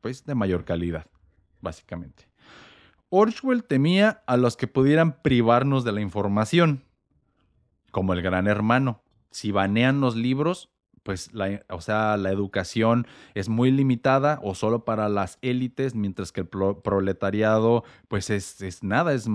pues 0.02 0.26
de 0.26 0.36
mayor 0.36 0.66
calidad, 0.66 1.08
básicamente. 1.62 2.28
Orwell 3.10 3.64
temía 3.64 4.24
a 4.28 4.38
los 4.38 4.58
que 4.58 4.68
pudieran 4.68 5.22
privarnos 5.22 5.84
de 5.84 5.92
la 5.92 6.02
información, 6.02 6.84
como 7.92 8.14
el 8.14 8.22
gran 8.22 8.48
hermano. 8.48 9.02
Si 9.32 9.52
banean 9.52 10.02
los 10.02 10.16
libros, 10.16 10.70
pues 11.06 11.32
la, 11.36 11.64
o 11.70 11.82
sea, 11.82 12.18
la 12.18 12.32
educación 12.32 13.06
es 13.36 13.48
muy 13.48 13.70
limitada 13.70 14.40
o 14.42 14.56
solo 14.56 14.86
para 14.86 15.08
las 15.08 15.38
élites, 15.44 15.94
mientras 15.94 16.32
que 16.32 16.42
el 16.42 16.48
proletariado, 16.48 17.84
pues 18.08 18.32
es, 18.32 18.84
nada, 18.84 19.14
es 19.14 19.28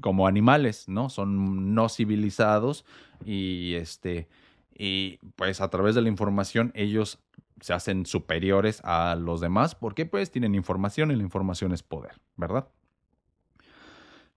como 0.00 0.26
animales, 0.26 0.88
¿no? 0.88 1.08
Son 1.08 1.72
no 1.72 1.88
civilizados 1.88 2.84
y 3.24 3.74
este, 3.74 4.28
y 4.76 5.18
pues 5.36 5.60
a 5.60 5.70
través 5.70 5.94
de 5.94 6.02
la 6.02 6.08
información 6.08 6.72
ellos 6.74 7.20
se 7.60 7.74
hacen 7.74 8.04
superiores 8.04 8.80
a 8.82 9.14
los 9.14 9.40
demás 9.40 9.76
porque 9.76 10.04
pues 10.04 10.32
tienen 10.32 10.56
información 10.56 11.12
y 11.12 11.16
la 11.16 11.22
información 11.22 11.72
es 11.72 11.84
poder, 11.84 12.20
¿verdad? 12.34 12.66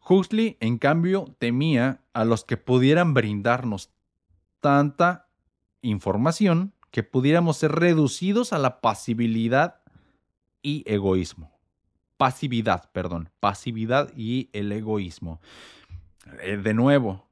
Huxley, 0.08 0.58
en 0.60 0.78
cambio, 0.78 1.26
temía 1.40 2.02
a 2.14 2.24
los 2.24 2.46
que 2.46 2.58
pudieran 2.58 3.16
brindarnos 3.16 3.90
tanta 4.60 5.31
información 5.82 6.74
que 6.92 7.04
pudiéramos 7.04 7.58
ser 7.58 7.72
reducidos 7.72 8.54
a 8.54 8.60
la 8.60 8.82
pasibilidad 8.82 9.82
y 10.62 10.84
egoísmo. 10.86 11.52
Pasividad, 12.18 12.92
perdón. 12.92 13.30
Pasividad 13.40 14.12
y 14.16 14.50
el 14.54 14.72
egoísmo. 14.72 15.40
Eh, 16.42 16.58
de 16.58 16.74
nuevo, 16.74 17.28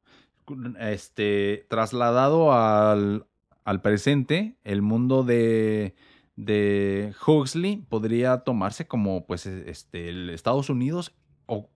este, 0.80 1.66
trasladado 1.70 2.54
al, 2.54 3.28
al 3.66 3.82
presente, 3.82 4.58
el 4.64 4.82
mundo 4.82 5.24
de, 5.24 5.96
de 6.36 7.14
Huxley 7.28 7.86
podría 7.90 8.40
tomarse 8.40 8.88
como 8.88 9.26
pues 9.28 9.46
este, 9.46 10.10
el 10.10 10.30
Estados 10.30 10.70
Unidos 10.70 11.14
o 11.46 11.70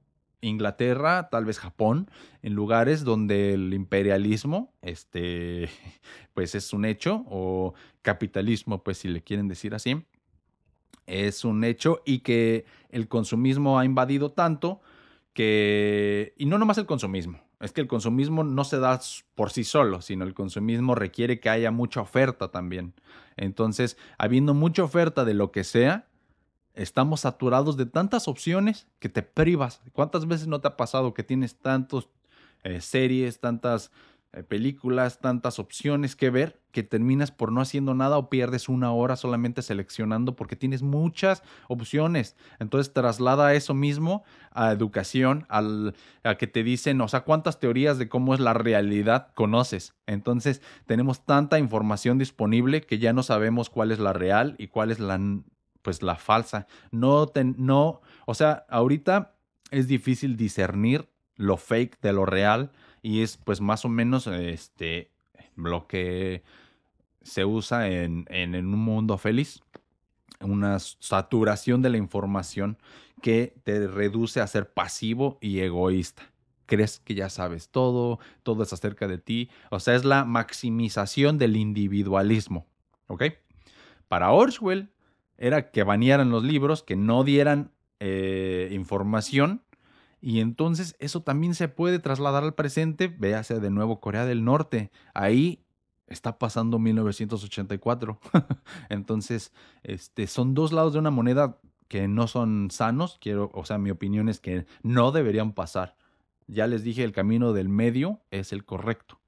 Inglaterra, 0.43 1.29
tal 1.29 1.45
vez 1.45 1.59
Japón, 1.59 2.09
en 2.41 2.53
lugares 2.53 3.03
donde 3.03 3.53
el 3.53 3.73
imperialismo, 3.73 4.73
este, 4.81 5.69
pues 6.33 6.55
es 6.55 6.73
un 6.73 6.85
hecho, 6.85 7.25
o 7.27 7.73
capitalismo, 8.01 8.83
pues 8.83 8.99
si 8.99 9.07
le 9.07 9.21
quieren 9.21 9.47
decir 9.47 9.73
así, 9.73 10.05
es 11.05 11.43
un 11.43 11.63
hecho 11.63 12.01
y 12.05 12.19
que 12.19 12.65
el 12.89 13.07
consumismo 13.07 13.79
ha 13.79 13.85
invadido 13.85 14.31
tanto 14.31 14.81
que, 15.33 16.33
y 16.37 16.45
no 16.45 16.57
nomás 16.57 16.77
el 16.77 16.85
consumismo, 16.85 17.39
es 17.59 17.71
que 17.71 17.81
el 17.81 17.87
consumismo 17.87 18.43
no 18.43 18.63
se 18.63 18.79
da 18.79 18.99
por 19.35 19.51
sí 19.51 19.63
solo, 19.63 20.01
sino 20.01 20.25
el 20.25 20.33
consumismo 20.33 20.95
requiere 20.95 21.39
que 21.39 21.49
haya 21.49 21.71
mucha 21.71 22.01
oferta 22.01 22.51
también. 22.51 22.93
Entonces, 23.37 23.97
habiendo 24.17 24.53
mucha 24.53 24.83
oferta 24.83 25.25
de 25.25 25.33
lo 25.33 25.51
que 25.51 25.63
sea, 25.63 26.07
estamos 26.75 27.21
saturados 27.21 27.77
de 27.77 27.85
tantas 27.85 28.27
opciones 28.27 28.87
que 28.99 29.09
te 29.09 29.21
privas. 29.21 29.81
¿Cuántas 29.93 30.27
veces 30.27 30.47
no 30.47 30.61
te 30.61 30.67
ha 30.67 30.77
pasado 30.77 31.13
que 31.13 31.23
tienes 31.23 31.55
tantas 31.55 32.07
eh, 32.63 32.81
series, 32.81 33.39
tantas 33.39 33.91
eh, 34.31 34.41
películas, 34.41 35.19
tantas 35.19 35.59
opciones 35.59 36.15
que 36.15 36.29
ver 36.29 36.59
que 36.71 36.81
terminas 36.81 37.29
por 37.29 37.51
no 37.51 37.61
haciendo 37.61 37.93
nada 37.93 38.17
o 38.17 38.31
pierdes 38.31 38.67
una 38.67 38.91
hora 38.91 39.15
solamente 39.15 39.61
seleccionando 39.61 40.35
porque 40.35 40.55
tienes 40.55 40.81
muchas 40.81 41.43
opciones? 41.67 42.35
Entonces 42.57 42.91
traslada 42.91 43.53
eso 43.53 43.75
mismo 43.75 44.23
a 44.49 44.71
educación, 44.71 45.45
al, 45.49 45.93
a 46.23 46.35
que 46.35 46.47
te 46.47 46.63
dicen, 46.63 46.99
o 47.01 47.07
sea, 47.07 47.21
cuántas 47.21 47.59
teorías 47.59 47.99
de 47.99 48.09
cómo 48.09 48.33
es 48.33 48.39
la 48.39 48.55
realidad 48.55 49.27
conoces. 49.35 49.93
Entonces 50.07 50.63
tenemos 50.87 51.23
tanta 51.23 51.59
información 51.59 52.17
disponible 52.17 52.81
que 52.81 52.97
ya 52.97 53.13
no 53.13 53.21
sabemos 53.21 53.69
cuál 53.69 53.91
es 53.91 53.99
la 53.99 54.13
real 54.13 54.55
y 54.57 54.69
cuál 54.69 54.89
es 54.89 54.99
la 54.99 55.19
pues 55.83 56.01
la 56.01 56.15
falsa. 56.15 56.65
No, 56.89 57.31
no, 57.57 58.01
o 58.25 58.33
sea, 58.33 58.65
ahorita 58.69 59.35
es 59.69 59.87
difícil 59.87 60.35
discernir 60.35 61.07
lo 61.35 61.57
fake 61.57 61.99
de 62.01 62.13
lo 62.13 62.25
real 62.25 62.71
y 63.03 63.21
es 63.21 63.37
pues 63.37 63.61
más 63.61 63.85
o 63.85 63.89
menos 63.89 64.25
este 64.25 65.11
lo 65.55 65.87
que 65.87 66.43
se 67.21 67.45
usa 67.45 67.89
en, 67.89 68.25
en, 68.29 68.55
en 68.55 68.73
un 68.73 68.79
mundo 68.79 69.19
feliz. 69.19 69.61
Una 70.39 70.79
saturación 70.79 71.81
de 71.81 71.89
la 71.89 71.97
información 71.97 72.77
que 73.21 73.55
te 73.63 73.87
reduce 73.87 74.41
a 74.41 74.47
ser 74.47 74.73
pasivo 74.73 75.37
y 75.39 75.59
egoísta 75.59 76.33
crees 76.65 76.99
que 76.99 77.15
ya 77.15 77.29
sabes 77.29 77.69
todo, 77.69 78.19
todo 78.43 78.63
es 78.63 78.73
acerca 78.73 79.07
de 79.07 79.17
ti. 79.17 79.49
O 79.69 79.79
sea, 79.79 79.95
es 79.95 80.05
la 80.05 80.25
maximización 80.25 81.37
del 81.37 81.55
individualismo. 81.55 82.65
¿Ok? 83.07 83.23
Para 84.07 84.31
Orwell, 84.31 84.89
era 85.37 85.71
que 85.71 85.83
banearan 85.83 86.29
los 86.29 86.43
libros, 86.43 86.83
que 86.83 86.95
no 86.95 87.23
dieran 87.23 87.71
eh, 87.99 88.69
información. 88.71 89.63
Y 90.21 90.39
entonces 90.39 90.95
eso 90.99 91.21
también 91.21 91.53
se 91.53 91.67
puede 91.67 91.99
trasladar 91.99 92.43
al 92.43 92.53
presente. 92.53 93.07
Véase 93.07 93.59
de 93.59 93.69
nuevo 93.69 93.99
Corea 93.99 94.25
del 94.25 94.45
Norte. 94.45 94.91
Ahí 95.13 95.63
está 96.07 96.37
pasando 96.39 96.79
1984. 96.79 98.19
entonces, 98.89 99.51
este, 99.83 100.27
son 100.27 100.53
dos 100.53 100.71
lados 100.71 100.93
de 100.93 100.99
una 100.99 101.11
moneda 101.11 101.59
que 101.87 102.07
no 102.07 102.27
son 102.27 102.69
sanos. 102.71 103.17
Quiero, 103.19 103.51
o 103.53 103.65
sea, 103.65 103.77
mi 103.77 103.91
opinión 103.91 104.29
es 104.29 104.39
que 104.39 104.65
no 104.81 105.11
deberían 105.11 105.53
pasar. 105.53 105.95
Ya 106.47 106.67
les 106.67 106.83
dije, 106.83 107.03
el 107.03 107.11
camino 107.11 107.53
del 107.53 107.69
medio 107.69 108.21
es 108.31 108.53
el 108.53 108.65
correcto. 108.65 109.19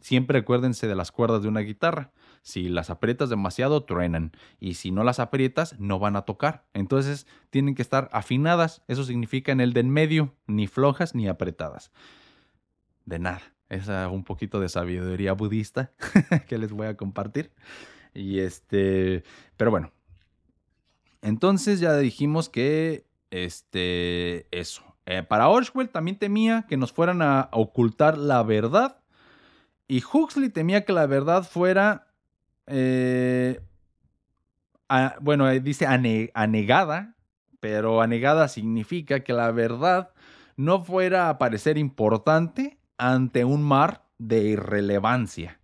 Siempre 0.00 0.38
acuérdense 0.38 0.86
de 0.86 0.94
las 0.94 1.12
cuerdas 1.12 1.42
de 1.42 1.48
una 1.48 1.60
guitarra. 1.60 2.12
Si 2.46 2.68
las 2.68 2.90
aprietas 2.90 3.28
demasiado, 3.28 3.82
truenan. 3.82 4.30
Y 4.60 4.74
si 4.74 4.92
no 4.92 5.02
las 5.02 5.18
aprietas, 5.18 5.74
no 5.80 5.98
van 5.98 6.14
a 6.14 6.22
tocar. 6.22 6.64
Entonces 6.74 7.26
tienen 7.50 7.74
que 7.74 7.82
estar 7.82 8.08
afinadas. 8.12 8.84
Eso 8.86 9.02
significa 9.02 9.50
en 9.50 9.60
el 9.60 9.72
de 9.72 9.80
en 9.80 9.90
medio, 9.90 10.32
ni 10.46 10.68
flojas 10.68 11.16
ni 11.16 11.26
apretadas. 11.26 11.90
De 13.04 13.18
nada. 13.18 13.42
Es 13.68 13.88
un 13.88 14.22
poquito 14.22 14.60
de 14.60 14.68
sabiduría 14.68 15.32
budista 15.32 15.90
que 16.46 16.56
les 16.56 16.70
voy 16.70 16.86
a 16.86 16.96
compartir. 16.96 17.50
Y 18.14 18.38
este, 18.38 19.24
pero 19.56 19.72
bueno. 19.72 19.90
Entonces 21.22 21.80
ya 21.80 21.98
dijimos 21.98 22.48
que 22.48 23.08
este, 23.32 24.46
eso. 24.56 24.84
Eh, 25.04 25.24
para 25.24 25.48
Orwell 25.48 25.88
también 25.88 26.16
temía 26.16 26.64
que 26.68 26.76
nos 26.76 26.92
fueran 26.92 27.22
a 27.22 27.48
ocultar 27.50 28.16
la 28.16 28.40
verdad 28.44 29.02
y 29.88 30.02
Huxley 30.02 30.48
temía 30.48 30.84
que 30.84 30.92
la 30.92 31.06
verdad 31.06 31.44
fuera, 31.44 32.05
eh, 32.66 33.60
bueno, 35.20 35.48
dice 35.60 35.86
anegada, 35.86 37.16
pero 37.60 38.00
anegada 38.00 38.48
significa 38.48 39.20
que 39.20 39.32
la 39.32 39.50
verdad 39.50 40.10
no 40.56 40.84
fuera 40.84 41.28
a 41.28 41.38
parecer 41.38 41.78
importante 41.78 42.78
ante 42.98 43.44
un 43.44 43.62
mar 43.62 44.04
de 44.18 44.44
irrelevancia. 44.44 45.60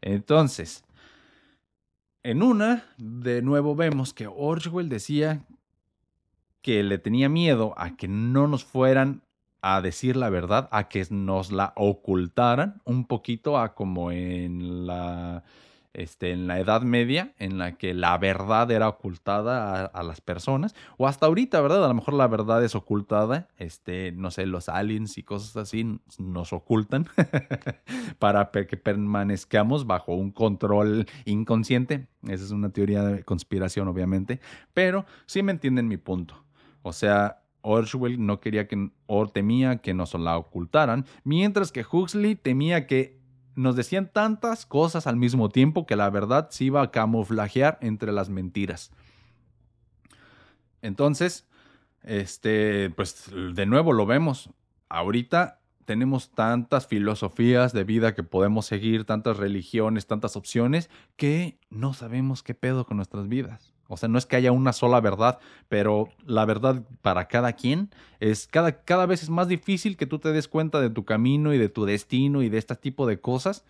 Entonces, 0.00 0.84
en 2.22 2.42
una, 2.42 2.84
de 2.98 3.42
nuevo 3.42 3.74
vemos 3.74 4.14
que 4.14 4.26
Orwell 4.26 4.88
decía 4.88 5.44
que 6.62 6.82
le 6.82 6.98
tenía 6.98 7.28
miedo 7.28 7.74
a 7.76 7.96
que 7.96 8.08
no 8.08 8.46
nos 8.46 8.64
fueran 8.64 9.22
a 9.60 9.80
decir 9.80 10.16
la 10.16 10.30
verdad, 10.30 10.68
a 10.70 10.88
que 10.88 11.04
nos 11.10 11.50
la 11.50 11.72
ocultaran 11.76 12.80
un 12.84 13.06
poquito 13.06 13.58
a 13.58 13.74
como 13.74 14.12
en 14.12 14.86
la, 14.86 15.42
este, 15.98 16.30
en 16.30 16.46
la 16.46 16.60
Edad 16.60 16.82
Media, 16.82 17.32
en 17.38 17.58
la 17.58 17.76
que 17.76 17.92
la 17.92 18.16
verdad 18.18 18.70
era 18.70 18.88
ocultada 18.88 19.84
a, 19.84 20.02
las 20.04 20.20
personas, 20.20 20.76
o 20.96 21.08
hasta 21.08 21.26
ahorita, 21.26 21.60
¿verdad? 21.60 21.84
A 21.84 21.88
lo 21.88 21.94
mejor 21.94 22.14
la 22.14 22.28
verdad 22.28 22.62
es 22.62 22.76
ocultada, 22.76 23.48
este, 23.58 24.12
no 24.12 24.30
sé, 24.30 24.46
los 24.46 24.68
aliens 24.68 25.18
y 25.18 25.24
cosas 25.24 25.56
así 25.56 26.00
nos 26.18 26.52
ocultan 26.52 27.06
para 28.20 28.48
que 28.52 28.76
permanezcamos 28.76 29.88
bajo 29.88 30.14
un 30.14 30.30
control 30.30 31.06
inconsciente. 31.24 32.06
Esa 32.22 32.44
es 32.44 32.52
una 32.52 32.70
teoría 32.70 33.02
de 33.02 33.24
conspiración, 33.24 33.88
obviamente, 33.88 34.38
pero 34.74 35.04
sí 35.26 35.42
me 35.42 35.50
entienden 35.50 35.88
mi 35.88 35.96
punto. 35.96 36.44
O 36.82 36.92
sea, 36.92 37.42
Orwell 37.62 38.24
no 38.24 38.38
quería 38.38 38.68
que, 38.68 38.90
o 39.06 39.26
temía 39.26 39.78
que 39.78 39.94
nos 39.94 40.14
la 40.14 40.38
ocultaran, 40.38 41.06
mientras 41.24 41.72
que 41.72 41.84
Huxley 41.90 42.36
temía 42.36 42.86
que 42.86 43.17
nos 43.58 43.74
decían 43.74 44.08
tantas 44.12 44.66
cosas 44.66 45.08
al 45.08 45.16
mismo 45.16 45.48
tiempo 45.48 45.84
que 45.84 45.96
la 45.96 46.08
verdad 46.10 46.48
se 46.50 46.64
iba 46.64 46.80
a 46.80 46.90
camuflajear 46.92 47.78
entre 47.80 48.12
las 48.12 48.28
mentiras. 48.30 48.92
Entonces, 50.80 51.48
este, 52.04 52.90
pues 52.90 53.30
de 53.32 53.66
nuevo 53.66 53.92
lo 53.92 54.06
vemos. 54.06 54.50
Ahorita 54.88 55.60
tenemos 55.84 56.30
tantas 56.30 56.86
filosofías 56.86 57.72
de 57.72 57.82
vida 57.82 58.14
que 58.14 58.22
podemos 58.22 58.64
seguir, 58.66 59.04
tantas 59.04 59.38
religiones, 59.38 60.06
tantas 60.06 60.36
opciones, 60.36 60.88
que 61.16 61.58
no 61.68 61.94
sabemos 61.94 62.44
qué 62.44 62.54
pedo 62.54 62.86
con 62.86 62.98
nuestras 62.98 63.26
vidas. 63.26 63.74
O 63.88 63.96
sea, 63.96 64.08
no 64.08 64.18
es 64.18 64.26
que 64.26 64.36
haya 64.36 64.52
una 64.52 64.74
sola 64.74 65.00
verdad, 65.00 65.38
pero 65.68 66.10
la 66.26 66.44
verdad 66.44 66.82
para 67.00 67.26
cada 67.26 67.54
quien 67.54 67.90
es 68.20 68.46
cada, 68.46 68.82
cada 68.82 69.06
vez 69.06 69.22
es 69.22 69.30
más 69.30 69.48
difícil 69.48 69.96
que 69.96 70.06
tú 70.06 70.18
te 70.18 70.30
des 70.30 70.46
cuenta 70.46 70.80
de 70.80 70.90
tu 70.90 71.04
camino 71.04 71.54
y 71.54 71.58
de 71.58 71.70
tu 71.70 71.86
destino 71.86 72.42
y 72.42 72.50
de 72.50 72.58
este 72.58 72.76
tipo 72.76 73.06
de 73.06 73.18
cosas 73.20 73.64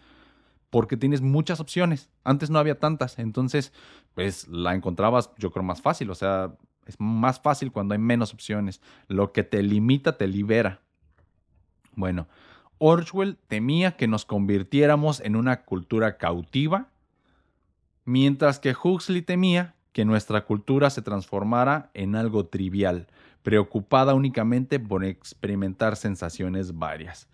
porque 0.71 0.97
tienes 0.97 1.21
muchas 1.21 1.61
opciones. 1.61 2.11
Antes 2.25 2.51
no 2.51 2.59
había 2.59 2.79
tantas, 2.79 3.19
entonces 3.19 3.73
pues 4.15 4.49
la 4.49 4.75
encontrabas 4.75 5.31
yo 5.39 5.53
creo 5.53 5.63
más 5.63 5.81
fácil, 5.81 6.11
o 6.11 6.15
sea, 6.17 6.53
es 6.87 6.97
más 6.99 7.39
fácil 7.39 7.71
cuando 7.71 7.95
hay 7.95 8.01
menos 8.01 8.35
opciones. 8.35 8.81
Lo 9.07 9.33
que 9.33 9.45
te 9.45 9.63
limita 9.63 10.17
te 10.17 10.27
libera. 10.27 10.81
Bueno, 11.95 12.27
Orwell 12.79 13.37
temía 13.47 13.97
que 13.97 14.09
nos 14.09 14.25
convirtiéramos 14.25 15.21
en 15.21 15.37
una 15.37 15.65
cultura 15.65 16.17
cautiva, 16.17 16.89
mientras 18.05 18.59
que 18.59 18.75
Huxley 18.75 19.23
temía 19.23 19.75
que 19.99 20.05
nuestra 20.05 20.45
cultura 20.45 20.91
se 20.91 21.03
transformara 21.03 21.91
en 21.93 22.15
algo 22.15 22.47
trivial, 22.47 23.09
preocupada 23.43 24.15
únicamente 24.15 24.79
por 24.79 25.05
experimentar 25.05 25.97
sensaciones 25.97 26.79
varias. 26.79 27.27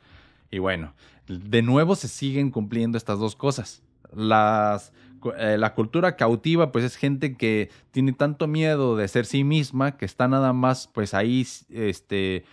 Y 0.51 0.61
bueno, 0.61 0.95
de 1.29 1.61
nuevo 1.61 1.95
se 1.95 2.09
siguen 2.09 2.51
cumpliendo 2.51 2.97
estas 2.97 3.19
dos 3.19 3.37
cosas. 3.37 3.83
Las, 4.15 4.95
eh, 5.37 5.59
la 5.59 5.75
cultura 5.75 6.17
cautiva, 6.17 6.73
pues 6.73 6.87
es 6.87 6.97
gente 6.97 7.37
que 7.37 7.69
tiene 7.91 8.15
tanto 8.15 8.47
miedo 8.47 8.97
de 8.97 9.09
ser 9.09 9.27
sí 9.27 9.45
misma 9.45 9.99
que 9.99 10.07
está 10.07 10.27
nada 10.27 10.55
más, 10.55 10.87
pues 10.87 11.13
ahí, 11.13 11.47
este, 11.69 12.47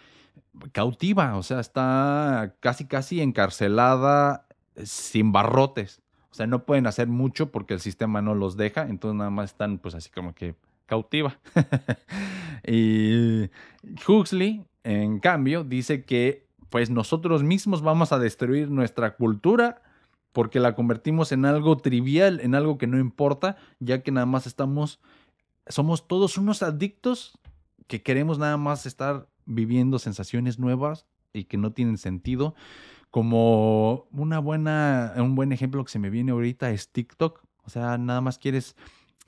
cautiva, 0.74 1.38
o 1.38 1.44
sea, 1.44 1.62
está 1.62 2.54
casi, 2.60 2.84
casi 2.84 3.22
encarcelada 3.22 4.46
sin 4.84 5.32
barrotes. 5.32 6.02
O 6.32 6.36
sea, 6.36 6.48
no 6.48 6.64
pueden 6.64 6.88
hacer 6.88 7.08
mucho 7.08 7.52
porque 7.52 7.74
el 7.74 7.82
sistema 7.82 8.22
no 8.22 8.36
los 8.36 8.56
deja, 8.56 8.88
entonces 8.88 9.18
nada 9.18 9.30
más 9.30 9.52
están 9.52 9.78
pues 9.78 9.96
así 9.96 10.10
como 10.10 10.34
que 10.34 10.56
cautiva. 10.86 11.38
y 12.66 13.50
Huxley, 14.08 14.66
en 14.84 15.20
cambio, 15.20 15.64
dice 15.64 16.06
que 16.06 16.48
pues 16.70 16.90
nosotros 16.90 17.44
mismos 17.44 17.82
vamos 17.82 18.14
a 18.14 18.20
destruir 18.20 18.72
nuestra 18.72 19.16
cultura 19.16 19.82
porque 20.32 20.62
la 20.62 20.76
convertimos 20.76 21.34
en 21.34 21.46
algo 21.46 21.78
trivial, 21.78 22.40
en 22.40 22.56
algo 22.56 22.78
que 22.78 22.88
no 22.88 22.98
importa, 22.98 23.58
ya 23.80 24.02
que 24.02 24.12
nada 24.12 24.26
más 24.26 24.48
estamos, 24.48 25.02
somos 25.68 26.08
todos 26.08 26.38
unos 26.38 26.64
adictos 26.64 27.38
que 27.88 28.02
queremos 28.02 28.40
nada 28.40 28.56
más 28.56 28.86
estar 28.86 29.28
viviendo 29.46 30.00
sensaciones 30.00 30.60
nuevas 30.60 31.06
y 31.34 31.44
que 31.44 31.58
no 31.58 31.74
tienen 31.74 31.98
sentido 31.98 32.56
como 33.12 34.08
una 34.12 34.40
buena, 34.40 35.14
un 35.18 35.36
buen 35.36 35.52
ejemplo 35.52 35.84
que 35.84 35.92
se 35.92 36.00
me 36.00 36.10
viene 36.10 36.32
ahorita 36.32 36.72
es 36.72 36.90
TikTok. 36.90 37.44
O 37.64 37.70
sea, 37.70 37.98
nada 37.98 38.22
más 38.22 38.40
quieres 38.40 38.76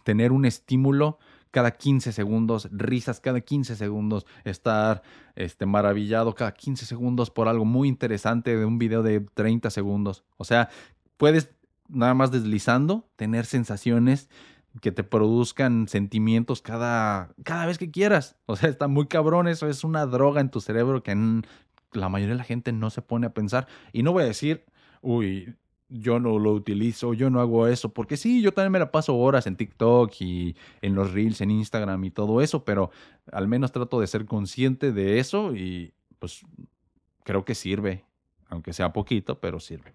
tener 0.03 0.31
un 0.31 0.45
estímulo 0.45 1.19
cada 1.51 1.71
15 1.71 2.13
segundos, 2.13 2.67
risas 2.71 3.19
cada 3.19 3.41
15 3.41 3.75
segundos, 3.75 4.25
estar 4.43 5.03
este, 5.35 5.67
maravillado 5.67 6.33
cada 6.33 6.53
15 6.53 6.85
segundos 6.85 7.29
por 7.29 7.47
algo 7.47 7.63
muy 7.63 7.87
interesante 7.87 8.57
de 8.57 8.65
un 8.65 8.79
video 8.79 9.03
de 9.03 9.19
30 9.19 9.69
segundos. 9.69 10.23
O 10.37 10.45
sea, 10.45 10.69
puedes 11.17 11.51
nada 11.89 12.15
más 12.15 12.31
deslizando 12.31 13.07
tener 13.17 13.45
sensaciones 13.45 14.29
que 14.81 14.91
te 14.91 15.03
produzcan 15.03 15.87
sentimientos 15.87 16.61
cada, 16.61 17.35
cada 17.43 17.67
vez 17.67 17.77
que 17.77 17.91
quieras. 17.91 18.35
O 18.47 18.55
sea, 18.55 18.69
está 18.69 18.87
muy 18.87 19.07
cabrón, 19.07 19.47
eso 19.47 19.67
es 19.67 19.83
una 19.83 20.05
droga 20.05 20.41
en 20.41 20.49
tu 20.49 20.61
cerebro 20.61 21.03
que 21.03 21.11
la 21.95 22.09
mayoría 22.09 22.33
de 22.33 22.39
la 22.39 22.43
gente 22.43 22.71
no 22.71 22.89
se 22.89 23.01
pone 23.01 23.27
a 23.27 23.33
pensar. 23.33 23.67
Y 23.91 24.03
no 24.03 24.11
voy 24.13 24.23
a 24.23 24.27
decir, 24.27 24.65
uy, 25.01 25.55
yo 25.89 26.19
no 26.19 26.39
lo 26.39 26.53
utilizo, 26.53 27.13
yo 27.13 27.29
no 27.29 27.39
hago 27.39 27.67
eso, 27.67 27.93
porque 27.93 28.17
sí, 28.17 28.41
yo 28.41 28.51
también 28.51 28.71
me 28.71 28.79
la 28.79 28.91
paso 28.91 29.15
horas 29.15 29.45
en 29.47 29.55
TikTok 29.55 30.11
y 30.21 30.55
en 30.81 30.95
los 30.95 31.13
reels, 31.13 31.41
en 31.41 31.51
Instagram 31.51 32.03
y 32.03 32.11
todo 32.11 32.41
eso, 32.41 32.65
pero 32.65 32.89
al 33.31 33.47
menos 33.47 33.71
trato 33.71 33.99
de 33.99 34.07
ser 34.07 34.25
consciente 34.25 34.91
de 34.91 35.19
eso 35.19 35.55
y 35.55 35.93
pues 36.19 36.41
creo 37.23 37.45
que 37.45 37.53
sirve, 37.53 38.05
aunque 38.47 38.73
sea 38.73 38.91
poquito, 38.91 39.39
pero 39.39 39.59
sirve. 39.59 39.93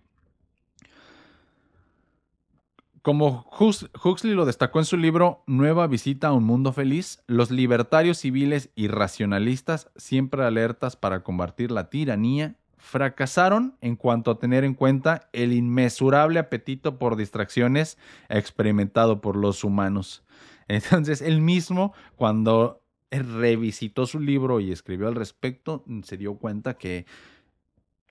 Como 3.09 3.47
Huxley 3.59 4.35
lo 4.35 4.45
destacó 4.45 4.81
en 4.81 4.85
su 4.85 4.99
libro 4.99 5.43
Nueva 5.47 5.87
visita 5.87 6.29
a 6.29 6.35
un 6.35 6.45
mundo 6.45 6.75
feliz, 6.75 7.23
los 7.27 7.51
libertarios 7.51 8.19
civiles 8.19 8.69
y 8.75 8.89
racionalistas, 8.89 9.91
siempre 9.97 10.45
alertas 10.45 10.95
para 10.95 11.23
combatir 11.23 11.71
la 11.71 11.89
tiranía, 11.89 12.57
fracasaron 12.77 13.79
en 13.81 13.97
cuanto 13.97 14.31
a 14.31 14.39
tener 14.39 14.63
en 14.63 14.75
cuenta 14.75 15.31
el 15.33 15.55
inmesurable 15.55 16.39
apetito 16.39 16.99
por 16.99 17.17
distracciones 17.17 17.97
experimentado 18.29 19.23
por 19.23 19.37
los 19.37 19.65
humanos. 19.65 20.23
Entonces, 20.69 21.23
él 21.23 21.41
mismo, 21.41 21.95
cuando 22.15 22.83
revisitó 23.11 24.05
su 24.05 24.21
libro 24.21 24.61
y 24.61 24.71
escribió 24.71 25.09
al 25.09 25.15
respecto, 25.15 25.83
se 26.03 26.19
dio 26.19 26.35
cuenta 26.35 26.75
que 26.75 27.07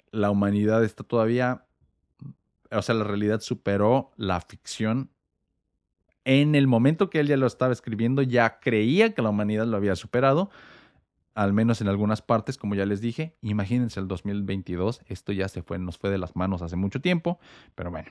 la 0.10 0.32
humanidad 0.32 0.84
está 0.84 1.04
todavía 1.04 1.67
o 2.72 2.82
sea, 2.82 2.96
la 2.96 3.04
realidad 3.04 3.42
superó 3.42 4.12
la 4.18 4.42
ficción. 4.42 5.12
En 6.26 6.56
el 6.56 6.68
momento 6.68 7.10
que 7.10 7.20
él 7.20 7.28
ya 7.28 7.38
lo 7.38 7.48
estaba 7.48 7.74
escribiendo, 7.74 8.22
ya 8.22 8.60
creía 8.60 9.14
que 9.14 9.22
la 9.22 9.30
humanidad 9.30 9.66
lo 9.66 9.78
había 9.78 9.96
superado, 9.96 10.50
al 11.36 11.54
menos 11.54 11.82
en 11.82 11.88
algunas 11.88 12.22
partes, 12.22 12.58
como 12.58 12.76
ya 12.76 12.86
les 12.86 13.00
dije. 13.00 13.38
Imagínense 13.42 14.00
el 14.00 14.08
2022, 14.08 15.02
esto 15.08 15.32
ya 15.32 15.48
se 15.48 15.62
fue, 15.62 15.80
nos 15.80 15.98
fue 15.98 16.10
de 16.10 16.18
las 16.18 16.36
manos 16.36 16.62
hace 16.62 16.76
mucho 16.76 17.00
tiempo, 17.00 17.40
pero 17.76 17.92
bueno. 17.92 18.10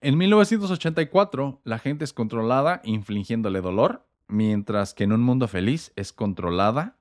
En 0.00 0.18
1984, 0.18 1.62
la 1.64 1.78
gente 1.78 2.04
es 2.04 2.12
controlada 2.12 2.82
infligiéndole 2.84 3.62
dolor, 3.62 4.06
mientras 4.28 4.92
que 4.92 5.04
en 5.04 5.12
un 5.12 5.22
mundo 5.22 5.48
feliz 5.48 5.92
es 5.96 6.12
controlada 6.12 6.98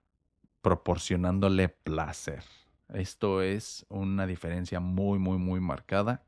proporcionándole 0.61 1.67
placer. 1.67 2.43
Esto 2.93 3.41
es 3.41 3.85
una 3.89 4.27
diferencia 4.27 4.79
muy, 4.79 5.19
muy, 5.19 5.37
muy 5.37 5.59
marcada, 5.59 6.23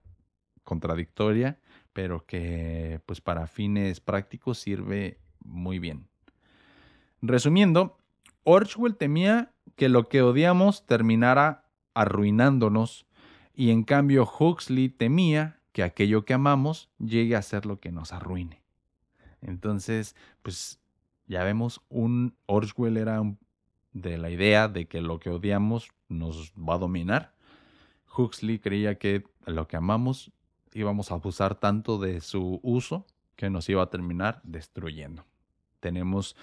contradictoria, 0.63 1.59
pero 1.93 2.25
que 2.25 2.99
pues 3.05 3.21
para 3.21 3.47
fines 3.47 3.99
prácticos 3.99 4.57
sirve 4.59 5.19
muy 5.39 5.79
bien. 5.79 6.07
Resumiendo, 7.21 7.97
Orwell 8.43 8.97
temía 8.97 9.53
que 9.75 9.89
lo 9.89 10.09
que 10.09 10.21
odiamos 10.21 10.85
terminara 10.85 11.65
arruinándonos 11.93 13.05
y 13.53 13.71
en 13.71 13.83
cambio 13.83 14.27
Huxley 14.27 14.89
temía 14.89 15.59
que 15.71 15.83
aquello 15.83 16.25
que 16.25 16.33
amamos 16.33 16.89
llegue 16.99 17.35
a 17.35 17.41
ser 17.41 17.65
lo 17.65 17.79
que 17.79 17.91
nos 17.91 18.11
arruine. 18.11 18.61
Entonces, 19.41 20.15
pues 20.41 20.79
ya 21.27 21.43
vemos, 21.43 21.81
un 21.89 22.35
Orwell 22.45 22.97
era 22.97 23.21
de 23.93 24.17
la 24.17 24.29
idea 24.29 24.67
de 24.67 24.87
que 24.87 25.01
lo 25.01 25.19
que 25.19 25.29
odiamos 25.29 25.91
nos 26.09 26.53
va 26.53 26.75
a 26.75 26.79
dominar. 26.79 27.33
Huxley 28.17 28.59
creía 28.59 28.95
que 28.95 29.23
lo 29.45 29.67
que 29.67 29.77
amamos 29.77 30.31
íbamos 30.73 31.11
a 31.11 31.15
abusar 31.15 31.55
tanto 31.55 31.97
de 31.97 32.21
su 32.21 32.59
uso 32.61 33.05
que 33.35 33.49
nos 33.49 33.67
iba 33.69 33.81
a 33.83 33.89
terminar 33.89 34.41
destruyendo. 34.43 35.25
Tenemos 35.79 36.35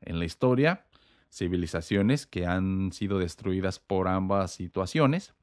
en 0.00 0.18
la 0.18 0.24
historia 0.24 0.84
civilizaciones 1.30 2.26
que 2.26 2.46
han 2.46 2.92
sido 2.92 3.18
destruidas 3.18 3.78
por 3.78 4.08
ambas 4.08 4.52
situaciones, 4.52 5.34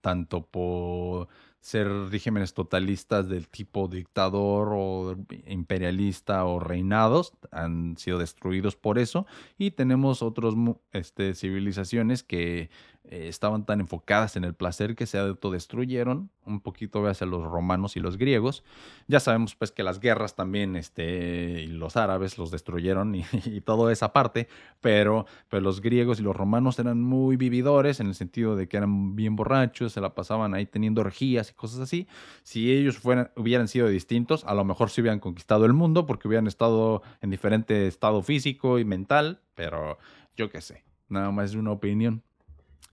tanto 0.00 0.46
por 0.46 1.28
ser 1.60 1.88
regímenes 2.10 2.54
totalistas 2.54 3.28
del 3.28 3.48
tipo 3.48 3.86
dictador 3.86 4.70
o 4.72 5.16
imperialista 5.46 6.44
o 6.46 6.58
reinados, 6.58 7.34
han 7.50 7.96
sido 7.98 8.18
destruidos 8.18 8.76
por 8.76 8.98
eso, 8.98 9.26
y 9.58 9.72
tenemos 9.72 10.22
otras 10.22 10.54
este, 10.92 11.34
civilizaciones 11.34 12.22
que 12.22 12.70
eh, 13.04 13.28
estaban 13.28 13.64
tan 13.64 13.80
enfocadas 13.80 14.36
en 14.36 14.44
el 14.44 14.54
placer 14.54 14.94
que 14.94 15.06
se 15.06 15.18
autodestruyeron, 15.18 16.30
un 16.44 16.60
poquito 16.60 17.06
hacia 17.06 17.26
los 17.26 17.42
romanos 17.44 17.96
y 17.96 18.00
los 18.00 18.18
griegos. 18.18 18.62
Ya 19.08 19.20
sabemos 19.20 19.54
pues 19.54 19.72
que 19.72 19.82
las 19.82 20.00
guerras 20.00 20.36
también, 20.36 20.76
este, 20.76 21.62
y 21.62 21.66
los 21.68 21.96
árabes 21.96 22.36
los 22.36 22.50
destruyeron 22.50 23.14
y, 23.46 23.60
toda 23.62 23.90
esa 23.90 24.12
parte, 24.12 24.48
pero, 24.80 25.26
pero 25.48 25.62
los 25.62 25.80
griegos 25.80 26.20
y 26.20 26.22
los 26.22 26.36
romanos 26.36 26.78
eran 26.78 27.02
muy 27.02 27.36
vividores 27.36 28.00
en 28.00 28.08
el 28.08 28.14
sentido 28.14 28.54
de 28.54 28.68
que 28.68 28.76
eran 28.76 29.16
bien 29.16 29.34
borrachos, 29.34 29.92
se 29.92 30.00
la 30.00 30.14
pasaban 30.14 30.54
ahí 30.54 30.66
teniendo 30.66 31.00
orgías 31.00 31.50
y 31.50 31.54
cosas 31.54 31.80
así. 31.80 32.06
Si 32.42 32.70
ellos 32.70 32.98
fueran, 32.98 33.30
hubieran 33.34 33.68
sido 33.68 33.88
distintos, 33.88 34.44
a 34.44 34.54
lo 34.54 34.64
mejor 34.64 34.90
se 34.90 35.00
hubieran 35.00 35.20
conquistado 35.20 35.64
el 35.64 35.72
mundo 35.72 36.04
porque 36.04 36.28
hubieran 36.28 36.46
estado 36.46 37.02
en 37.22 37.30
diferente 37.30 37.86
estado 37.86 38.22
físico 38.22 38.78
y 38.78 38.84
mental, 38.84 39.40
pero 39.54 39.98
yo 40.36 40.50
qué 40.50 40.60
sé, 40.60 40.84
nada 41.08 41.30
más 41.30 41.50
es 41.50 41.56
una 41.56 41.72
opinión. 41.72 42.22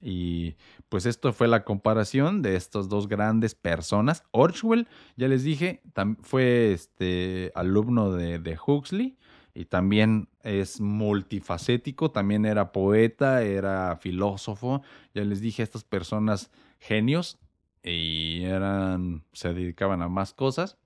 Y 0.02 0.56
pues 0.90 1.06
esto 1.06 1.34
fue 1.34 1.48
la 1.48 1.64
comparación 1.64 2.42
de 2.42 2.56
estas 2.56 2.88
dos 2.88 3.08
grandes 3.08 3.56
personas. 3.56 4.24
Orwell, 4.32 4.88
ya 5.16 5.28
les 5.28 5.44
dije, 5.44 5.82
fue 6.22 6.72
este 6.72 7.52
alumno 7.56 8.12
de, 8.12 8.40
de 8.40 8.58
Huxley 8.64 9.18
y 9.54 9.66
también 9.66 10.30
es 10.44 10.80
multifacético, 10.80 12.12
también 12.12 12.46
era 12.46 12.72
poeta, 12.72 13.42
era 13.42 13.98
filósofo. 13.98 14.84
Ya 15.16 15.24
les 15.24 15.42
dije, 15.42 15.64
estas 15.64 15.84
personas 15.84 16.52
genios 16.80 17.40
y 17.84 18.44
eran, 18.44 19.24
se 19.34 19.54
dedicaban 19.54 20.04
a 20.04 20.10
más 20.10 20.34
cosas. 20.34 20.78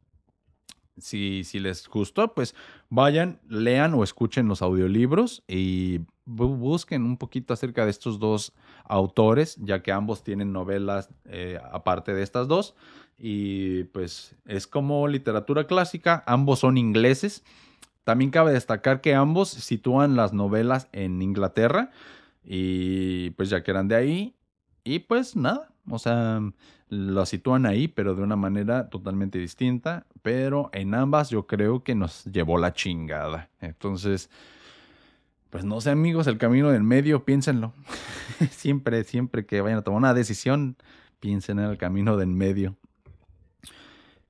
Si, 0.97 1.43
les 1.53 1.87
gustó, 1.87 2.33
pues 2.33 2.53
vayan, 2.89 3.39
lean 3.47 3.93
o 3.93 4.03
escuchen 4.03 4.47
los 4.47 4.61
audiolibros 4.61 5.43
y 5.47 6.01
busquen 6.25 7.03
un 7.03 7.17
poquito 7.17 7.53
acerca 7.53 7.85
de 7.85 7.91
estos 7.91 8.19
dos 8.19 8.53
autores, 8.85 9.57
ya 9.61 9.81
que 9.81 9.91
ambos 9.91 10.23
tienen 10.23 10.51
novelas 10.51 11.09
eh, 11.25 11.59
aparte 11.71 12.13
de 12.13 12.23
estas 12.23 12.47
dos. 12.47 12.75
Y 13.17 13.85
pues 13.85 14.35
es 14.45 14.67
como 14.67 15.07
literatura 15.07 15.65
clásica, 15.65 16.23
ambos 16.27 16.59
son 16.59 16.77
ingleses. 16.77 17.43
También 18.03 18.31
cabe 18.31 18.51
destacar 18.51 19.01
que 19.01 19.13
ambos 19.13 19.49
sitúan 19.49 20.15
las 20.15 20.33
novelas 20.33 20.87
en 20.91 21.21
Inglaterra 21.21 21.91
y 22.43 23.29
pues 23.31 23.49
ya 23.49 23.63
que 23.63 23.71
eran 23.71 23.87
de 23.87 23.95
ahí. 23.95 24.35
Y 24.83 24.99
pues 24.99 25.35
nada, 25.35 25.70
o 25.89 25.99
sea, 25.99 26.41
lo 26.89 27.25
sitúan 27.25 27.65
ahí, 27.65 27.87
pero 27.87 28.15
de 28.15 28.21
una 28.21 28.35
manera 28.35 28.89
totalmente 28.89 29.39
distinta. 29.39 30.05
Pero 30.21 30.69
en 30.73 30.93
ambas 30.93 31.29
yo 31.29 31.47
creo 31.47 31.83
que 31.83 31.95
nos 31.95 32.25
llevó 32.25 32.57
la 32.57 32.73
chingada. 32.73 33.49
Entonces, 33.59 34.29
pues 35.49 35.63
no 35.65 35.81
sé 35.81 35.89
amigos, 35.89 36.27
el 36.27 36.37
camino 36.37 36.69
del 36.69 36.83
medio, 36.83 37.25
piénsenlo. 37.25 37.73
siempre, 38.51 39.03
siempre 39.03 39.45
que 39.45 39.61
vayan 39.61 39.79
a 39.79 39.81
tomar 39.83 39.99
una 39.99 40.13
decisión, 40.13 40.77
piensen 41.19 41.59
en 41.59 41.65
el 41.65 41.77
camino 41.77 42.17
del 42.17 42.29
medio. 42.29 42.75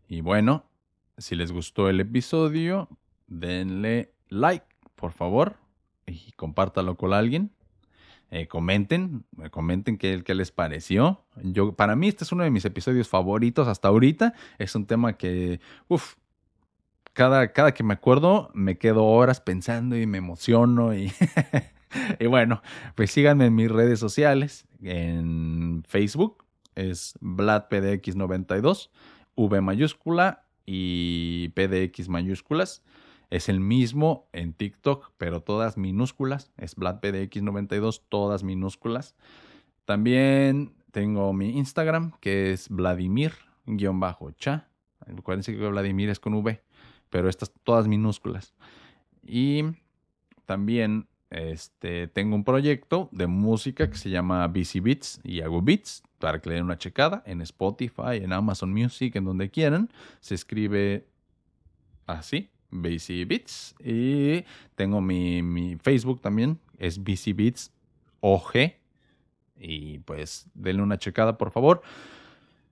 Y 0.07 0.21
bueno, 0.21 0.65
si 1.17 1.35
les 1.35 1.51
gustó 1.51 1.89
el 1.89 1.99
episodio, 1.99 2.89
denle 3.27 4.13
like, 4.29 4.65
por 4.95 5.11
favor, 5.11 5.55
y 6.05 6.31
compártalo 6.33 6.95
con 6.95 7.13
alguien. 7.13 7.51
Eh, 8.31 8.47
comenten, 8.47 9.25
comenten 9.51 9.97
qué, 9.97 10.23
qué, 10.23 10.33
les 10.33 10.51
pareció. 10.51 11.25
Yo, 11.43 11.73
para 11.73 11.97
mí 11.97 12.07
este 12.07 12.23
es 12.23 12.31
uno 12.31 12.43
de 12.43 12.49
mis 12.49 12.63
episodios 12.63 13.09
favoritos 13.09 13.67
hasta 13.67 13.89
ahorita. 13.89 14.33
Es 14.57 14.73
un 14.73 14.85
tema 14.85 15.17
que, 15.17 15.59
uff, 15.89 16.15
cada, 17.13 17.51
cada 17.51 17.73
que 17.73 17.83
me 17.83 17.93
acuerdo 17.93 18.49
me 18.53 18.77
quedo 18.77 19.05
horas 19.05 19.41
pensando 19.41 19.97
y 19.97 20.07
me 20.07 20.17
emociono 20.17 20.93
y, 20.93 21.11
y 22.19 22.25
bueno, 22.27 22.61
pues 22.95 23.11
síganme 23.11 23.47
en 23.47 23.55
mis 23.55 23.69
redes 23.69 23.99
sociales, 23.99 24.65
en 24.81 25.83
Facebook 25.87 26.45
es 26.75 27.15
VladPDX92, 27.21 28.89
V 29.35 29.61
mayúscula 29.61 30.45
y 30.65 31.49
PDX 31.49 32.09
mayúsculas. 32.09 32.81
Es 33.31 33.49
el 33.49 33.59
mismo 33.59 34.27
en 34.31 34.53
TikTok, 34.53 35.13
pero 35.17 35.41
todas 35.41 35.77
minúsculas. 35.77 36.51
Es 36.57 36.75
VladPDX92, 36.75 38.03
todas 38.07 38.43
minúsculas. 38.43 39.15
También 39.85 40.75
tengo 40.91 41.33
mi 41.33 41.57
Instagram, 41.57 42.11
que 42.19 42.51
es 42.51 42.69
Vladimir-cha. 42.69 44.67
Acuérdense 44.99 45.57
que 45.57 45.67
Vladimir 45.67 46.09
es 46.09 46.19
con 46.19 46.35
V 46.35 46.61
pero 47.11 47.29
estas 47.29 47.51
todas 47.63 47.87
minúsculas. 47.87 48.55
Y 49.21 49.63
también 50.47 51.07
este, 51.29 52.07
tengo 52.07 52.35
un 52.35 52.43
proyecto 52.43 53.09
de 53.11 53.27
música 53.27 53.87
que 53.89 53.97
se 53.97 54.09
llama 54.09 54.47
BC 54.47 54.81
Beats 54.81 55.19
y 55.23 55.41
hago 55.41 55.61
beats 55.61 56.01
para 56.17 56.39
que 56.39 56.49
le 56.49 56.55
den 56.55 56.65
una 56.65 56.79
checada 56.79 57.21
en 57.27 57.41
Spotify, 57.41 58.15
en 58.15 58.33
Amazon 58.33 58.73
Music, 58.73 59.15
en 59.15 59.25
donde 59.25 59.51
quieran. 59.51 59.89
Se 60.21 60.33
escribe 60.33 61.05
así, 62.07 62.49
BC 62.71 63.25
Beats. 63.27 63.75
Y 63.83 64.43
tengo 64.75 65.01
mi, 65.01 65.43
mi 65.43 65.77
Facebook 65.77 66.21
también, 66.21 66.59
es 66.77 67.03
BC 67.03 67.35
Beats 67.35 67.71
OG. 68.21 68.73
Y 69.57 69.99
pues 69.99 70.47
denle 70.53 70.81
una 70.81 70.97
checada, 70.97 71.37
por 71.37 71.51
favor. 71.51 71.81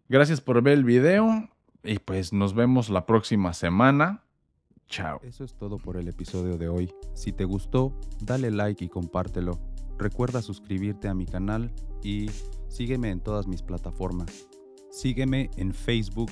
Gracias 0.07 0.41
por 0.41 0.61
ver 0.61 0.73
el 0.73 0.83
video. 0.83 1.49
Y 1.83 1.99
pues 1.99 2.33
nos 2.33 2.53
vemos 2.53 2.89
la 2.89 3.05
próxima 3.05 3.53
semana. 3.53 4.23
Chao. 4.87 5.19
Eso 5.23 5.43
es 5.43 5.53
todo 5.53 5.77
por 5.77 5.97
el 5.97 6.07
episodio 6.07 6.57
de 6.57 6.67
hoy. 6.67 6.91
Si 7.13 7.31
te 7.31 7.45
gustó, 7.45 7.95
dale 8.21 8.49
like 8.49 8.83
y 8.83 8.89
compártelo. 8.89 9.59
Recuerda 9.99 10.41
suscribirte 10.41 11.07
a 11.07 11.13
mi 11.13 11.25
canal 11.25 11.71
y 12.01 12.31
sígueme 12.69 13.11
en 13.11 13.19
todas 13.19 13.47
mis 13.47 13.61
plataformas. 13.61 14.47
Sígueme 14.89 15.51
en 15.57 15.73
Facebook 15.73 16.31